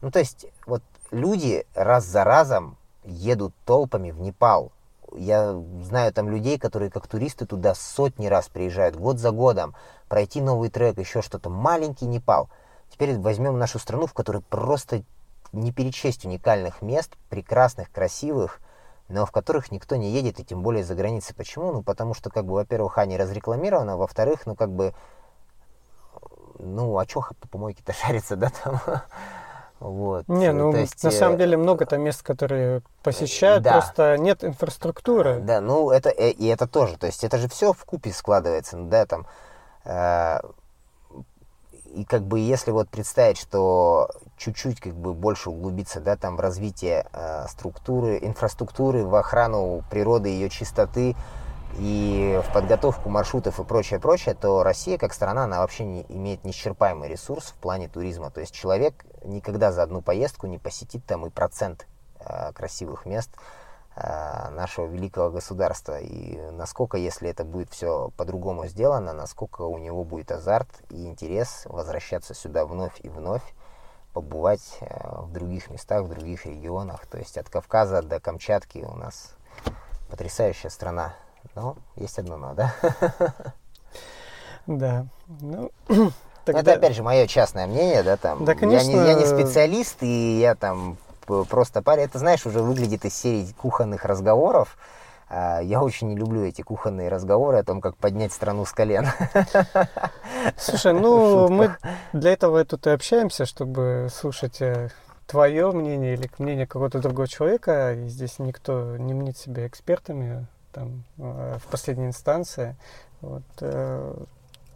Ну, 0.00 0.10
то 0.10 0.18
есть, 0.18 0.46
вот 0.66 0.82
люди 1.10 1.66
раз 1.74 2.04
за 2.04 2.24
разом 2.24 2.76
едут 3.04 3.54
толпами 3.64 4.10
в 4.10 4.20
Непал. 4.20 4.72
Я 5.16 5.54
знаю 5.82 6.12
там 6.12 6.28
людей, 6.28 6.58
которые 6.58 6.90
как 6.90 7.06
туристы 7.06 7.46
туда 7.46 7.74
сотни 7.74 8.26
раз 8.26 8.48
приезжают, 8.48 8.96
год 8.96 9.18
за 9.18 9.30
годом, 9.30 9.74
пройти 10.08 10.40
новый 10.40 10.70
трек, 10.70 10.98
еще 10.98 11.22
что-то. 11.22 11.50
Маленький 11.50 12.06
Непал. 12.06 12.50
Теперь 12.90 13.18
возьмем 13.18 13.58
нашу 13.58 13.78
страну, 13.78 14.06
в 14.06 14.12
которой 14.12 14.42
просто 14.42 15.04
не 15.52 15.72
перечесть 15.72 16.24
уникальных 16.24 16.82
мест, 16.82 17.12
прекрасных, 17.30 17.90
красивых, 17.90 18.60
но 19.08 19.26
в 19.26 19.30
которых 19.30 19.70
никто 19.70 19.96
не 19.96 20.10
едет, 20.10 20.40
и 20.40 20.44
тем 20.44 20.62
более 20.62 20.84
за 20.84 20.94
границей. 20.94 21.34
Почему? 21.34 21.72
Ну, 21.72 21.82
потому 21.82 22.14
что, 22.14 22.30
как 22.30 22.44
бы, 22.44 22.54
во-первых, 22.54 22.98
они 22.98 23.16
разрекламированы, 23.16 23.96
во-вторых, 23.96 24.46
ну, 24.46 24.54
как 24.54 24.70
бы, 24.70 24.94
ну, 26.58 26.96
а 26.98 27.06
чё 27.06 27.22
по 27.40 27.48
помойке-то 27.48 27.92
шарится, 28.06 28.36
да, 28.36 28.50
там? 28.62 28.80
Вот. 29.80 30.28
Не, 30.28 30.52
ну 30.52 30.72
То 30.72 30.78
есть, 30.78 31.02
на 31.04 31.10
самом 31.10 31.34
э, 31.34 31.38
деле 31.40 31.56
много 31.56 31.84
там 31.84 32.00
мест, 32.00 32.22
которые 32.22 32.82
посещают, 33.02 33.64
да. 33.64 33.72
просто 33.72 34.16
нет 34.16 34.42
инфраструктуры. 34.42 35.40
Да, 35.40 35.60
ну 35.60 35.90
это 35.90 36.08
э, 36.08 36.30
и 36.30 36.46
это 36.46 36.66
тоже. 36.66 36.96
То 36.96 37.06
есть 37.06 37.22
это 37.22 37.36
же 37.36 37.48
все 37.48 37.74
в 37.74 37.84
купе 37.84 38.10
складывается, 38.12 38.78
ну, 38.78 38.88
да, 38.88 39.04
там. 39.04 39.26
Э, 39.84 40.38
и 41.94 42.04
как 42.04 42.22
бы 42.22 42.40
если 42.40 42.70
вот 42.70 42.88
представить, 42.88 43.38
что 43.38 44.10
чуть-чуть 44.36 44.80
как 44.80 44.94
бы 44.94 45.14
больше 45.14 45.50
углубиться, 45.50 46.00
да, 46.00 46.16
там 46.16 46.36
в 46.36 46.40
развитие 46.40 47.06
э, 47.12 47.46
структуры, 47.48 48.18
инфраструктуры, 48.20 49.04
в 49.04 49.14
охрану 49.14 49.82
природы, 49.90 50.28
ее 50.28 50.50
чистоты, 50.50 51.14
и 51.78 52.40
в 52.46 52.52
подготовку 52.52 53.08
маршрутов 53.08 53.58
и 53.58 53.64
прочее, 53.64 53.98
прочее, 53.98 54.34
то 54.34 54.62
Россия 54.62 54.96
как 54.96 55.12
страна, 55.12 55.44
она 55.44 55.58
вообще 55.58 55.84
не 55.84 56.06
имеет 56.08 56.44
неисчерпаемый 56.44 57.08
ресурс 57.08 57.46
в 57.46 57.54
плане 57.54 57.88
туризма. 57.88 58.30
То 58.30 58.40
есть 58.40 58.54
человек 58.54 59.04
никогда 59.24 59.72
за 59.72 59.82
одну 59.82 60.00
поездку 60.00 60.46
не 60.46 60.58
посетит 60.58 61.04
там 61.04 61.26
и 61.26 61.30
процент 61.30 61.86
э, 62.20 62.52
красивых 62.52 63.06
мест 63.06 63.30
нашего 63.96 64.86
великого 64.86 65.30
государства. 65.30 66.00
И 66.00 66.36
насколько, 66.50 66.96
если 66.96 67.30
это 67.30 67.44
будет 67.44 67.70
все 67.70 68.10
по-другому 68.16 68.66
сделано, 68.66 69.12
насколько 69.12 69.62
у 69.62 69.78
него 69.78 70.04
будет 70.04 70.32
азарт 70.32 70.68
и 70.90 71.06
интерес 71.06 71.62
возвращаться 71.66 72.34
сюда 72.34 72.66
вновь 72.66 72.98
и 73.02 73.08
вновь, 73.08 73.42
побывать 74.12 74.78
э, 74.80 75.20
в 75.22 75.32
других 75.32 75.70
местах, 75.70 76.04
в 76.04 76.08
других 76.08 76.46
регионах. 76.46 77.06
То 77.06 77.18
есть 77.18 77.36
от 77.36 77.48
Кавказа 77.48 78.00
до 78.00 78.20
Камчатки 78.20 78.78
у 78.78 78.94
нас 78.94 79.34
потрясающая 80.08 80.70
страна 80.70 81.14
но 81.54 81.76
есть 81.96 82.18
одно 82.18 82.36
но, 82.36 82.54
да? 82.54 82.74
Да. 84.66 85.04
Ну, 85.40 85.70
тогда... 86.46 86.60
Это 86.60 86.72
опять 86.72 86.96
же 86.96 87.02
мое 87.02 87.26
частное 87.26 87.66
мнение, 87.66 88.02
да, 88.02 88.16
там. 88.16 88.46
Да, 88.46 88.54
конечно. 88.54 88.90
Я 88.90 89.02
не, 89.02 89.08
я 89.08 89.14
не 89.14 89.26
специалист, 89.26 90.02
и 90.02 90.38
я 90.40 90.54
там 90.54 90.96
просто 91.26 91.82
парень. 91.82 92.04
Это, 92.04 92.18
знаешь, 92.18 92.46
уже 92.46 92.60
выглядит 92.60 93.04
из 93.04 93.14
серии 93.14 93.52
кухонных 93.52 94.04
разговоров. 94.04 94.76
А, 95.28 95.60
я 95.60 95.82
очень 95.82 96.08
не 96.08 96.16
люблю 96.16 96.44
эти 96.44 96.62
кухонные 96.62 97.08
разговоры 97.08 97.58
о 97.58 97.64
том, 97.64 97.80
как 97.80 97.96
поднять 97.96 98.32
страну 98.32 98.64
с 98.64 98.72
колен. 98.72 99.06
Слушай, 100.56 100.92
ну 100.92 101.48
Шутка. 101.48 101.52
мы 101.52 101.76
для 102.12 102.32
этого 102.32 102.64
тут 102.64 102.86
и 102.86 102.90
общаемся, 102.90 103.46
чтобы 103.46 104.08
слушать 104.12 104.60
э, 104.60 104.90
твое 105.26 105.72
мнение 105.72 106.14
или 106.14 106.30
мнение 106.38 106.66
какого-то 106.66 107.00
другого 107.00 107.26
человека. 107.26 107.94
И 107.94 108.08
здесь 108.08 108.38
никто 108.38 108.96
не 108.96 109.14
мнит 109.14 109.38
себя 109.38 109.66
экспертами 109.66 110.46
там, 110.72 111.04
э, 111.18 111.56
в 111.58 111.70
последней 111.70 112.06
инстанции. 112.06 112.76
Вот, 113.20 113.42
э, 113.60 114.14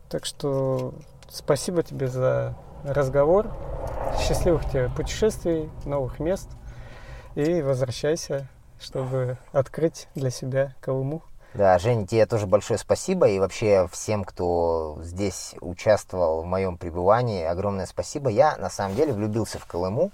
так 0.08 0.24
что 0.24 0.94
спасибо 1.28 1.82
тебе 1.82 2.08
за 2.08 2.54
разговор. 2.84 3.48
Счастливых 4.20 4.68
тебе 4.68 4.90
путешествий, 4.90 5.70
новых 5.86 6.18
мест. 6.20 6.48
И 7.34 7.62
возвращайся, 7.62 8.46
чтобы 8.78 9.38
открыть 9.52 10.08
для 10.14 10.30
себя 10.30 10.74
Колыму. 10.80 11.22
Да, 11.54 11.78
Женя, 11.78 12.06
тебе 12.06 12.26
тоже 12.26 12.46
большое 12.46 12.78
спасибо. 12.78 13.28
И 13.28 13.38
вообще 13.38 13.88
всем, 13.90 14.24
кто 14.24 14.98
здесь 15.02 15.54
участвовал 15.60 16.42
в 16.42 16.46
моем 16.46 16.76
пребывании, 16.76 17.44
огромное 17.44 17.86
спасибо. 17.86 18.28
Я 18.28 18.56
на 18.58 18.68
самом 18.68 18.96
деле 18.96 19.12
влюбился 19.12 19.58
в 19.58 19.64
Колыму, 19.64 20.10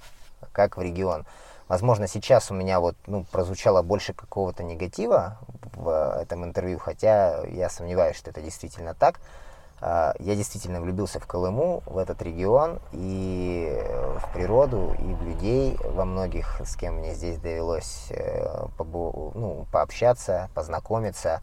как 0.52 0.76
в 0.76 0.82
регион. 0.82 1.26
Возможно, 1.66 2.06
сейчас 2.06 2.50
у 2.50 2.54
меня 2.54 2.78
вот, 2.78 2.94
ну, 3.06 3.24
прозвучало 3.32 3.82
больше 3.82 4.12
какого-то 4.12 4.62
негатива 4.62 5.38
в 5.74 6.18
этом 6.20 6.44
интервью, 6.44 6.78
хотя 6.78 7.42
я 7.46 7.68
сомневаюсь, 7.68 8.16
что 8.16 8.30
это 8.30 8.42
действительно 8.42 8.94
так. 8.94 9.18
А, 9.80 10.14
я 10.18 10.34
действительно 10.34 10.80
влюбился 10.80 11.20
в 11.20 11.26
Колыму, 11.26 11.82
в 11.86 11.98
этот 11.98 12.22
регион, 12.22 12.80
и 12.92 13.82
в 14.18 14.32
природу, 14.32 14.94
и 14.98 15.14
в 15.14 15.22
людей, 15.22 15.76
во 15.84 16.04
многих, 16.04 16.60
с 16.64 16.76
кем 16.76 16.96
мне 16.96 17.14
здесь 17.14 17.38
довелось 17.38 18.06
э, 18.10 18.66
ну, 18.78 19.66
пообщаться, 19.72 20.48
познакомиться. 20.54 21.42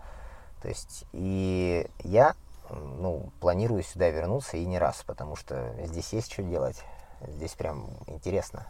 То 0.62 0.70
есть, 0.70 1.06
и 1.12 1.88
я 2.04 2.36
ну, 2.70 3.32
планирую 3.40 3.84
сюда 3.84 4.10
вернуться 4.10 4.58
и 4.58 4.66
не 4.66 4.80
раз, 4.80 5.04
потому 5.06 5.36
что 5.36 5.74
здесь 5.84 6.14
есть 6.14 6.32
что 6.32 6.44
делать. 6.44 6.82
Здесь 7.28 7.54
прям 7.54 7.90
интересно. 8.08 8.66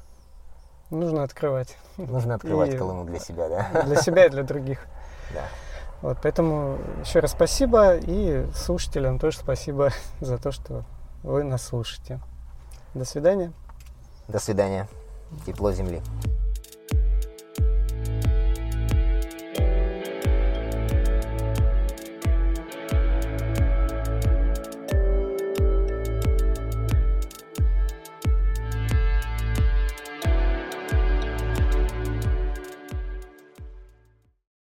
Нужно 0.90 1.24
открывать. 1.24 1.78
Нужно 1.98 2.36
открывать 2.36 2.74
и 2.74 2.78
Колыму 2.78 3.06
для 3.06 3.20
себя, 3.20 3.48
да? 3.48 3.84
Для 3.84 3.96
себя 3.96 4.26
и 4.26 4.30
для 4.30 4.44
других. 4.44 4.86
Да. 5.34 5.46
Вот, 6.02 6.18
поэтому 6.22 6.80
еще 7.04 7.20
раз 7.20 7.32
спасибо 7.32 7.96
и 7.96 8.46
слушателям 8.56 9.20
тоже 9.20 9.38
спасибо 9.38 9.92
за 10.22 10.38
то, 10.38 10.52
что 10.52 10.84
вы 11.24 11.44
нас 11.44 11.64
слушаете. 11.64 12.20
До 12.94 13.06
свидания. 13.06 13.54
До 14.28 14.40
свидания. 14.40 14.88
Тепло 15.46 15.72
земли. 15.72 16.02